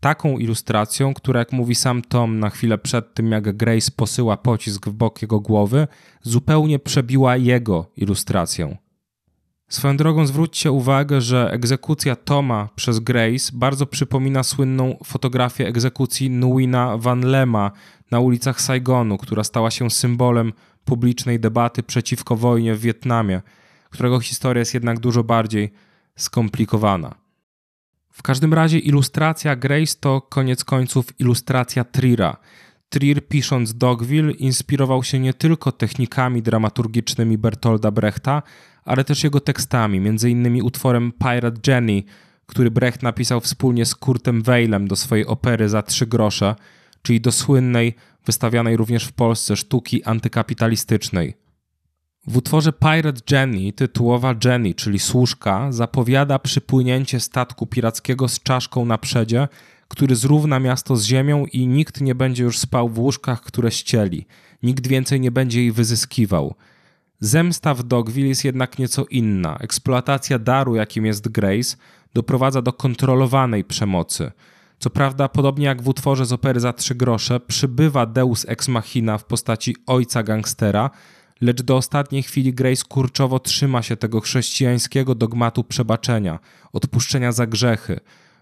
Taką 0.00 0.38
ilustracją, 0.38 1.14
która, 1.14 1.38
jak 1.38 1.52
mówi 1.52 1.74
sam 1.74 2.02
Tom 2.02 2.38
na 2.38 2.50
chwilę 2.50 2.78
przed 2.78 3.14
tym, 3.14 3.32
jak 3.32 3.56
Grace 3.56 3.90
posyła 3.96 4.36
pocisk 4.36 4.88
w 4.88 4.92
bok 4.92 5.22
jego 5.22 5.40
głowy, 5.40 5.88
zupełnie 6.22 6.78
przebiła 6.78 7.36
jego 7.36 7.90
ilustrację. 7.96 8.76
Swoją 9.68 9.96
drogą 9.96 10.26
zwróćcie 10.26 10.72
uwagę, 10.72 11.20
że 11.20 11.50
egzekucja 11.52 12.16
Toma 12.16 12.68
przez 12.76 13.00
Grace 13.00 13.50
bardzo 13.52 13.86
przypomina 13.86 14.42
słynną 14.42 14.96
fotografię 15.04 15.66
egzekucji 15.66 16.30
Nguina 16.30 16.98
Van 16.98 17.20
Lema 17.20 17.70
na 18.10 18.20
ulicach 18.20 18.60
Saigonu, 18.60 19.18
która 19.18 19.44
stała 19.44 19.70
się 19.70 19.90
symbolem 19.90 20.52
publicznej 20.84 21.40
debaty 21.40 21.82
przeciwko 21.82 22.36
wojnie 22.36 22.74
w 22.74 22.80
Wietnamie, 22.80 23.42
którego 23.90 24.20
historia 24.20 24.58
jest 24.58 24.74
jednak 24.74 25.00
dużo 25.00 25.24
bardziej 25.24 25.72
skomplikowana. 26.16 27.14
W 28.10 28.22
każdym 28.22 28.54
razie 28.54 28.78
ilustracja 28.78 29.56
Grace 29.56 29.94
to 30.00 30.20
koniec 30.20 30.64
końców 30.64 31.20
ilustracja 31.20 31.84
Trira. 31.84 32.36
Trier 32.88 33.28
pisząc 33.28 33.74
Dogville 33.74 34.32
inspirował 34.32 35.02
się 35.02 35.18
nie 35.18 35.34
tylko 35.34 35.72
technikami 35.72 36.42
dramaturgicznymi 36.42 37.38
Bertolda 37.38 37.90
Brechta, 37.90 38.42
ale 38.88 39.04
też 39.04 39.24
jego 39.24 39.40
tekstami, 39.40 39.98
m.in. 39.98 40.62
utworem 40.62 41.12
Pirate 41.12 41.72
Jenny, 41.72 42.02
który 42.46 42.70
Brecht 42.70 43.02
napisał 43.02 43.40
wspólnie 43.40 43.86
z 43.86 43.94
Kurtem 43.94 44.42
Weilem 44.42 44.88
do 44.88 44.96
swojej 44.96 45.26
opery 45.26 45.68
za 45.68 45.82
trzy 45.82 46.06
grosze, 46.06 46.54
czyli 47.02 47.20
do 47.20 47.32
słynnej, 47.32 47.94
wystawianej 48.26 48.76
również 48.76 49.04
w 49.04 49.12
Polsce 49.12 49.56
sztuki 49.56 50.04
antykapitalistycznej. 50.04 51.34
W 52.26 52.36
utworze 52.36 52.72
Pirate 52.72 53.20
Jenny 53.30 53.72
tytułowa 53.72 54.34
Jenny, 54.44 54.74
czyli 54.74 54.98
służka, 54.98 55.72
zapowiada 55.72 56.38
przypłynięcie 56.38 57.20
statku 57.20 57.66
pirackiego 57.66 58.28
z 58.28 58.42
czaszką 58.42 58.84
na 58.84 58.98
przedzie, 58.98 59.48
który 59.88 60.16
zrówna 60.16 60.60
miasto 60.60 60.96
z 60.96 61.04
ziemią 61.04 61.46
i 61.46 61.66
nikt 61.66 62.00
nie 62.00 62.14
będzie 62.14 62.44
już 62.44 62.58
spał 62.58 62.88
w 62.88 62.98
łóżkach, 62.98 63.42
które 63.42 63.70
ścieli. 63.70 64.26
Nikt 64.62 64.86
więcej 64.86 65.20
nie 65.20 65.30
będzie 65.30 65.60
jej 65.60 65.72
wyzyskiwał. 65.72 66.54
Zemsta 67.20 67.74
w 67.74 67.82
Dogville 67.82 68.28
jest 68.28 68.44
jednak 68.44 68.78
nieco 68.78 69.04
inna. 69.10 69.56
Eksploatacja 69.60 70.38
daru, 70.38 70.74
jakim 70.74 71.06
jest 71.06 71.28
Grace, 71.28 71.76
doprowadza 72.14 72.62
do 72.62 72.72
kontrolowanej 72.72 73.64
przemocy. 73.64 74.32
Co 74.78 74.90
prawda, 74.90 75.28
podobnie 75.28 75.66
jak 75.66 75.82
w 75.82 75.88
utworze 75.88 76.26
z 76.26 76.32
opery 76.32 76.60
za 76.60 76.72
trzy 76.72 76.94
grosze, 76.94 77.40
przybywa 77.40 78.06
Deus 78.06 78.44
ex 78.48 78.68
machina 78.68 79.18
w 79.18 79.24
postaci 79.24 79.76
ojca 79.86 80.22
gangstera, 80.22 80.90
lecz 81.40 81.62
do 81.62 81.76
ostatniej 81.76 82.22
chwili 82.22 82.54
Grace 82.54 82.84
kurczowo 82.88 83.38
trzyma 83.38 83.82
się 83.82 83.96
tego 83.96 84.20
chrześcijańskiego 84.20 85.14
dogmatu 85.14 85.64
przebaczenia, 85.64 86.38
odpuszczenia 86.72 87.32
za 87.32 87.46
grzechy, 87.46 88.00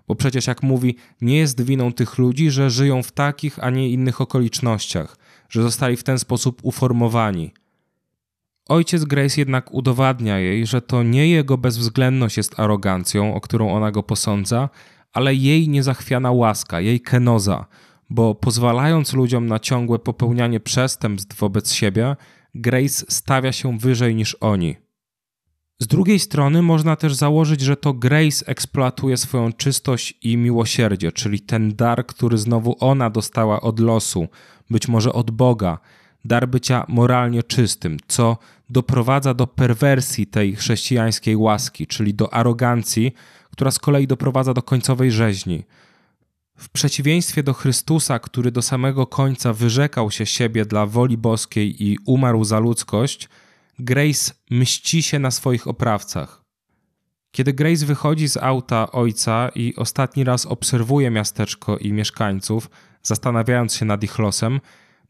bo 0.09 0.15
przecież 0.15 0.47
jak 0.47 0.63
mówi, 0.63 0.97
nie 1.21 1.39
jest 1.39 1.63
winą 1.63 1.93
tych 1.93 2.19
ludzi, 2.19 2.51
że 2.51 2.71
żyją 2.71 3.03
w 3.03 3.13
takich, 3.13 3.65
a 3.65 3.71
nie 3.71 3.91
innych 3.91 4.21
okolicznościach, 4.21 5.17
że 5.49 5.63
zostali 5.63 5.97
w 5.97 6.03
ten 6.03 6.19
sposób 6.19 6.61
uformowani. 6.63 7.53
Ojciec 8.69 9.05
Grace 9.05 9.41
jednak 9.41 9.75
udowadnia 9.75 10.39
jej, 10.39 10.67
że 10.67 10.83
to 10.83 11.03
nie 11.03 11.29
jego 11.29 11.59
bezwzględność 11.59 12.37
jest 12.37 12.61
arogancją, 12.61 13.35
o 13.35 13.41
którą 13.41 13.73
ona 13.73 13.91
go 13.91 14.03
posądza, 14.03 14.69
ale 15.13 15.35
jej 15.35 15.69
niezachwiana 15.69 16.33
łaska, 16.33 16.81
jej 16.81 17.01
kenoza, 17.01 17.67
bo 18.11 18.35
pozwalając 18.35 19.13
ludziom 19.13 19.47
na 19.47 19.59
ciągłe 19.59 19.99
popełnianie 19.99 20.61
przestępstw 20.61 21.39
wobec 21.39 21.73
siebie, 21.73 22.17
Grace 22.55 23.07
stawia 23.09 23.53
się 23.53 23.79
wyżej 23.79 24.15
niż 24.15 24.37
oni. 24.41 24.77
Z 25.79 25.87
drugiej 25.87 26.19
strony 26.19 26.63
można 26.63 26.97
też 26.97 27.15
założyć, 27.15 27.61
że 27.61 27.77
to 27.77 27.93
Grace 27.93 28.47
eksploatuje 28.47 29.17
swoją 29.17 29.53
czystość 29.53 30.19
i 30.23 30.37
miłosierdzie, 30.37 31.13
czyli 31.13 31.41
ten 31.41 31.77
dar, 31.77 32.07
który 32.07 32.39
znowu 32.39 32.77
ona 32.81 33.11
dostała 33.11 33.61
od 33.61 33.81
losu, 33.81 34.29
być 34.71 34.89
może 34.89 35.13
od 35.13 35.31
Boga, 35.31 35.79
dar 36.25 36.49
bycia 36.49 36.85
moralnie 36.89 37.43
czystym, 37.43 37.97
co 38.09 38.37
doprowadza 38.69 39.35
do 39.35 39.47
perwersji 39.47 40.27
tej 40.27 40.57
chrześcijańskiej 40.57 41.37
łaski, 41.37 41.87
czyli 41.87 42.15
do 42.15 42.35
arogancji, 42.35 43.15
która 43.51 43.71
z 43.71 43.79
kolei 43.79 44.07
doprowadza 44.07 44.55
do 44.55 44.63
końcowej 44.63 45.13
rzeźni. 45.13 45.65
W 46.57 46.69
przeciwieństwie 46.69 47.43
do 47.43 47.53
Chrystusa, 47.53 48.19
który 48.19 48.51
do 48.51 48.63
samego 48.63 49.07
końca 49.07 49.53
wyrzekał 49.53 50.11
się 50.11 50.27
siebie 50.27 50.65
dla 50.65 50.87
woli 50.87 51.17
boskiej 51.17 51.85
i 51.85 51.99
umarł 52.07 52.45
za 52.45 52.59
ludzkość, 52.59 53.29
Grace 53.79 54.35
mści 54.51 55.03
się 55.03 55.19
na 55.19 55.31
swoich 55.31 55.67
oprawcach. 55.69 56.43
Kiedy 57.31 57.53
Grace 57.53 57.87
wychodzi 57.87 58.29
z 58.29 58.37
auta 58.37 58.93
ojca 58.93 59.49
i 59.55 59.75
ostatni 59.77 60.25
raz 60.25 60.47
obserwuje 60.47 61.11
miasteczko 61.11 61.79
i 61.79 61.93
mieszkańców, 61.93 62.71
zastanawiając 63.03 63.75
się 63.75 63.85
nad 63.85 64.05
ich 64.05 64.19
losem, 64.19 64.61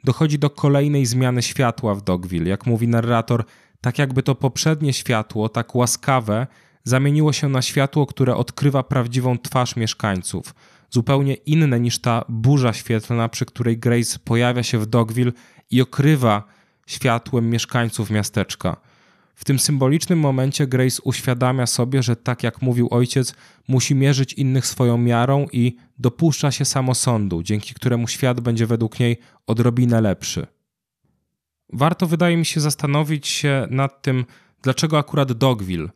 dochodzi 0.07 0.39
do 0.39 0.51
kolejnej 0.51 1.07
zmiany 1.07 1.43
światła 1.43 1.95
w 1.95 2.03
Dogville. 2.03 2.49
Jak 2.49 2.67
mówi 2.67 2.89
narrator, 2.89 3.45
tak 3.81 3.99
jakby 3.99 4.23
to 4.23 4.35
poprzednie 4.35 4.93
światło, 4.93 5.49
tak 5.49 5.75
łaskawe, 5.75 6.47
zamieniło 6.85 7.33
się 7.33 7.49
na 7.49 7.63
światło, 7.63 8.07
które 8.07 8.37
odkrywa 8.37 8.83
prawdziwą 8.83 9.39
twarz 9.39 9.77
mieszkańców. 9.77 10.55
Zupełnie 10.91 11.35
inne 11.35 11.81
niż 11.81 11.99
ta 11.99 12.25
burza 12.29 12.73
świetlna, 12.73 13.29
przy 13.29 13.47
której 13.47 13.79
Grace 13.79 14.19
pojawia 14.19 14.63
się 14.63 14.79
w 14.79 14.87
Dogville 14.87 15.33
i 15.71 15.83
okrywa 15.83 16.43
światłem 16.87 17.51
mieszkańców 17.51 18.11
miasteczka. 18.11 18.77
W 19.37 19.45
tym 19.45 19.59
symbolicznym 19.59 20.19
momencie 20.19 20.67
Grace 20.67 21.03
uświadamia 21.03 21.67
sobie, 21.67 22.03
że 22.03 22.17
tak 22.17 22.43
jak 22.43 22.63
mówił 22.63 22.89
ojciec, 22.91 23.35
musi 23.69 23.95
mierzyć 23.95 24.33
innych 24.33 24.67
swoją 24.67 24.99
miarą 24.99 25.47
i 25.53 25.77
dopuszcza 25.99 26.51
się 26.51 26.65
samosądu, 26.65 27.43
dzięki 27.43 27.75
któremu 27.75 28.09
świat 28.09 28.41
będzie 28.41 28.67
według 28.67 29.01
niej 29.01 29.19
odrobinę 29.47 30.01
lepszy. 30.01 30.47
Warto, 31.73 32.07
wydaje 32.07 32.37
mi 32.37 32.47
się, 32.47 32.61
zastanowić 32.61 33.29
się 33.29 33.67
nad 33.71 34.03
tym, 34.03 34.25
dlaczego 34.63 34.99
akurat 34.99 35.33
Dogville, 35.33 35.89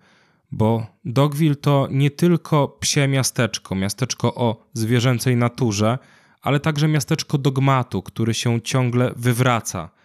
bo 0.53 0.87
Dogville 1.05 1.57
to 1.57 1.89
nie 1.91 2.11
tylko 2.11 2.69
psie 2.69 3.09
miasteczko, 3.09 3.75
miasteczko 3.75 4.35
o 4.35 4.67
zwierzęcej 4.73 5.37
naturze, 5.37 5.99
ale 6.43 6.61
także 6.61 6.89
miasteczko 6.89 7.39
dogmatu, 7.39 8.03
który 8.03 8.35
się 8.35 8.61
ciągle 8.61 9.13
wywraca– 9.17 9.89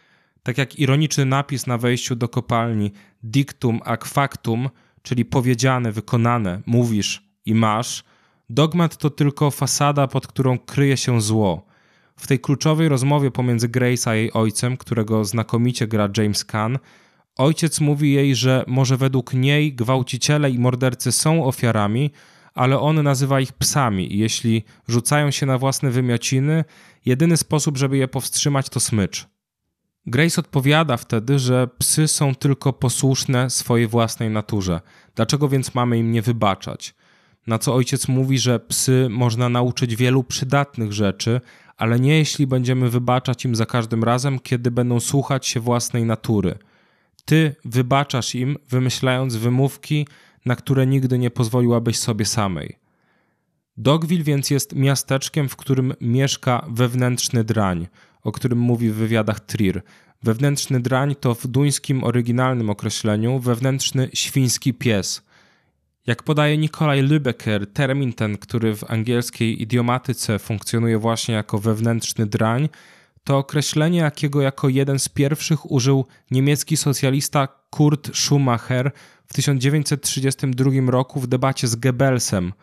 tak 0.45 0.57
jak 0.57 0.79
ironiczny 0.79 1.25
napis 1.25 1.67
na 1.67 1.77
wejściu 1.77 2.15
do 2.15 2.29
kopalni 2.29 2.91
dictum 3.23 3.79
ac 3.85 4.05
factum, 4.05 4.69
czyli 5.01 5.25
powiedziane, 5.25 5.91
wykonane, 5.91 6.61
mówisz 6.65 7.23
i 7.45 7.55
masz, 7.55 8.03
dogmat 8.49 8.97
to 8.97 9.09
tylko 9.09 9.51
fasada, 9.51 10.07
pod 10.07 10.27
którą 10.27 10.59
kryje 10.59 10.97
się 10.97 11.21
zło. 11.21 11.65
W 12.15 12.27
tej 12.27 12.39
kluczowej 12.39 12.89
rozmowie 12.89 13.31
pomiędzy 13.31 13.69
Grace 13.69 14.09
a 14.09 14.15
jej 14.15 14.33
ojcem, 14.33 14.77
którego 14.77 15.25
znakomicie 15.25 15.87
gra 15.87 16.09
James 16.17 16.45
Caan, 16.45 16.79
ojciec 17.35 17.79
mówi 17.79 18.13
jej, 18.13 18.35
że 18.35 18.63
może 18.67 18.97
według 18.97 19.33
niej 19.33 19.73
gwałciciele 19.73 20.49
i 20.49 20.59
mordercy 20.59 21.11
są 21.11 21.45
ofiarami, 21.45 22.11
ale 22.53 22.79
on 22.79 23.03
nazywa 23.03 23.39
ich 23.39 23.53
psami 23.53 24.15
i 24.15 24.17
jeśli 24.17 24.63
rzucają 24.87 25.31
się 25.31 25.45
na 25.45 25.57
własne 25.57 25.91
wymiociny, 25.91 26.63
jedyny 27.05 27.37
sposób, 27.37 27.77
żeby 27.77 27.97
je 27.97 28.07
powstrzymać, 28.07 28.69
to 28.69 28.79
smycz. 28.79 29.34
Grace 30.07 30.41
odpowiada 30.41 30.97
wtedy, 30.97 31.39
że 31.39 31.67
psy 31.77 32.07
są 32.07 32.35
tylko 32.35 32.73
posłuszne 32.73 33.49
swojej 33.49 33.87
własnej 33.87 34.29
naturze. 34.29 34.81
Dlaczego 35.15 35.49
więc 35.49 35.75
mamy 35.75 35.97
im 35.97 36.11
nie 36.11 36.21
wybaczać? 36.21 36.95
Na 37.47 37.59
co 37.59 37.73
ojciec 37.73 38.07
mówi, 38.07 38.39
że 38.39 38.59
psy 38.59 39.07
można 39.09 39.49
nauczyć 39.49 39.95
wielu 39.95 40.23
przydatnych 40.23 40.93
rzeczy, 40.93 41.41
ale 41.77 41.99
nie 41.99 42.17
jeśli 42.17 42.47
będziemy 42.47 42.89
wybaczać 42.89 43.45
im 43.45 43.55
za 43.55 43.65
każdym 43.65 44.03
razem, 44.03 44.39
kiedy 44.39 44.71
będą 44.71 44.99
słuchać 44.99 45.47
się 45.47 45.59
własnej 45.59 46.03
natury. 46.03 46.57
Ty 47.25 47.55
wybaczasz 47.65 48.35
im, 48.35 48.57
wymyślając 48.69 49.35
wymówki, 49.35 50.07
na 50.45 50.55
które 50.55 50.87
nigdy 50.87 51.19
nie 51.19 51.31
pozwoliłabyś 51.31 51.97
sobie 51.99 52.25
samej. 52.25 52.77
Dogville 53.77 54.23
więc 54.23 54.49
jest 54.49 54.75
miasteczkiem, 54.75 55.49
w 55.49 55.55
którym 55.55 55.93
mieszka 56.01 56.65
wewnętrzny 56.69 57.43
drań, 57.43 57.87
o 58.25 58.31
którym 58.31 58.59
mówi 58.59 58.89
w 58.89 58.95
wywiadach 58.95 59.39
Trier. 59.39 59.81
Wewnętrzny 60.23 60.79
drań 60.79 61.15
to 61.19 61.35
w 61.35 61.47
duńskim 61.47 62.03
oryginalnym 62.03 62.69
określeniu 62.69 63.39
wewnętrzny 63.39 64.09
świński 64.13 64.73
pies. 64.73 65.21
Jak 66.07 66.23
podaje 66.23 66.57
Nikolaj 66.57 67.03
Lübecker, 67.03 67.65
termin 67.73 68.13
ten, 68.13 68.37
który 68.37 68.75
w 68.75 68.91
angielskiej 68.91 69.61
idiomatyce 69.61 70.39
funkcjonuje 70.39 70.97
właśnie 70.97 71.35
jako 71.35 71.59
wewnętrzny 71.59 72.25
drań, 72.25 72.69
to 73.23 73.37
określenie, 73.37 73.99
jakiego 73.99 74.41
jako 74.41 74.69
jeden 74.69 74.99
z 74.99 75.09
pierwszych 75.09 75.71
użył 75.71 76.05
niemiecki 76.31 76.77
socjalista 76.77 77.47
Kurt 77.69 78.15
Schumacher 78.15 78.91
w 79.27 79.33
1932 79.33 80.71
roku 80.91 81.19
w 81.19 81.27
debacie 81.27 81.67
z 81.67 81.75
Goebbelsem 81.75 82.53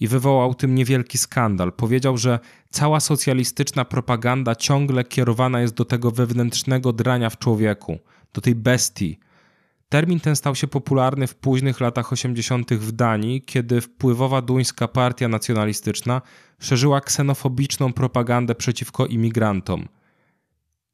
i 0.00 0.08
wywołał 0.08 0.54
tym 0.54 0.74
niewielki 0.74 1.18
skandal. 1.18 1.72
Powiedział, 1.72 2.18
że 2.18 2.38
cała 2.70 3.00
socjalistyczna 3.00 3.84
propaganda 3.84 4.54
ciągle 4.54 5.04
kierowana 5.04 5.60
jest 5.60 5.74
do 5.74 5.84
tego 5.84 6.10
wewnętrznego 6.10 6.92
drania 6.92 7.30
w 7.30 7.38
człowieku, 7.38 7.98
do 8.32 8.40
tej 8.40 8.54
bestii. 8.54 9.18
Termin 9.88 10.20
ten 10.20 10.36
stał 10.36 10.54
się 10.54 10.66
popularny 10.66 11.26
w 11.26 11.34
późnych 11.34 11.80
latach 11.80 12.12
80. 12.12 12.74
w 12.74 12.92
Danii, 12.92 13.42
kiedy 13.42 13.80
wpływowa 13.80 14.42
duńska 14.42 14.88
partia 14.88 15.28
nacjonalistyczna 15.28 16.22
szerzyła 16.60 17.00
ksenofobiczną 17.00 17.92
propagandę 17.92 18.54
przeciwko 18.54 19.06
imigrantom. 19.06 19.88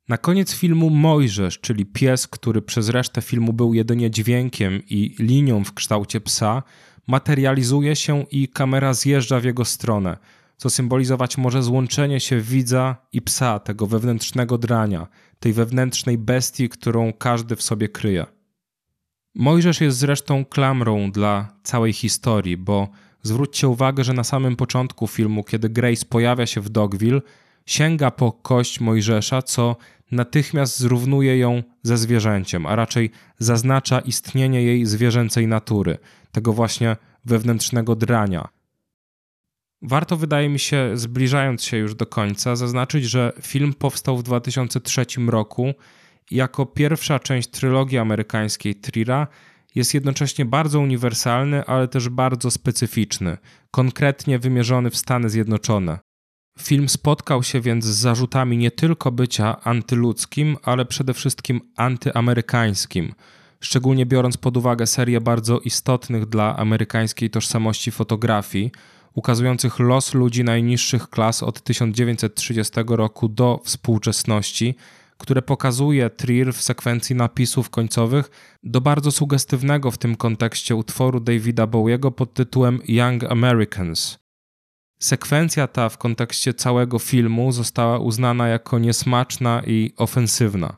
Na 0.08 0.18
koniec 0.18 0.54
filmu 0.54 0.90
Mojżesz, 0.90 1.60
czyli 1.60 1.86
pies, 1.86 2.26
który 2.26 2.62
przez 2.62 2.88
resztę 2.88 3.22
filmu 3.22 3.52
był 3.52 3.74
jedynie 3.74 4.10
dźwiękiem 4.10 4.82
i 4.90 5.14
linią 5.18 5.64
w 5.64 5.74
kształcie 5.74 6.20
psa, 6.20 6.62
materializuje 7.08 7.96
się 7.96 8.24
i 8.30 8.48
kamera 8.48 8.94
zjeżdża 8.94 9.40
w 9.40 9.44
jego 9.44 9.64
stronę, 9.64 10.16
co 10.56 10.70
symbolizować 10.70 11.38
może 11.38 11.62
złączenie 11.62 12.20
się 12.20 12.40
widza 12.40 12.96
i 13.12 13.22
psa, 13.22 13.58
tego 13.58 13.86
wewnętrznego 13.86 14.58
drania, 14.58 15.06
tej 15.40 15.52
wewnętrznej 15.52 16.18
bestii, 16.18 16.68
którą 16.68 17.12
każdy 17.12 17.56
w 17.56 17.62
sobie 17.62 17.88
kryje. 17.88 18.26
Mojżesz 19.34 19.80
jest 19.80 19.98
zresztą 19.98 20.44
klamrą 20.44 21.10
dla 21.10 21.48
całej 21.62 21.92
historii, 21.92 22.56
bo 22.56 22.88
zwróćcie 23.22 23.68
uwagę, 23.68 24.04
że 24.04 24.12
na 24.12 24.24
samym 24.24 24.56
początku 24.56 25.06
filmu, 25.06 25.44
kiedy 25.44 25.68
Grace 25.68 26.06
pojawia 26.06 26.46
się 26.46 26.60
w 26.60 26.68
Dogville, 26.68 27.20
sięga 27.68 28.10
po 28.10 28.32
kość 28.32 28.80
Mojżesza, 28.80 29.42
co 29.42 29.76
natychmiast 30.12 30.78
zrównuje 30.78 31.38
ją 31.38 31.62
ze 31.82 31.98
zwierzęciem, 31.98 32.66
a 32.66 32.76
raczej 32.76 33.10
zaznacza 33.38 34.00
istnienie 34.00 34.62
jej 34.62 34.86
zwierzęcej 34.86 35.46
natury, 35.46 35.98
tego 36.32 36.52
właśnie 36.52 36.96
wewnętrznego 37.24 37.96
drania. 37.96 38.48
Warto, 39.82 40.16
wydaje 40.16 40.48
mi 40.48 40.58
się, 40.58 40.90
zbliżając 40.94 41.62
się 41.64 41.76
już 41.76 41.94
do 41.94 42.06
końca, 42.06 42.56
zaznaczyć, 42.56 43.04
że 43.04 43.32
film 43.42 43.74
powstał 43.74 44.16
w 44.16 44.22
2003 44.22 45.06
roku 45.26 45.74
jako 46.30 46.66
pierwsza 46.66 47.18
część 47.18 47.48
trylogii 47.48 47.98
amerykańskiej 47.98 48.74
Trira 48.74 49.26
jest 49.74 49.94
jednocześnie 49.94 50.44
bardzo 50.44 50.80
uniwersalny, 50.80 51.64
ale 51.64 51.88
też 51.88 52.08
bardzo 52.08 52.50
specyficzny, 52.50 53.38
konkretnie 53.70 54.38
wymierzony 54.38 54.90
w 54.90 54.96
Stany 54.96 55.30
Zjednoczone. 55.30 56.07
Film 56.60 56.88
spotkał 56.88 57.42
się 57.42 57.60
więc 57.60 57.84
z 57.84 57.96
zarzutami 57.96 58.56
nie 58.56 58.70
tylko 58.70 59.12
bycia 59.12 59.60
antyludzkim, 59.60 60.56
ale 60.62 60.84
przede 60.84 61.14
wszystkim 61.14 61.60
antyamerykańskim, 61.76 63.14
szczególnie 63.60 64.06
biorąc 64.06 64.36
pod 64.36 64.56
uwagę 64.56 64.86
serię 64.86 65.20
bardzo 65.20 65.58
istotnych 65.58 66.26
dla 66.26 66.56
amerykańskiej 66.56 67.30
tożsamości 67.30 67.90
fotografii, 67.90 68.70
ukazujących 69.14 69.78
los 69.78 70.14
ludzi 70.14 70.44
najniższych 70.44 71.10
klas 71.10 71.42
od 71.42 71.62
1930 71.62 72.72
roku 72.86 73.28
do 73.28 73.60
współczesności, 73.64 74.74
które 75.18 75.42
pokazuje 75.42 76.10
Trier 76.10 76.54
w 76.54 76.62
sekwencji 76.62 77.16
napisów 77.16 77.70
końcowych 77.70 78.30
do 78.62 78.80
bardzo 78.80 79.10
sugestywnego 79.10 79.90
w 79.90 79.98
tym 79.98 80.16
kontekście 80.16 80.76
utworu 80.76 81.20
Davida 81.20 81.66
Bowiego 81.66 82.10
pod 82.10 82.34
tytułem 82.34 82.80
Young 82.88 83.24
Americans. 83.24 84.27
Sekwencja 84.98 85.66
ta 85.66 85.88
w 85.88 85.98
kontekście 85.98 86.54
całego 86.54 86.98
filmu 86.98 87.52
została 87.52 87.98
uznana 87.98 88.48
jako 88.48 88.78
niesmaczna 88.78 89.62
i 89.66 89.92
ofensywna. 89.96 90.76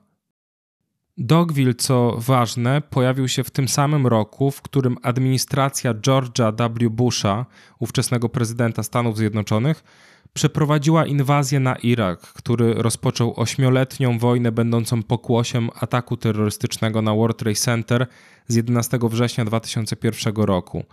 Dogville, 1.18 1.74
co 1.74 2.16
ważne, 2.18 2.80
pojawił 2.90 3.28
się 3.28 3.44
w 3.44 3.50
tym 3.50 3.68
samym 3.68 4.06
roku, 4.06 4.50
w 4.50 4.62
którym 4.62 4.96
administracja 5.02 5.94
George'a 5.94 6.52
W. 6.52 6.90
Busha, 6.90 7.46
ówczesnego 7.78 8.28
prezydenta 8.28 8.82
Stanów 8.82 9.16
Zjednoczonych, 9.16 9.84
przeprowadziła 10.32 11.06
inwazję 11.06 11.60
na 11.60 11.76
Irak, 11.76 12.20
który 12.20 12.74
rozpoczął 12.74 13.40
ośmioletnią 13.40 14.18
wojnę 14.18 14.52
będącą 14.52 15.02
pokłosiem 15.02 15.70
ataku 15.74 16.16
terrorystycznego 16.16 17.02
na 17.02 17.14
World 17.14 17.36
Trade 17.38 17.54
Center 17.54 18.06
z 18.48 18.54
11 18.54 18.98
września 19.02 19.44
2001 19.44 20.34
roku. 20.34 20.84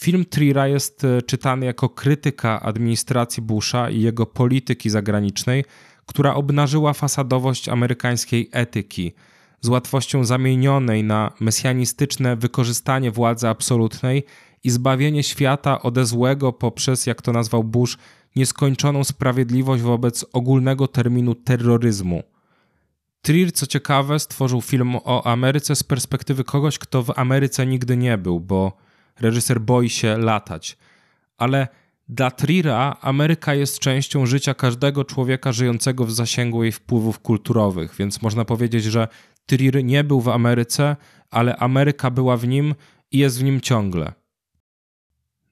Film 0.00 0.24
Trira 0.24 0.68
jest 0.68 1.04
e, 1.04 1.22
czytany 1.22 1.66
jako 1.66 1.88
krytyka 1.88 2.60
administracji 2.60 3.42
Busha 3.42 3.90
i 3.90 4.00
jego 4.00 4.26
polityki 4.26 4.90
zagranicznej, 4.90 5.64
która 6.06 6.34
obnażyła 6.34 6.92
fasadowość 6.92 7.68
amerykańskiej 7.68 8.48
etyki, 8.52 9.14
z 9.60 9.68
łatwością 9.68 10.24
zamienionej 10.24 11.04
na 11.04 11.32
mesjanistyczne 11.40 12.36
wykorzystanie 12.36 13.10
władzy 13.10 13.48
absolutnej 13.48 14.24
i 14.64 14.70
zbawienie 14.70 15.22
świata 15.22 15.82
ode 15.82 16.06
złego 16.06 16.52
poprzez, 16.52 17.06
jak 17.06 17.22
to 17.22 17.32
nazwał 17.32 17.64
Bush, 17.64 17.98
nieskończoną 18.36 19.04
sprawiedliwość 19.04 19.82
wobec 19.82 20.24
ogólnego 20.32 20.88
terminu 20.88 21.34
terroryzmu. 21.34 22.22
Trier, 23.22 23.52
co 23.52 23.66
ciekawe, 23.66 24.18
stworzył 24.18 24.60
film 24.60 24.96
o 24.96 25.26
Ameryce 25.26 25.76
z 25.76 25.82
perspektywy 25.82 26.44
kogoś, 26.44 26.78
kto 26.78 27.02
w 27.02 27.12
Ameryce 27.16 27.66
nigdy 27.66 27.96
nie 27.96 28.18
był, 28.18 28.40
bo 28.40 28.87
reżyser 29.20 29.60
boi 29.60 29.90
się 29.90 30.18
latać. 30.18 30.78
Ale 31.38 31.68
dla 32.08 32.30
Trira 32.30 32.96
Ameryka 33.00 33.54
jest 33.54 33.78
częścią 33.78 34.26
życia 34.26 34.54
każdego 34.54 35.04
człowieka 35.04 35.52
żyjącego 35.52 36.04
w 36.04 36.12
zasięgu 36.12 36.62
jej 36.62 36.72
wpływów 36.72 37.18
kulturowych, 37.18 37.94
więc 37.98 38.22
można 38.22 38.44
powiedzieć, 38.44 38.84
że 38.84 39.08
Trier 39.46 39.84
nie 39.84 40.04
był 40.04 40.20
w 40.20 40.28
Ameryce, 40.28 40.96
ale 41.30 41.56
Ameryka 41.56 42.10
była 42.10 42.36
w 42.36 42.46
nim 42.46 42.74
i 43.10 43.18
jest 43.18 43.40
w 43.40 43.44
nim 43.44 43.60
ciągle. 43.60 44.12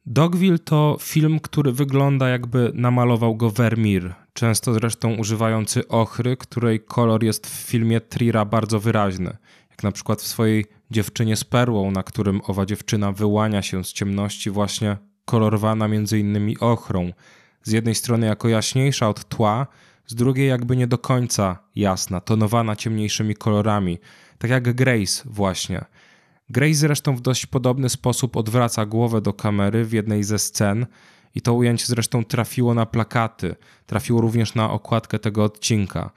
Dogville 0.07 0.59
to 0.59 0.97
film, 1.01 1.41
który 1.41 1.73
wygląda 1.73 2.29
jakby 2.29 2.73
namalował 2.75 3.37
go 3.37 3.51
Vermeer, 3.51 4.15
często 4.33 4.75
zresztą 4.75 5.15
używający 5.15 5.89
ochry, 5.89 6.37
której 6.37 6.81
kolor 6.81 7.25
jest 7.25 7.47
w 7.47 7.51
filmie 7.51 8.01
Trira 8.01 8.45
bardzo 8.45 8.81
wyraźny, 8.81 9.37
jak 9.77 9.83
na 9.83 9.93
przykład 9.93 10.23
w 10.23 10.27
swojej 10.27 10.67
Dziewczynie 10.91 11.37
z 11.37 11.45
perłą, 11.45 11.91
na 11.91 12.03
którym 12.03 12.41
owa 12.47 12.67
dziewczyna 12.67 13.13
wyłania 13.13 13.63
się 13.63 13.85
z 13.85 13.93
ciemności 13.93 14.51
właśnie 14.51 14.97
kolorowana 15.25 15.89
między 15.89 16.19
innymi 16.19 16.59
ochrą, 16.59 17.13
z 17.63 17.73
jednej 17.73 17.95
strony 17.95 18.27
jako 18.27 18.49
jaśniejsza 18.49 19.09
od 19.09 19.29
tła, 19.29 19.67
z 20.07 20.15
drugiej 20.15 20.49
jakby 20.49 20.77
nie 20.77 20.87
do 20.87 20.99
końca 20.99 21.59
jasna, 21.75 22.21
tonowana 22.21 22.77
ciemniejszymi 22.77 23.35
kolorami, 23.35 23.99
tak 24.39 24.51
jak 24.51 24.75
Grace 24.75 25.23
właśnie– 25.25 25.85
Grace 26.51 26.75
zresztą 26.75 27.17
w 27.17 27.21
dość 27.21 27.47
podobny 27.47 27.89
sposób 27.89 28.37
odwraca 28.37 28.87
głowę 28.87 29.21
do 29.21 29.33
kamery 29.33 29.85
w 29.85 29.93
jednej 29.93 30.25
ze 30.25 30.39
scen 30.39 30.87
i 31.35 31.41
to 31.41 31.55
ujęcie 31.55 31.87
zresztą 31.87 32.25
trafiło 32.25 32.75
na 32.75 32.87
plakaty, 32.87 33.57
trafiło 33.87 34.21
również 34.21 34.55
na 34.55 34.71
okładkę 34.71 35.19
tego 35.19 35.45
odcinka. 35.45 36.11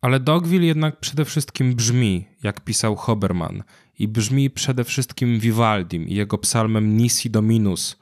Ale 0.00 0.20
Dogville 0.20 0.66
jednak 0.66 1.00
przede 1.00 1.24
wszystkim 1.24 1.74
brzmi, 1.74 2.28
jak 2.42 2.60
pisał 2.60 2.96
Hoberman, 2.96 3.62
i 3.98 4.08
brzmi 4.08 4.50
przede 4.50 4.84
wszystkim 4.84 5.40
Vivaldim 5.40 6.08
i 6.08 6.14
jego 6.14 6.38
psalmem 6.38 6.96
Nisi 6.96 7.30
Dominus. 7.30 7.98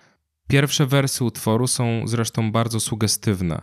Pierwsze 0.49 0.87
wersy 0.87 1.25
utworu 1.25 1.67
są 1.67 2.03
zresztą 2.05 2.53
bardzo 2.53 2.81
sugestywne. 2.81 3.63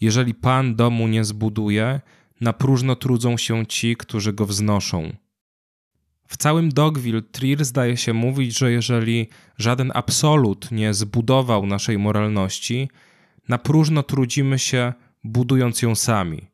Jeżeli 0.00 0.34
Pan 0.34 0.74
domu 0.74 1.08
nie 1.08 1.24
zbuduje, 1.24 2.00
na 2.40 2.52
próżno 2.52 2.96
trudzą 2.96 3.36
się 3.36 3.66
ci, 3.66 3.96
którzy 3.96 4.32
go 4.32 4.46
wznoszą. 4.46 5.12
W 6.26 6.36
całym 6.36 6.68
Dogville 6.68 7.22
Trier 7.22 7.64
zdaje 7.64 7.96
się 7.96 8.12
mówić, 8.12 8.58
że 8.58 8.72
jeżeli 8.72 9.28
żaden 9.58 9.92
absolut 9.94 10.70
nie 10.70 10.94
zbudował 10.94 11.66
naszej 11.66 11.98
moralności, 11.98 12.88
na 13.48 13.58
próżno 13.58 14.02
trudzimy 14.02 14.58
się, 14.58 14.92
budując 15.24 15.82
ją 15.82 15.94
sami. 15.94 16.51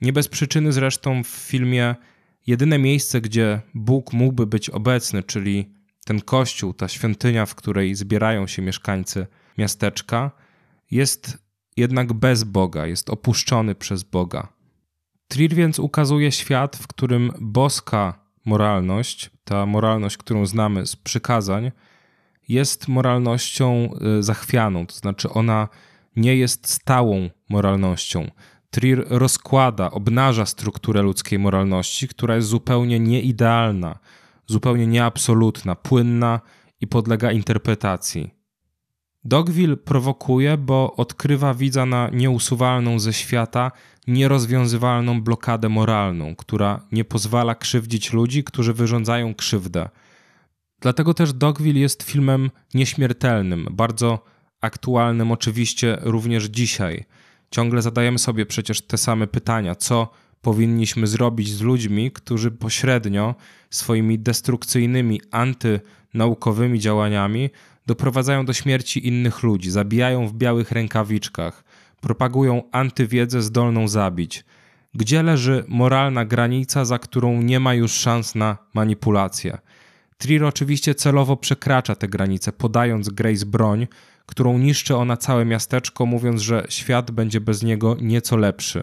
Nie 0.00 0.12
bez 0.12 0.28
przyczyny 0.28 0.72
zresztą 0.72 1.24
w 1.24 1.28
filmie 1.28 1.94
jedyne 2.46 2.78
miejsce, 2.78 3.20
gdzie 3.20 3.60
Bóg 3.74 4.12
mógłby 4.12 4.46
być 4.46 4.70
obecny, 4.70 5.22
czyli 5.22 5.72
ten 6.04 6.20
kościół, 6.20 6.74
ta 6.74 6.88
świątynia, 6.88 7.46
w 7.46 7.54
której 7.54 7.94
zbierają 7.94 8.46
się 8.46 8.62
mieszkańcy 8.62 9.26
miasteczka, 9.58 10.30
jest 10.90 11.38
jednak 11.76 12.12
bez 12.12 12.44
Boga, 12.44 12.86
jest 12.86 13.10
opuszczony 13.10 13.74
przez 13.74 14.02
Boga. 14.02 14.48
Trier 15.28 15.54
więc 15.54 15.78
ukazuje 15.78 16.32
świat, 16.32 16.76
w 16.76 16.86
którym 16.86 17.32
boska 17.40 18.28
moralność, 18.44 19.30
ta 19.44 19.66
moralność, 19.66 20.16
którą 20.16 20.46
znamy 20.46 20.86
z 20.86 20.96
przykazań, 20.96 21.72
jest 22.48 22.88
moralnością 22.88 23.90
y, 24.18 24.22
zachwianą, 24.22 24.86
to 24.86 24.94
znaczy 24.94 25.30
ona 25.30 25.68
nie 26.16 26.36
jest 26.36 26.68
stałą 26.68 27.30
moralnością. 27.48 28.30
Trier 28.70 29.04
rozkłada, 29.08 29.90
obnaża 29.90 30.46
strukturę 30.46 31.02
ludzkiej 31.02 31.38
moralności, 31.38 32.08
która 32.08 32.36
jest 32.36 32.48
zupełnie 32.48 33.00
nieidealna, 33.00 33.98
zupełnie 34.46 34.86
nieabsolutna, 34.86 35.74
płynna 35.74 36.40
i 36.80 36.86
podlega 36.86 37.32
interpretacji. 37.32 38.30
Dogville 39.24 39.76
prowokuje, 39.76 40.56
bo 40.56 40.96
odkrywa 40.96 41.54
widza 41.54 41.86
na 41.86 42.10
nieusuwalną 42.12 42.98
ze 42.98 43.12
świata, 43.12 43.72
nierozwiązywalną 44.06 45.22
blokadę 45.22 45.68
moralną, 45.68 46.36
która 46.36 46.80
nie 46.92 47.04
pozwala 47.04 47.54
krzywdzić 47.54 48.12
ludzi, 48.12 48.44
którzy 48.44 48.72
wyrządzają 48.72 49.34
krzywdę. 49.34 49.88
Dlatego 50.80 51.14
też 51.14 51.32
Dogville 51.32 51.80
jest 51.80 52.02
filmem 52.02 52.50
nieśmiertelnym, 52.74 53.68
bardzo 53.70 54.24
aktualnym 54.60 55.32
oczywiście 55.32 55.98
również 56.00 56.44
dzisiaj. 56.44 57.04
Ciągle 57.50 57.82
zadajemy 57.82 58.18
sobie 58.18 58.46
przecież 58.46 58.80
te 58.80 58.98
same 58.98 59.26
pytania, 59.26 59.74
co 59.74 60.10
powinniśmy 60.42 61.06
zrobić 61.06 61.52
z 61.54 61.60
ludźmi, 61.60 62.10
którzy 62.10 62.50
pośrednio 62.50 63.34
swoimi 63.70 64.18
destrukcyjnymi, 64.18 65.20
antynaukowymi 65.30 66.80
działaniami 66.80 67.50
doprowadzają 67.86 68.44
do 68.44 68.52
śmierci 68.52 69.06
innych 69.08 69.42
ludzi, 69.42 69.70
zabijają 69.70 70.28
w 70.28 70.34
białych 70.34 70.72
rękawiczkach, 70.72 71.64
propagują 72.00 72.62
antywiedzę 72.72 73.42
zdolną 73.42 73.88
zabić. 73.88 74.44
Gdzie 74.94 75.22
leży 75.22 75.64
moralna 75.68 76.24
granica, 76.24 76.84
za 76.84 76.98
którą 76.98 77.42
nie 77.42 77.60
ma 77.60 77.74
już 77.74 77.92
szans 77.92 78.34
na 78.34 78.58
manipulację? 78.74 79.58
Trier 80.18 80.44
oczywiście 80.44 80.94
celowo 80.94 81.36
przekracza 81.36 81.94
tę 81.94 82.08
granicę, 82.08 82.52
podając 82.52 83.08
Grace 83.08 83.46
broń, 83.46 83.86
którą 84.28 84.58
niszczy 84.58 84.96
ona 84.96 85.16
całe 85.16 85.44
miasteczko, 85.44 86.06
mówiąc, 86.06 86.40
że 86.40 86.66
świat 86.68 87.10
będzie 87.10 87.40
bez 87.40 87.62
niego 87.62 87.96
nieco 88.00 88.36
lepszy. 88.36 88.82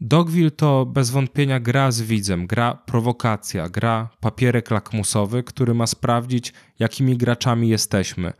Dogville 0.00 0.50
to 0.50 0.86
bez 0.86 1.10
wątpienia 1.10 1.60
gra 1.60 1.90
z 1.90 2.02
widzem, 2.02 2.46
gra 2.46 2.74
prowokacja, 2.74 3.68
gra 3.68 4.08
papierek 4.20 4.70
lakmusowy, 4.70 5.42
który 5.42 5.74
ma 5.74 5.86
sprawdzić, 5.86 6.52
jakimi 6.78 7.16
graczami 7.16 7.68
jesteśmy. 7.68 8.32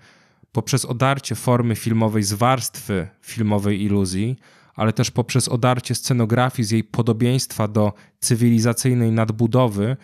Poprzez 0.52 0.84
odarcie 0.84 1.34
formy 1.34 1.76
filmowej 1.76 2.22
z 2.22 2.32
warstwy 2.32 3.08
filmowej 3.20 3.82
iluzji, 3.82 4.36
ale 4.74 4.92
też 4.92 5.10
poprzez 5.10 5.48
odarcie 5.48 5.94
scenografii 5.94 6.66
z 6.66 6.70
jej 6.70 6.84
podobieństwa 6.84 7.68
do 7.68 7.92
cywilizacyjnej 8.20 9.12
nadbudowy, 9.12 9.96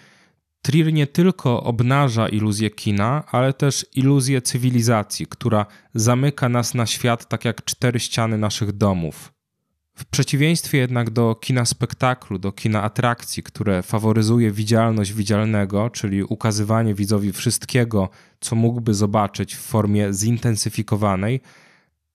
Trier 0.62 0.92
nie 0.92 1.06
tylko 1.06 1.62
obnaża 1.62 2.28
iluzję 2.28 2.70
kina, 2.70 3.24
ale 3.30 3.52
też 3.52 3.86
iluzję 3.94 4.42
cywilizacji, 4.42 5.26
która 5.26 5.66
zamyka 5.94 6.48
nas 6.48 6.74
na 6.74 6.86
świat 6.86 7.28
tak 7.28 7.44
jak 7.44 7.64
cztery 7.64 8.00
ściany 8.00 8.38
naszych 8.38 8.72
domów. 8.72 9.32
W 9.94 10.04
przeciwieństwie 10.04 10.78
jednak 10.78 11.10
do 11.10 11.34
kina 11.34 11.64
spektaklu, 11.64 12.38
do 12.38 12.52
kina 12.52 12.82
atrakcji, 12.82 13.42
które 13.42 13.82
faworyzuje 13.82 14.50
widzialność 14.52 15.12
widzialnego, 15.12 15.90
czyli 15.90 16.22
ukazywanie 16.22 16.94
widzowi 16.94 17.32
wszystkiego, 17.32 18.08
co 18.40 18.56
mógłby 18.56 18.94
zobaczyć 18.94 19.54
w 19.54 19.60
formie 19.60 20.12
zintensyfikowanej, 20.12 21.40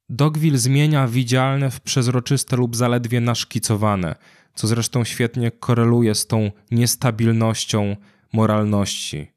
Dogville 0.10 0.58
zmienia 0.58 1.08
widzialne 1.08 1.72
w 1.72 1.82
przezroczyste 1.82 2.56
lub 2.56 2.76
zaledwie 2.76 3.22
naszkicowane, 3.22 4.16
co 4.56 4.68
zresztą 4.68 5.04
świetnie 5.04 5.52
koreluje 5.52 6.16
z 6.16 6.28
tą 6.28 6.52
niestabilnością 6.72 7.96
moralności. 8.36 9.28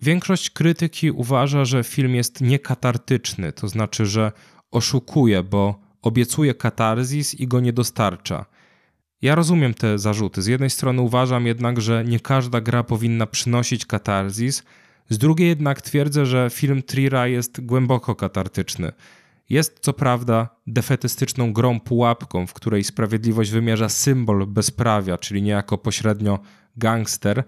Większość 0.00 0.50
krytyki 0.50 1.10
uważa, 1.10 1.64
że 1.64 1.84
film 1.84 2.14
jest 2.14 2.40
niekatartyczny, 2.40 3.52
to 3.52 3.68
znaczy, 3.68 4.06
że 4.06 4.32
oszukuje, 4.70 5.42
bo 5.42 5.80
obiecuje 6.02 6.54
katarzis 6.54 7.34
i 7.34 7.46
go 7.46 7.60
nie 7.60 7.72
dostarcza. 7.72 8.46
Ja 9.22 9.34
rozumiem 9.34 9.74
te 9.74 9.98
zarzuty. 9.98 10.42
Z 10.42 10.46
jednej 10.46 10.70
strony 10.70 11.02
uważam 11.02 11.46
jednak, 11.46 11.80
że 11.80 12.04
nie 12.04 12.20
każda 12.20 12.60
gra 12.60 12.82
powinna 12.84 13.26
przynosić 13.26 13.86
katarzis, 13.86 14.62
z 15.10 15.18
drugiej 15.18 15.48
jednak 15.48 15.82
twierdzę, 15.82 16.26
że 16.26 16.50
film 16.50 16.82
Trira 16.82 17.26
jest 17.26 17.60
głęboko 17.60 18.14
katartyczny. 18.14 18.92
Jest 19.50 19.78
co 19.80 19.92
prawda 19.92 20.48
defetystyczną 20.66 21.52
grą 21.52 21.80
pułapką, 21.80 22.46
w 22.46 22.52
której 22.52 22.84
sprawiedliwość 22.84 23.50
wymierza 23.50 23.88
symbol 23.88 24.46
bezprawia, 24.46 25.18
czyli 25.18 25.42
niejako 25.42 25.78
pośrednio 25.78 26.38
gangster, 26.78 27.44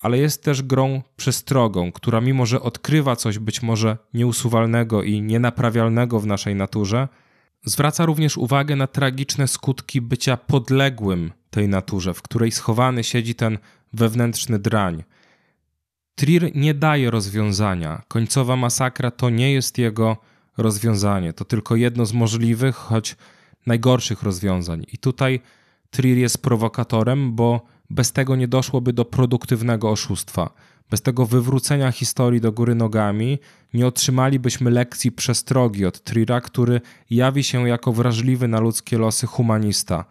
ale 0.00 0.18
jest 0.18 0.44
też 0.44 0.62
grą 0.62 1.02
przestrogą, 1.16 1.92
która 1.92 2.20
mimo 2.20 2.46
że 2.46 2.62
odkrywa 2.62 3.16
coś 3.16 3.38
być 3.38 3.62
może 3.62 3.98
nieusuwalnego 4.14 5.02
i 5.02 5.22
nienaprawialnego 5.22 6.20
w 6.20 6.26
naszej 6.26 6.54
naturze, 6.54 7.08
Zwraca 7.64 8.06
również 8.06 8.36
uwagę 8.36 8.76
na 8.76 8.86
tragiczne 8.86 9.48
skutki 9.48 10.00
bycia 10.00 10.36
podległym 10.36 11.32
tej 11.50 11.68
naturze, 11.68 12.14
w 12.14 12.22
której 12.22 12.52
schowany 12.52 13.04
siedzi 13.04 13.34
ten 13.34 13.58
wewnętrzny 13.92 14.58
drań. 14.58 15.04
Trier 16.14 16.56
nie 16.56 16.74
daje 16.74 17.10
rozwiązania. 17.10 18.02
Końcowa 18.08 18.56
masakra 18.56 19.10
to 19.10 19.30
nie 19.30 19.52
jest 19.52 19.78
jego 19.78 20.16
rozwiązanie, 20.56 21.32
to 21.32 21.44
tylko 21.44 21.76
jedno 21.76 22.06
z 22.06 22.12
możliwych, 22.12 22.76
choć 22.76 23.16
najgorszych 23.66 24.22
rozwiązań. 24.22 24.86
I 24.92 24.98
tutaj 24.98 25.40
Trier 25.90 26.18
jest 26.18 26.42
prowokatorem, 26.42 27.34
bo 27.34 27.66
bez 27.90 28.12
tego 28.12 28.36
nie 28.36 28.48
doszłoby 28.48 28.92
do 28.92 29.04
produktywnego 29.04 29.90
oszustwa. 29.90 30.50
Bez 30.90 31.02
tego 31.02 31.26
wywrócenia 31.26 31.92
historii 31.92 32.40
do 32.40 32.52
góry 32.52 32.74
nogami 32.74 33.38
nie 33.74 33.86
otrzymalibyśmy 33.86 34.70
lekcji 34.70 35.12
przestrogi 35.12 35.86
od 35.86 36.04
Trira, 36.04 36.40
który 36.40 36.80
jawi 37.10 37.44
się 37.44 37.68
jako 37.68 37.92
wrażliwy 37.92 38.48
na 38.48 38.60
ludzkie 38.60 38.98
losy 38.98 39.26
humanista. 39.26 40.04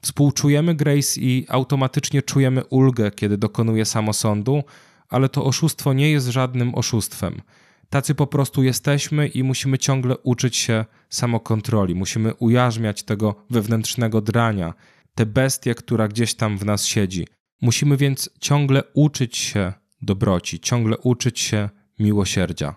Współczujemy 0.00 0.74
Grace 0.74 1.20
i 1.20 1.46
automatycznie 1.48 2.22
czujemy 2.22 2.64
ulgę, 2.64 3.10
kiedy 3.10 3.38
dokonuje 3.38 3.84
samosądu, 3.84 4.62
ale 5.08 5.28
to 5.28 5.44
oszustwo 5.44 5.92
nie 5.92 6.10
jest 6.10 6.28
żadnym 6.28 6.74
oszustwem. 6.74 7.40
Tacy 7.90 8.14
po 8.14 8.26
prostu 8.26 8.62
jesteśmy 8.62 9.28
i 9.28 9.42
musimy 9.42 9.78
ciągle 9.78 10.16
uczyć 10.18 10.56
się 10.56 10.84
samokontroli, 11.10 11.94
musimy 11.94 12.34
ujarzmiać 12.34 13.02
tego 13.02 13.34
wewnętrznego 13.50 14.20
drania, 14.20 14.74
tę 15.14 15.26
bestię, 15.26 15.74
która 15.74 16.08
gdzieś 16.08 16.34
tam 16.34 16.58
w 16.58 16.64
nas 16.64 16.86
siedzi. 16.86 17.26
Musimy 17.60 17.96
więc 17.96 18.30
ciągle 18.40 18.82
uczyć 18.94 19.36
się 19.36 19.72
dobroci, 20.02 20.60
ciągle 20.60 20.98
uczyć 20.98 21.40
się 21.40 21.68
miłosierdzia. 21.98 22.74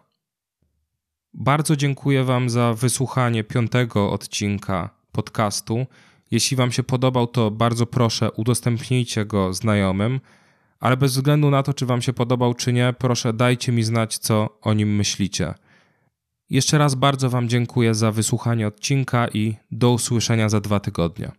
Bardzo 1.33 1.75
dziękuję 1.75 2.23
Wam 2.23 2.49
za 2.49 2.73
wysłuchanie 2.73 3.43
piątego 3.43 4.11
odcinka 4.11 4.89
podcastu. 5.11 5.85
Jeśli 6.31 6.57
Wam 6.57 6.71
się 6.71 6.83
podobał, 6.83 7.27
to 7.27 7.51
bardzo 7.51 7.85
proszę 7.85 8.31
udostępnijcie 8.31 9.25
go 9.25 9.53
znajomym, 9.53 10.19
ale 10.79 10.97
bez 10.97 11.11
względu 11.11 11.49
na 11.49 11.63
to, 11.63 11.73
czy 11.73 11.85
Wam 11.85 12.01
się 12.01 12.13
podobał, 12.13 12.53
czy 12.53 12.73
nie, 12.73 12.93
proszę 12.99 13.33
dajcie 13.33 13.71
mi 13.71 13.83
znać, 13.83 14.17
co 14.17 14.59
o 14.61 14.73
nim 14.73 14.95
myślicie. 14.95 15.53
Jeszcze 16.49 16.77
raz 16.77 16.95
bardzo 16.95 17.29
Wam 17.29 17.49
dziękuję 17.49 17.93
za 17.93 18.11
wysłuchanie 18.11 18.67
odcinka 18.67 19.27
i 19.27 19.55
do 19.71 19.91
usłyszenia 19.91 20.49
za 20.49 20.61
dwa 20.61 20.79
tygodnie. 20.79 21.31